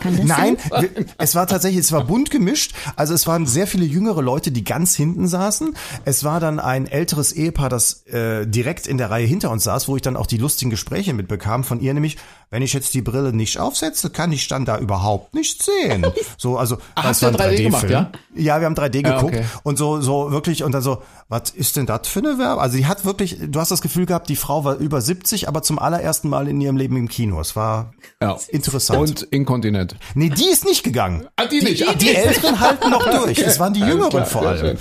[0.00, 0.88] Kann das Nein, sein?
[1.16, 2.74] es war tatsächlich, es war bunt gemischt.
[2.96, 5.74] Also es waren sehr viele jüngere Leute, die ganz hinten saßen.
[6.04, 9.88] Es war dann ein älteres Ehepaar, das äh, direkt in der Reihe hinter uns saß,
[9.88, 12.18] wo ich dann auch die lustigen Gespräche mitbekam von ihr, nämlich
[12.54, 16.06] wenn ich jetzt die Brille nicht aufsetze, kann ich dann da überhaupt nichts sehen.
[16.38, 17.92] So, also Ach, ihr war ein 3D gemacht, 3D-Film.
[17.92, 18.12] ja?
[18.36, 19.44] Ja, wir haben 3D Ja, geguckt okay.
[19.64, 22.60] und so, so wirklich und dann so, was ist denn das für eine Werbung?
[22.62, 25.62] Also die hat wirklich, du hast das Gefühl gehabt, die Frau war über 70, aber
[25.62, 27.40] zum allerersten Mal in ihrem Leben im Kino.
[27.40, 27.92] Es war
[28.22, 28.36] Ja.
[28.48, 28.98] interessant.
[29.00, 29.96] Und inkontinent.
[30.14, 31.26] nee, die ist nicht gegangen.
[31.36, 31.80] Ah, die nicht.
[31.90, 33.38] Die, die Älteren halten noch durch.
[33.44, 34.78] Es waren die Jüngeren vor allem.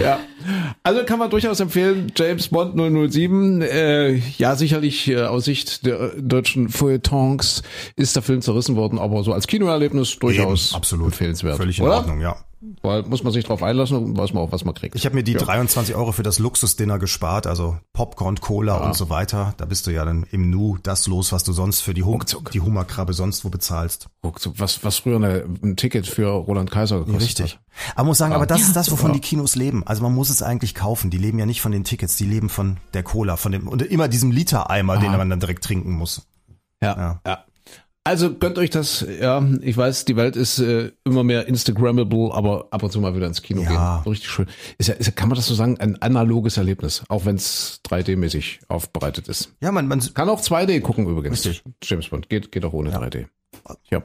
[0.00, 0.18] Ja.
[0.82, 6.00] Also kann man durchaus empfehlen, James Bond 007, äh, ja sicherlich äh, aus Sicht der
[6.00, 7.62] äh, deutschen Feuilletons
[7.96, 11.06] ist der Film zerrissen worden, aber so als Kinoerlebnis durchaus Eben, absolut.
[11.06, 11.56] empfehlenswert.
[11.56, 11.96] Völlig in oder?
[11.96, 12.36] Ordnung, ja.
[12.82, 14.94] Weil muss man sich drauf einlassen und weiß man auch, was man kriegt.
[14.94, 19.08] Ich habe mir die 23 Euro für das Luxusdinner gespart, also Popcorn, Cola und so
[19.10, 19.54] weiter.
[19.56, 22.14] Da bist du ja dann im Nu das los, was du sonst für die, hum
[22.14, 22.50] Ruckzuck.
[22.50, 24.08] die Hummerkrabbe sonst wo bezahlst.
[24.22, 27.54] was, was früher eine, ein Ticket für Roland Kaiser gekostet Richtig.
[27.54, 27.60] hat.
[27.94, 29.14] Aber man muss sagen, aber das ist das, wovon Ja.
[29.14, 29.82] die Kinos leben.
[29.86, 31.10] Also man muss es eigentlich kaufen.
[31.10, 33.82] Die leben ja nicht von den Tickets, die leben von der Cola, von dem und
[33.82, 36.26] immer diesem Litereimer, den man dann direkt trinken muss.
[36.82, 37.44] Ja, Ja.
[38.06, 38.10] Ja.
[38.10, 42.68] Also gönnt euch das, ja, ich weiß, die Welt ist äh, immer mehr Instagrammable, aber
[42.70, 44.00] ab und zu mal wieder ins Kino Ja.
[44.02, 44.12] gehen.
[44.12, 44.46] Richtig schön.
[44.78, 47.80] Ist ja, ist ja, kann man das so sagen, ein analoges Erlebnis, auch wenn es
[47.88, 49.50] 3D-mäßig aufbereitet ist.
[49.62, 51.46] Ja, man, man Kann auch 2D gucken übrigens.
[51.46, 51.62] Richtig.
[51.82, 53.26] James Bond geht, geht auch ohne 3D.
[53.90, 54.02] Ja.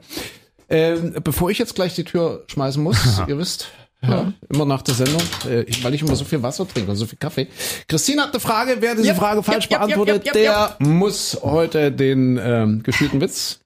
[0.69, 2.97] Ähm, bevor ich jetzt gleich die Tür schmeißen muss,
[3.27, 3.67] ihr wisst,
[4.01, 6.95] ja, immer nach der Sendung, äh, ich- weil ich immer so viel Wasser trinke und
[6.95, 7.47] so viel Kaffee.
[7.87, 10.87] Christine hat eine Frage, wer diese Yep, Frage falsch yep, yep, beantwortet, yep, yep, der
[10.87, 13.58] muss heute den ähm, gespielten Witz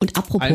[0.00, 0.48] Und apropos.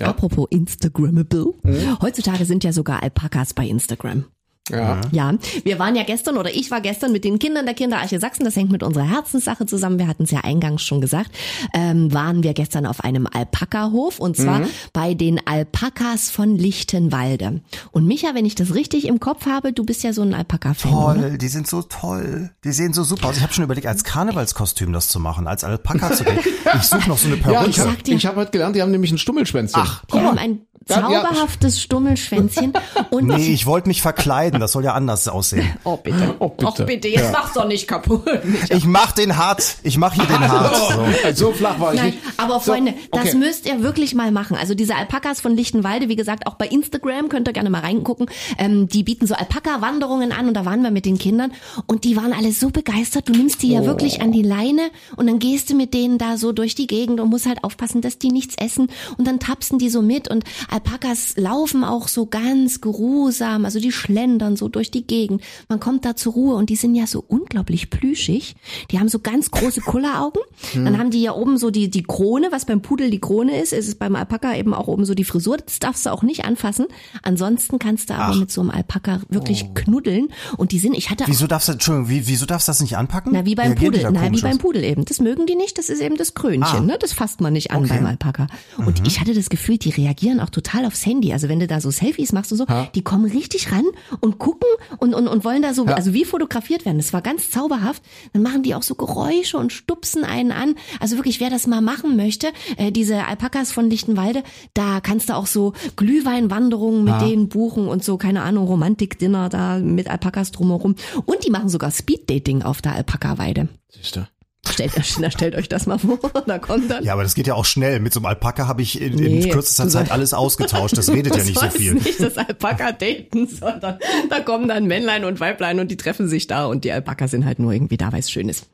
[0.00, 0.06] Ja.
[0.06, 0.10] Mhm.
[0.10, 1.54] apropos Instagrammable.
[2.02, 4.24] Heutzutage sind ja sogar Alpakas bei Instagram.
[4.70, 5.00] Ja.
[5.12, 8.44] Ja, wir waren ja gestern oder ich war gestern mit den Kindern der Kinderarche Sachsen,
[8.44, 11.30] das hängt mit unserer Herzenssache zusammen, wir hatten es ja eingangs schon gesagt,
[11.74, 14.62] ähm, waren wir gestern auf einem Alpaka-Hof und zwar
[14.92, 17.60] bei den Alpakas von Lichtenwalde.
[17.92, 20.92] Und Micha, wenn ich das richtig im Kopf habe, du bist ja so ein Alpaka-Fan,
[20.92, 21.14] oder?
[21.20, 22.50] Toll, die sind so toll.
[22.64, 23.36] Die sehen so super aus.
[23.36, 26.38] Ich habe schon überlegt, als Karnevalskostüm das zu machen, als Alpaka zu gehen.
[26.74, 27.70] Ich suche noch so eine Ja, Perücke.
[27.70, 29.82] ich habe hab heute gelernt, die haben nämlich ein Stummelschwänzchen.
[29.84, 31.22] Ach, Die haben ein Ja, ja.
[31.22, 32.72] zauberhaftes Stummelschwänzchen
[33.10, 34.60] und nee, ich wollte mich verkleiden.
[34.60, 35.68] Das soll ja anders aussehen.
[35.84, 36.34] Oh bitte.
[36.38, 36.66] Oh, bitte.
[36.66, 38.26] Och bitte, jetzt mach's doch nicht kaputt.
[38.70, 39.76] Ich mach den hart.
[39.82, 40.76] Ich mach hier den hart.
[40.88, 41.48] So.
[41.48, 42.18] So flach war ich Nein, nicht.
[42.36, 43.36] aber So, Freunde, das okay.
[43.36, 44.56] müsst ihr wirklich mal machen.
[44.56, 48.26] Also diese Alpakas von Lichtenwalde, wie gesagt, auch bei Instagram könnt ihr gerne mal reingucken.
[48.58, 51.52] Ähm, die bieten so Alpaka-Wanderungen an und da waren wir mit den Kindern
[51.86, 53.28] und die waren alle so begeistert.
[53.28, 56.36] Du nimmst die ja wirklich an die Leine und dann gehst du mit denen da
[56.36, 59.78] so durch die Gegend und musst halt aufpassen, dass die nichts essen und dann tapsen
[59.78, 60.44] die so mit und
[60.78, 65.42] Alpakas laufen auch so ganz geruhsam, also die schlendern so durch die Gegend.
[65.68, 68.54] Man kommt da zur Ruhe und die sind ja so unglaublich plüschig.
[68.92, 70.40] Die haben so ganz große Kulleraugen.
[70.74, 73.72] Dann haben die ja oben so die, die Krone, was beim Pudel die Krone ist,
[73.72, 75.56] ist es beim Alpaka eben auch oben so die Frisur.
[75.56, 76.86] Das darfst du auch nicht anfassen.
[77.22, 80.28] Ansonsten kannst du aber mit so einem Alpaka wirklich knuddeln.
[80.58, 82.96] Und die sind, ich hatte Wieso darfst du, Entschuldigung, wie, wieso darfst du das nicht
[82.96, 83.32] anpacken?
[83.32, 84.12] na, wie beim Reagieren die Pudel.
[84.12, 84.58] Na, wie beim?
[84.58, 85.04] Pudel eben.
[85.04, 85.76] Das mögen die nicht.
[85.76, 86.80] Das ist eben das Krönchen, Ah.
[86.80, 86.98] ne?
[87.00, 87.94] Das fasst man nicht an Okay.
[87.94, 88.46] beim Alpaka.
[88.76, 91.32] Und ich hatte das Gefühl, die reagieren auch total aufs Handy.
[91.32, 93.84] Also wenn du da so Selfies machst und so, die kommen richtig ran
[94.20, 96.98] und gucken und, und, und wollen da so, also wie fotografiert werden.
[96.98, 98.02] Das war ganz zauberhaft.
[98.32, 100.74] Dann machen die auch so Geräusche und stupsen einen an.
[101.00, 104.42] Also wirklich, wer das mal machen möchte, äh, diese Alpakas von Lichtenwalde,
[104.74, 109.78] da kannst du auch so Glühweinwanderungen mit denen buchen und so, keine Ahnung, Romantik-Dinner da
[109.78, 110.94] mit Alpakas drumherum.
[111.24, 113.68] Und die machen sogar Speed-Dating auf der Alpaka-Weide.
[113.88, 114.26] Siehst du?
[114.66, 114.92] Stellt,
[115.32, 117.02] stellt euch das mal vor, da kommt dann.
[117.04, 118.00] Ja, aber das geht ja auch schnell.
[118.00, 120.96] Mit so einem Alpaka habe ich in, Nee, in kürzester Zeit alles ausgetauscht.
[120.96, 121.94] Das redet ja nicht so viel.
[121.94, 123.98] nicht das Alpaka daten, sondern
[124.28, 127.44] da kommen dann Männlein und Weiblein und die treffen sich da und die Alpaka sind
[127.44, 128.66] halt nur irgendwie da, weil es schön ist.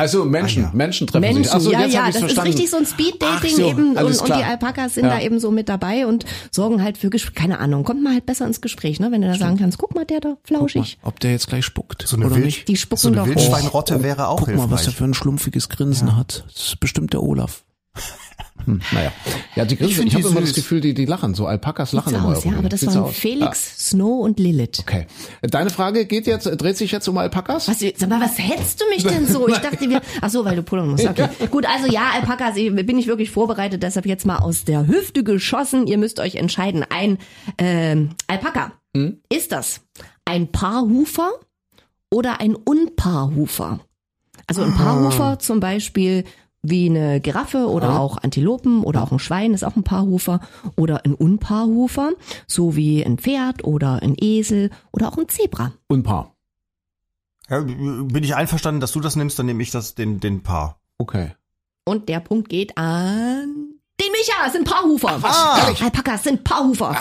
[0.00, 0.74] Also Menschen, Ah, ja.
[0.74, 1.34] Menschen treffen sich.
[1.34, 2.50] Menschen, Achso, ja, jetzt ja, das verstanden.
[2.50, 4.32] ist richtig so ein Speed-Dating so, eben und, und die.
[4.32, 5.10] Alpakas sind Ja.
[5.10, 7.34] da eben so mit dabei und sorgen halt für Gespräche.
[7.34, 9.12] Keine Ahnung, kommt man halt besser ins Gespräch, ne?
[9.12, 10.98] wenn du da sagen kannst, guck mal, der da flauschig.
[11.02, 12.68] Ob der jetzt gleich spuckt So eine, oder Wild, nicht.
[12.68, 13.26] Die spucken so eine doch.
[13.26, 14.94] Wildschweinrotte wäre auch Guck mal, was der hilfreich.
[14.96, 16.44] für ein schlumpfiges Grinsen hat.
[16.52, 17.62] Das ist bestimmt der Olaf.
[18.64, 19.12] Hm, naja.
[19.56, 20.54] Ja, die Grinsen, ich, find habe immer das.
[20.54, 21.46] Gefühl, die, die lachen so.
[21.46, 23.14] Alpakas lachen Sieht's immer aus, ja, aber das Sieht's waren aus.
[23.14, 24.80] Felix, Snow und Lilith.
[24.80, 25.06] Okay.
[25.42, 27.68] Deine Frage geht jetzt, dreht sich jetzt um Alpakas?
[27.68, 29.48] Was, sag mal, was hättest du mich denn so?
[29.48, 31.06] Ich dachte, wir, ach so, weil du pullern musst.
[31.06, 31.28] Okay.
[31.50, 35.24] Gut, also ja, Alpakas, ich- bin ich wirklich vorbereitet, deshalb jetzt mal aus der Hüfte
[35.24, 35.86] geschossen.
[35.86, 36.84] Ihr müsst euch entscheiden.
[36.88, 37.18] Ein
[37.58, 38.72] ähm, Alpaka,
[39.28, 39.80] ist das
[40.24, 41.30] ein Paarhufer
[42.10, 43.80] oder ein Unpaarhufer?
[44.46, 46.24] Also ein Paarhufer zum Beispiel
[46.62, 50.40] wie eine Giraffe oder auch Antilopen oder auch ein Schwein ist auch ein Paarhufer
[50.76, 52.12] oder ein Unpaarhufer,
[52.46, 55.72] so wie ein Pferd oder ein Esel oder auch ein Zebra.
[55.88, 56.34] Unpaar.
[57.48, 60.78] Ja, bin ich einverstanden, dass du das nimmst, dann nehme ich das den, den Paar.
[60.98, 61.32] Okay.
[61.84, 64.46] Und der Punkt geht an den Micha.
[64.46, 65.18] Es sind Paarhufer.
[65.22, 65.58] Ah.
[65.64, 65.82] Ehrlich?
[65.82, 66.94] Alpakas sind Paarhufer.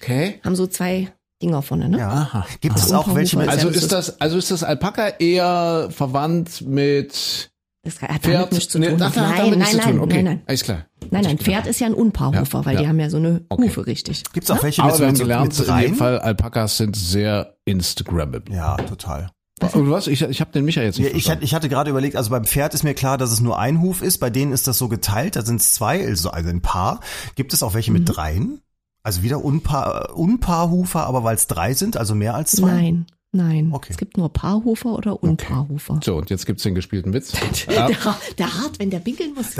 [0.00, 0.40] Okay.
[0.44, 1.98] Haben so zwei Dinger vorne, ne?
[1.98, 2.10] Ja.
[2.10, 2.46] Aha.
[2.60, 3.00] Gibt es Aha.
[3.00, 7.50] auch welche mit, Also Also ist- das, also ist das Alpaka eher verwandt mit
[7.82, 8.98] Das hat damit Pferd, nichts zu tun.
[8.98, 10.00] das hat nein, damit nein, nichts zu nein, tun.
[10.00, 10.42] Okay, nein, nein.
[10.46, 10.86] alles klar.
[11.10, 12.82] Nein, nein, Pferd ist ja ein Unpaarhufer, weil ja.
[12.82, 13.68] die haben ja so eine Okay.
[13.68, 14.22] Hufe richtig.
[14.32, 15.94] Gibt's auch welche Aber mit, wir haben gelernt, in dem?
[15.96, 18.54] Fall, Alpakas sind sehr Instagrammable.
[18.54, 19.30] Ja, total.
[19.74, 20.06] Und was?
[20.06, 22.30] Ich, ich habe den Micha jetzt nicht Ja, ich, hatte, ich hatte gerade überlegt, also
[22.30, 24.18] beim Pferd ist mir klar, dass es nur ein Huf ist.
[24.18, 27.00] Bei denen ist das so geteilt, da sind es zwei, also also ein Paar.
[27.34, 27.98] Gibt es auch welche Mhm.
[27.98, 28.60] mit dreien?
[29.02, 32.70] Also wieder Unpaar, Unpaarhufer, aber weil es drei sind, also mehr als zwei?
[32.72, 33.70] Nein, nein.
[33.72, 33.88] Okay.
[33.90, 36.00] Es gibt nur Paarhufer oder Unpaarhufer.
[36.04, 37.32] So, und jetzt gibt's den gespielten Witz.
[37.68, 37.86] Ja.
[37.90, 37.96] Der,
[38.38, 39.50] der hart, wenn der winkeln muss.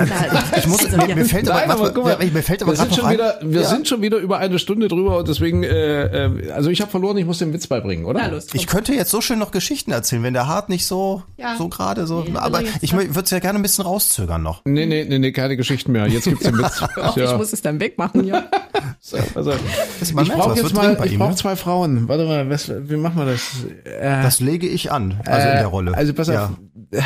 [0.56, 1.14] Ich muss, Also, mir, ja.
[1.14, 3.40] mir fällt aber, Nein, aber guck mal, mir fällt aber wir, sind schon noch wieder,
[3.40, 3.68] ein, wir ja.
[3.68, 7.16] sind schon wieder über eine Stunde drüber und deswegen, äh, äh, also ich habe verloren,
[7.18, 8.20] ich muss den Witz beibringen, oder?
[8.20, 8.46] Na los.
[8.52, 11.56] Ich könnte jetzt so schön noch Geschichten erzählen, wenn der Hart nicht so, Ja.
[11.56, 14.42] so gerade so, Nee, aber er jetzt ich würde es ja gerne ein bisschen rauszögern
[14.42, 14.62] noch.
[14.64, 16.06] Nee, nee, nee, nee, keine Geschichten mehr.
[16.06, 16.82] Jetzt gibt's den Witz.
[16.96, 18.44] Och, Ich muss es dann wegmachen, ja.
[19.02, 19.52] So, also,
[20.00, 21.36] ich brauche jetzt mal, ich brauche ne?
[21.36, 22.06] zwei Frauen.
[22.06, 23.50] Warte mal, was, wie machen wir das?
[23.84, 25.94] Äh, Das lege ich an, also in der Rolle.
[25.96, 26.34] Also pass auf.
[26.34, 26.52] Ja.
[26.92, 27.02] Äh,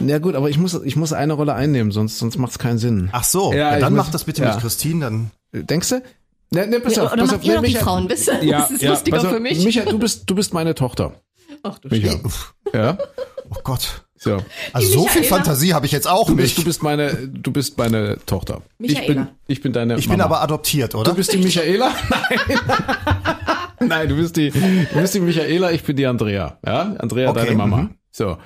[0.00, 3.08] Na gut, aber ich muss, ich muss eine Rolle einnehmen, sonst, sonst macht's keinen Sinn.
[3.12, 4.52] Ach so, Ja, ja, dann muss- mach das bitte ja.
[4.54, 5.30] mit Christine, dann.
[5.52, 6.02] Denkst du?
[6.52, 8.08] Ne, ne, pass Ja, auf, oder pass macht auf, ihr nee, doch die Micha- Frauen,
[8.08, 8.42] wisst ihr?
[8.44, 9.64] Ja, Das ist ja, lustiger auf, für mich.
[9.64, 11.12] Micha, du bist, du bist meine Tochter.
[11.62, 12.10] Ach du Micha.
[12.12, 12.22] Scheiße.
[12.74, 12.98] Ja,
[13.52, 14.04] Oh Gott.
[14.16, 14.38] so.
[14.72, 16.66] Also so viel Michaela- Fantasie habe ich jetzt auch Du bist, du nicht.
[16.66, 18.62] bist meine, du bist meine Tochter.
[18.78, 19.28] Ich bin, Michaela.
[19.48, 20.24] ich bin deine Ich bin Mama.
[20.36, 21.10] aber adoptiert, oder?
[21.10, 21.92] Du bist die Michaela?
[22.08, 22.58] Nein.
[23.80, 26.58] Nein, du bist die, du bist die Michaela, ich bin die Andrea.
[26.64, 27.76] Ja, Andrea, Okay, deine Mama.
[27.78, 27.90] mhm.
[28.12, 28.36] So.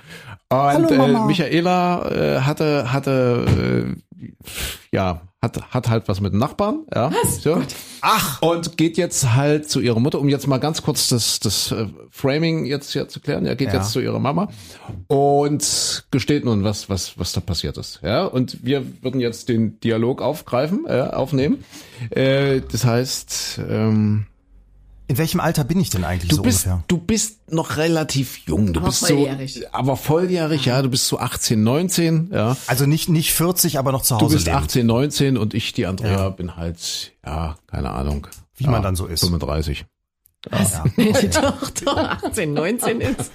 [0.50, 4.26] Und äh, Michaela äh, hatte, hatte, äh,
[4.92, 7.10] ja, hat, hat halt was mit dem Nachbarn, ja.
[7.40, 7.60] So.
[8.02, 11.72] Ach, Und geht jetzt halt zu ihrer Mutter, um jetzt mal ganz kurz das, das
[11.72, 13.44] äh, Framing jetzt hier zu klären.
[13.46, 13.74] Er geht Ja.
[13.80, 14.48] jetzt zu ihrer Mama
[15.08, 18.00] und gesteht nun, was, was, was da passiert ist.
[18.02, 21.64] Ja, und wir würden jetzt den Dialog aufgreifen, äh, aufnehmen.
[22.10, 24.26] Äh, das heißt, ähm,
[25.06, 26.84] in welchem Alter bin ich denn eigentlich du so bist, ungefähr?
[26.88, 28.72] du bist noch relativ jung.
[28.72, 29.54] Du Aber bist volljährig.
[29.54, 30.80] so, aber volljährig, ja.
[30.82, 32.56] Du bist so 18, 19, ja.
[32.66, 34.64] Also nicht, nicht 40, aber noch zu Du Hause bist lebend.
[34.64, 38.26] 18, 19 und ich, die Andrea, bin halt, ja, keine Ahnung.
[38.56, 39.20] Wie ja, man dann so ist.
[39.20, 39.84] 35.
[40.96, 43.30] Die Tochter 18, 19 ist.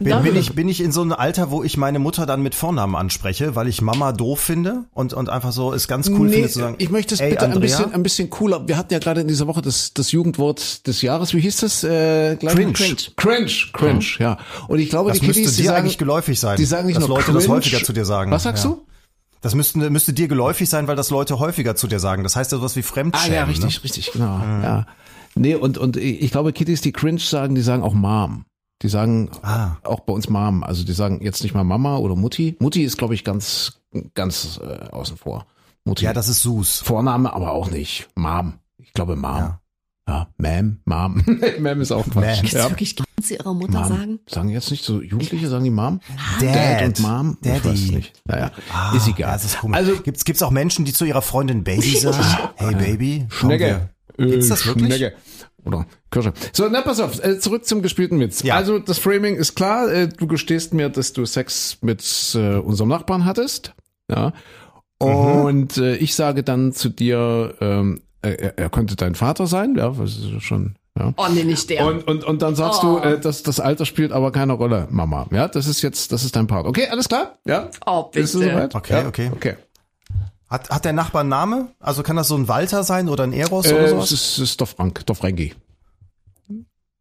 [0.00, 2.54] Bin, bin, ich, bin ich in so einem Alter, wo ich meine Mutter dann mit
[2.54, 6.48] Vornamen anspreche, weil ich Mama doof finde und, und einfach so es ganz cool finde
[6.48, 6.76] zu sagen.
[6.78, 8.66] ich möchte es bitte ein bisschen, ein bisschen cooler.
[8.68, 11.34] Wir hatten ja gerade in dieser Woche das, das Jugendwort des Jahres.
[11.34, 11.82] Wie hieß das?
[11.84, 12.54] Äh, gleich?
[12.54, 12.96] Cringe.
[13.16, 13.50] Cringe.
[13.72, 14.38] Cringe, ja.
[14.68, 16.86] Und ich glaube, Das die Kiddies, müsste die dir sagen, eigentlich geläufig sein, die sagen
[16.86, 17.56] nicht dass nur Leute das cringe.
[17.56, 18.30] häufiger zu dir sagen.
[18.30, 18.70] Was sagst Ja.
[18.70, 18.86] du?
[19.40, 22.22] Das müsste, müsste dir geläufig sein, weil das Leute häufiger zu dir sagen.
[22.22, 23.34] Das heißt ja sowas wie Ah Fremdschämen.
[23.34, 23.84] ja, richtig, Ne?
[23.84, 24.38] richtig, genau.
[24.62, 24.86] Ja.
[25.34, 28.44] Nee, und, und ich glaube, Kiddies, die cringe sagen, die sagen auch Mom.
[28.82, 29.76] Die sagen Ah.
[29.84, 30.62] auch bei uns Mom.
[30.64, 32.56] Also die sagen jetzt nicht mal Mama oder Mutti.
[32.58, 33.80] Mutti ist, glaube ich, ganz,
[34.14, 35.46] ganz äh, außen vor.
[35.84, 36.04] Mutti.
[36.04, 36.80] Ja, das ist Sus.
[36.80, 38.08] Vorname aber auch nicht.
[38.16, 38.54] Mom.
[38.78, 39.36] Ich glaube Mom.
[39.36, 39.60] Ja,
[40.08, 40.26] Ja.
[40.38, 41.20] Ma'am, Mom.
[41.60, 42.42] Ma'am ist auch Quatsch.
[42.42, 42.54] Ma'am.
[42.56, 42.68] Ja.
[42.70, 43.88] wirklich kann sie ihrer Mutter Mom.
[43.88, 44.18] sagen?
[44.28, 46.00] Sagen jetzt nicht so Jugendliche, sagen die Mom?
[46.40, 46.82] Dad.
[46.82, 47.38] und Mom?
[47.40, 47.64] Ich Daddy.
[47.68, 48.20] weiß es nicht.
[48.26, 49.20] Naja, Ah, ist egal.
[49.20, 49.76] Ja, das ist komisch.
[49.76, 52.18] Also, gibt's, gibt's auch Menschen, die zu ihrer Freundin Baby sagen?
[52.56, 53.26] Hey Baby.
[53.28, 53.90] komm, Schnecke.
[54.16, 54.94] Wir- Gibt's das wirklich?
[54.94, 55.14] Schnecke.
[55.64, 56.32] Oder Kirsche.
[56.52, 58.42] So, na pass auf, äh, zurück zum gespielten Witz.
[58.42, 58.56] Ja.
[58.56, 62.02] Also das Framing ist klar, äh, du gestehst mir, dass du Sex mit
[62.34, 63.72] äh, unserem Nachbarn hattest.
[64.10, 64.32] Ja.
[64.98, 69.96] Und äh, ich sage dann zu dir, ähm, er, er könnte dein Vater sein, ja,
[69.98, 71.12] was ist schon, ja.
[71.16, 71.86] Oh, nee, nicht der.
[71.86, 72.98] Und, und, und dann sagst Oh.
[73.00, 75.26] du, äh, dass das Alter spielt aber keine Rolle, Mama.
[75.32, 76.66] Ja, das ist jetzt, das ist dein Part.
[76.66, 77.38] Okay, alles klar?
[77.44, 77.70] Ja?
[77.86, 78.20] oh, bitte.
[78.20, 78.74] Bist du soweit?
[78.74, 79.06] Okay, ja?
[79.08, 79.30] okay.
[79.34, 79.54] Okay.
[80.52, 81.68] Hat, hat der Nachbar einen Namen?
[81.80, 84.12] Also kann das so ein Walter sein oder ein Eros Äh, oder es sowas?
[84.12, 85.54] ist, es ist doch Frank, doch Frankie.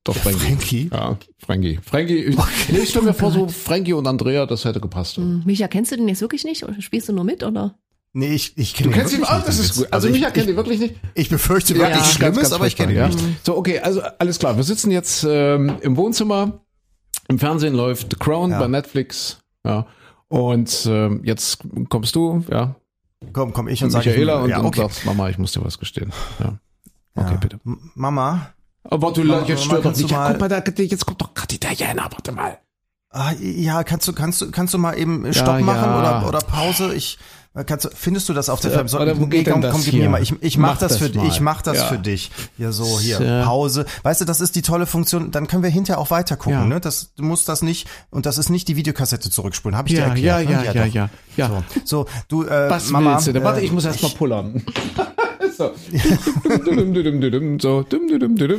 [0.03, 0.39] Doch Frankie.
[0.39, 0.89] Frankie?
[0.91, 1.79] Ja, Frankie.
[1.83, 2.15] Frankie.
[2.23, 2.37] Ich,
[2.69, 5.17] nee, ich stelle mir vor, so Frankie und Andrea, das hätte gepasst.
[5.17, 6.63] Hm, Micha, kennst du den jetzt wirklich nicht?
[6.63, 7.75] Oder spielst du nur mit, oder?
[8.13, 9.87] Nee, ich, ich kenne Du kennst ihn auch, nicht, das ist gut.
[9.91, 10.95] Also, ich, Micha kennt ich, ihn wirklich nicht.
[11.13, 13.45] ich befürchte wirklich ganz, Schlimmes, ganz aber ich kenne ihn furchtbar, nicht.
[13.45, 14.55] So, okay, also alles klar.
[14.57, 16.61] Wir sitzen jetzt ähm, im Wohnzimmer.
[17.27, 18.59] Im Fernsehen läuft The Crown Ja.
[18.59, 19.37] bei Netflix.
[19.65, 19.85] Ja.
[20.29, 22.75] Und ähm, jetzt kommst du, ja,
[23.33, 24.81] Komm, komm, ich und sage Michaela und, ja, und okay.
[24.81, 26.11] sagst, Mama, ich muss dir was gestehen.
[26.39, 26.57] Ja.
[27.15, 27.37] Okay, Ja.
[27.37, 27.59] bitte.
[27.63, 28.47] Mama,
[28.83, 30.09] Aber du, Mama, jetzt Mama, stör doch nicht.
[30.11, 32.57] Ja, guck mal, da, jetzt kommt doch gerade die Diana, warte mal.
[33.11, 35.99] ah, ja, kannst du, kannst du, kannst du mal eben Stopp Ja, machen ja.
[35.99, 36.93] oder, oder Pause?
[36.95, 37.19] Ich,
[37.53, 39.01] kannst findest du das auf der Äh, Fernseher?
[39.01, 40.03] oder wo geht denn komm, das komm, gib hier?
[40.03, 40.21] mir mal.
[40.21, 41.23] Ich, ich mach, Mach das, das für dich.
[41.23, 41.83] Ich mach das Ja.
[41.87, 42.31] für dich.
[42.57, 43.43] Ja, so hier Ja.
[43.43, 43.85] Pause.
[44.03, 45.31] Weißt du, das ist die tolle Funktion.
[45.31, 46.59] Dann können wir hinterher auch weiter gucken.
[46.59, 46.65] Ja.
[46.65, 49.77] Ne, das du musst das nicht und das ist nicht die Videokassette zurückspulen.
[49.77, 50.49] Habe ich dir Ja, erklärt?
[50.49, 50.65] ja, ne?
[50.65, 51.63] ja, ja, ja, ja.
[51.83, 53.13] So, so du, äh, Was Mama.
[53.15, 53.43] willst du denn?
[53.43, 54.63] Warte, äh, ich muss erst mal pullern.
[55.57, 55.71] so.
[57.59, 57.85] So,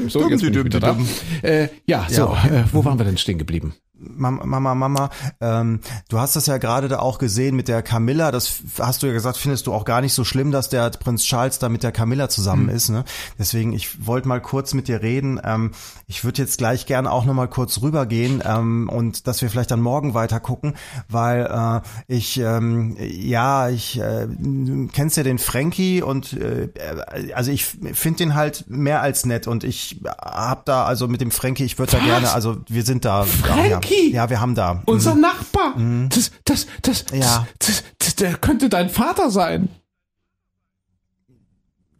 [0.09, 0.97] so, jetzt bin ich wieder da.
[1.43, 3.75] Äh, ja, so, äh, wo waren wir denn stehen geblieben?
[4.03, 8.31] Mama, Mama, Mama, ähm, du hast das ja gerade da auch gesehen mit der Camilla.
[8.31, 11.25] Das hast du ja gesagt, findest du auch gar nicht so schlimm, dass der Prinz
[11.25, 12.77] Charles da mit der Camilla zusammen Hm.
[12.77, 12.89] ist.
[12.91, 13.05] Ne?
[13.39, 15.41] Deswegen, ich wollte mal kurz mit dir reden.
[15.45, 15.73] Ähm,
[16.07, 19.71] ich würde jetzt gleich gern auch noch mal kurz rübergehen ähm, und dass wir vielleicht
[19.71, 20.75] dann morgen weiter gucken,
[21.09, 21.81] weil äh,
[22.13, 24.27] ich, ähm, ja, ich äh,
[24.93, 26.69] kennst ja den Frankie und äh,
[27.35, 31.31] also ich finde den halt mehr als nett und ich hab da also mit dem
[31.31, 33.25] Frankie, ich würde da gerne, also wir sind da.
[33.25, 33.71] Frankie?
[33.71, 33.81] Ja,
[34.13, 34.83] ja wir haben da.
[34.87, 35.75] Unser Nachbar.
[36.09, 37.47] Das, das, das, Ja.
[37.59, 39.69] das, das, der könnte dein Vater sein.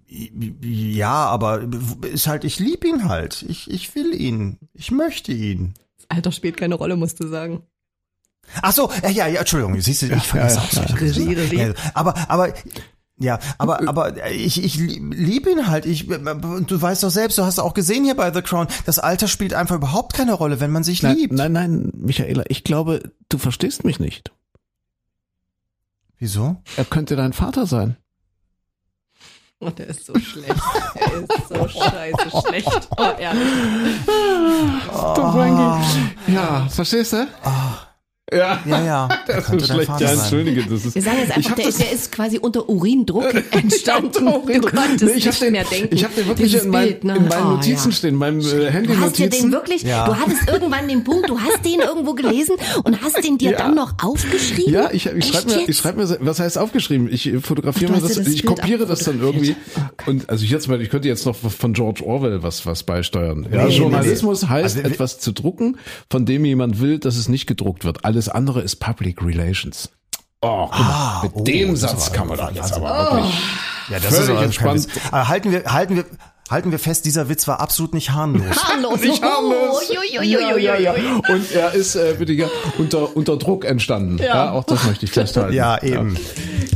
[0.09, 1.67] Ja, aber
[2.03, 3.43] ist halt, ich lieb ihn halt.
[3.49, 4.59] Ich, ich will ihn.
[4.75, 5.75] Ich möchte ihn.
[6.09, 7.63] Alter spielt keine Rolle, musst du sagen.
[8.61, 10.81] Ach so, ja, ja, ja Entschuldigung, siehst du, ich vergesse auch so.
[10.81, 11.57] Regie, Regie.
[11.57, 12.53] Ja, aber, aber,
[13.23, 15.87] ja, aber, aber ich, ich liebe ihn halt.
[15.87, 19.29] Ich, du weißt doch selbst, du hast auch gesehen hier bei The Crown, das Alter
[19.29, 21.33] spielt einfach überhaupt keine Rolle, wenn man sich Nein, liebt.
[21.33, 24.33] nein, nein, Michaela, ich glaube, du verstehst mich nicht.
[26.19, 26.57] Wieso?
[26.77, 27.97] Er könnte dein Vater sein.
[29.61, 30.55] Oh, der ist so schlecht.
[30.97, 32.89] Er ist so scheiße schlecht.
[32.97, 33.49] Oh, ehrlich.
[34.91, 36.33] Frankie.
[36.33, 37.29] Ja, verstehst du?
[38.33, 38.61] Ja.
[38.67, 39.09] Ja, ja.
[39.27, 39.87] Das ist schlecht.
[39.87, 40.95] Vater Ja, entschuldige, das ist.
[40.95, 44.29] Wir sagen jetzt einfach, der, das- der ist quasi unter Urindruck entstanden.
[44.29, 45.95] auch Du konntest Nee, ich nicht den, mehr denken.
[45.95, 47.17] Ich habe den wirklich in, mein, Bild, ne?
[47.17, 47.97] in meinen Oh, Notizen ja.
[47.97, 49.53] stehen, in meinem äh, Du hast ja den Handy-Notizen.
[49.53, 50.07] wirklich, Ja.
[50.07, 53.59] du hattest irgendwann den Punkt, du hast den irgendwo gelesen und hast den dir Ja.
[53.59, 54.73] dann noch aufgeschrieben?
[54.73, 57.09] Ja, ich, ich schreibe mir, ich schreib mir, was heißt aufgeschrieben?
[57.13, 59.51] Ich äh, fotografiere mir das, das ich kopiere das dann irgendwie.
[59.53, 60.07] abfotografiert.
[60.07, 62.83] Oh und also ich jetzt mal, ich könnte jetzt noch von George Orwell was, was
[62.83, 63.47] beisteuern.
[63.53, 64.49] Ja, Nee, Journalismus nee.
[64.49, 65.77] heißt, Also, etwas zu drucken,
[66.11, 68.05] von dem jemand will, dass es nicht gedruckt wird.
[68.05, 69.91] Alles andere ist Public Relations.
[70.41, 73.35] Oh, guck mal, mit oh, dem das Satz kann man doch jetzt aber wirklich.
[73.89, 74.89] Ja, das Völlig ist entspannt.
[75.11, 76.05] Aber halten wir, halten wir,
[76.51, 78.57] halten wir fest, dieser Witz war absolut nicht harmlos.
[78.65, 79.01] Harmlos.
[79.01, 79.91] Nicht harmlos.
[80.13, 80.23] Ja,
[80.57, 80.95] ja, ja.
[81.29, 82.49] Und er ist äh, bitte, ja,
[82.79, 84.19] unter, unter Druck entstanden.
[84.19, 84.53] Ja.
[84.53, 85.55] auch das möchte ich festhalten.
[85.55, 86.17] Ja, eben.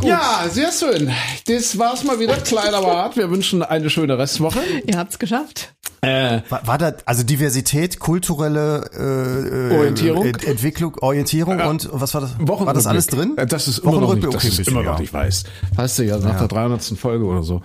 [0.03, 1.11] Ja, sehr schön.
[1.47, 3.17] Das war's mal wieder, kleiner Bart.
[3.17, 4.61] Wir wünschen eine schöne Restwoche.
[4.87, 5.75] Ihr habt's geschafft.
[6.03, 10.27] Äh, War, war da also Diversität, kulturelle äh, äh, Orientierung?
[10.27, 12.37] Ent Entwicklung, Orientierung und was war das?
[12.39, 13.37] War das alles drin?
[13.49, 14.93] Das ist immer noch nicht, das ist immer ja.
[14.93, 15.45] noch nicht weiß.
[15.75, 16.83] Weißt du ja, nach der 300.
[16.99, 17.63] Folge oder so.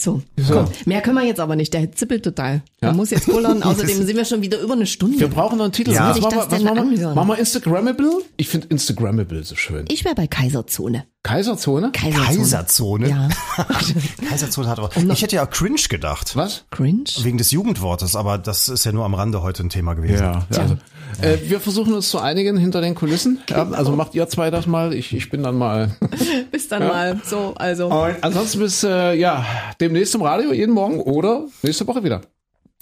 [0.00, 0.22] So.
[0.36, 0.54] So.
[0.54, 1.74] Komm, mehr können wir jetzt aber nicht.
[1.74, 2.62] Der zippelt total.
[2.80, 3.62] Der muss jetzt pullern.
[3.64, 5.18] Außerdem sind wir schon wieder über eine Stunde.
[5.18, 5.90] Wir brauchen noch einen Titel.
[5.92, 6.14] Ja.
[6.14, 7.14] Was machen wir?
[7.14, 8.22] Machen wir Instagrammable?
[8.36, 9.86] Ich finde Instagrammable so schön.
[9.88, 11.04] ich wäre bei Kaiserzone.
[11.24, 11.90] Kaiserzone?
[11.92, 12.26] Kaiserzone.
[12.26, 13.08] Kaiserzone?
[13.08, 13.28] Ja.
[14.28, 14.90] Kaiserzone hat aber.
[15.12, 16.36] Ich hätte ja cringe gedacht.
[16.36, 16.64] Was?
[16.70, 17.04] Cringe?
[17.22, 20.22] Wegen des Jugendwortes, aber das ist ja nur am Rande heute ein Thema gewesen.
[20.22, 20.78] Ja, also,
[21.20, 23.40] äh, wir versuchen uns zu einigen hinter den Kulissen.
[23.48, 25.96] Ja, also macht ihr zwei das mal, ich, ich bin dann mal.
[26.52, 27.20] Bis dann mal.
[27.24, 27.88] So, also.
[27.88, 29.44] Und ansonsten bis äh, ja
[29.80, 32.20] demnächst im Radio jeden Morgen oder nächste Woche wieder.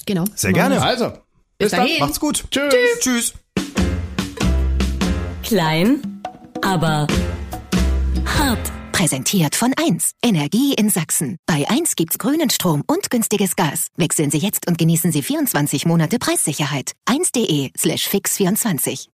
[0.05, 0.25] Genau.
[0.35, 0.83] Sehr gerne.
[0.83, 1.13] Also
[1.59, 1.81] Bis dann.
[1.81, 2.01] dahin.
[2.01, 2.45] Macht's gut.
[2.51, 2.75] Tschüss.
[3.01, 3.35] Tschüss.
[5.43, 6.23] Klein,
[6.63, 7.07] aber
[8.39, 8.73] hart.
[8.93, 10.13] Präsentiert von 1.
[10.23, 11.37] Energie in Sachsen.
[11.47, 13.89] Bei 1 gibt's grünen Strom und günstiges Gas.
[13.97, 16.93] Wechseln Sie jetzt und genießen Sie 24 Monate Preissicherheit.
[17.07, 19.09] 1.de slash fix24.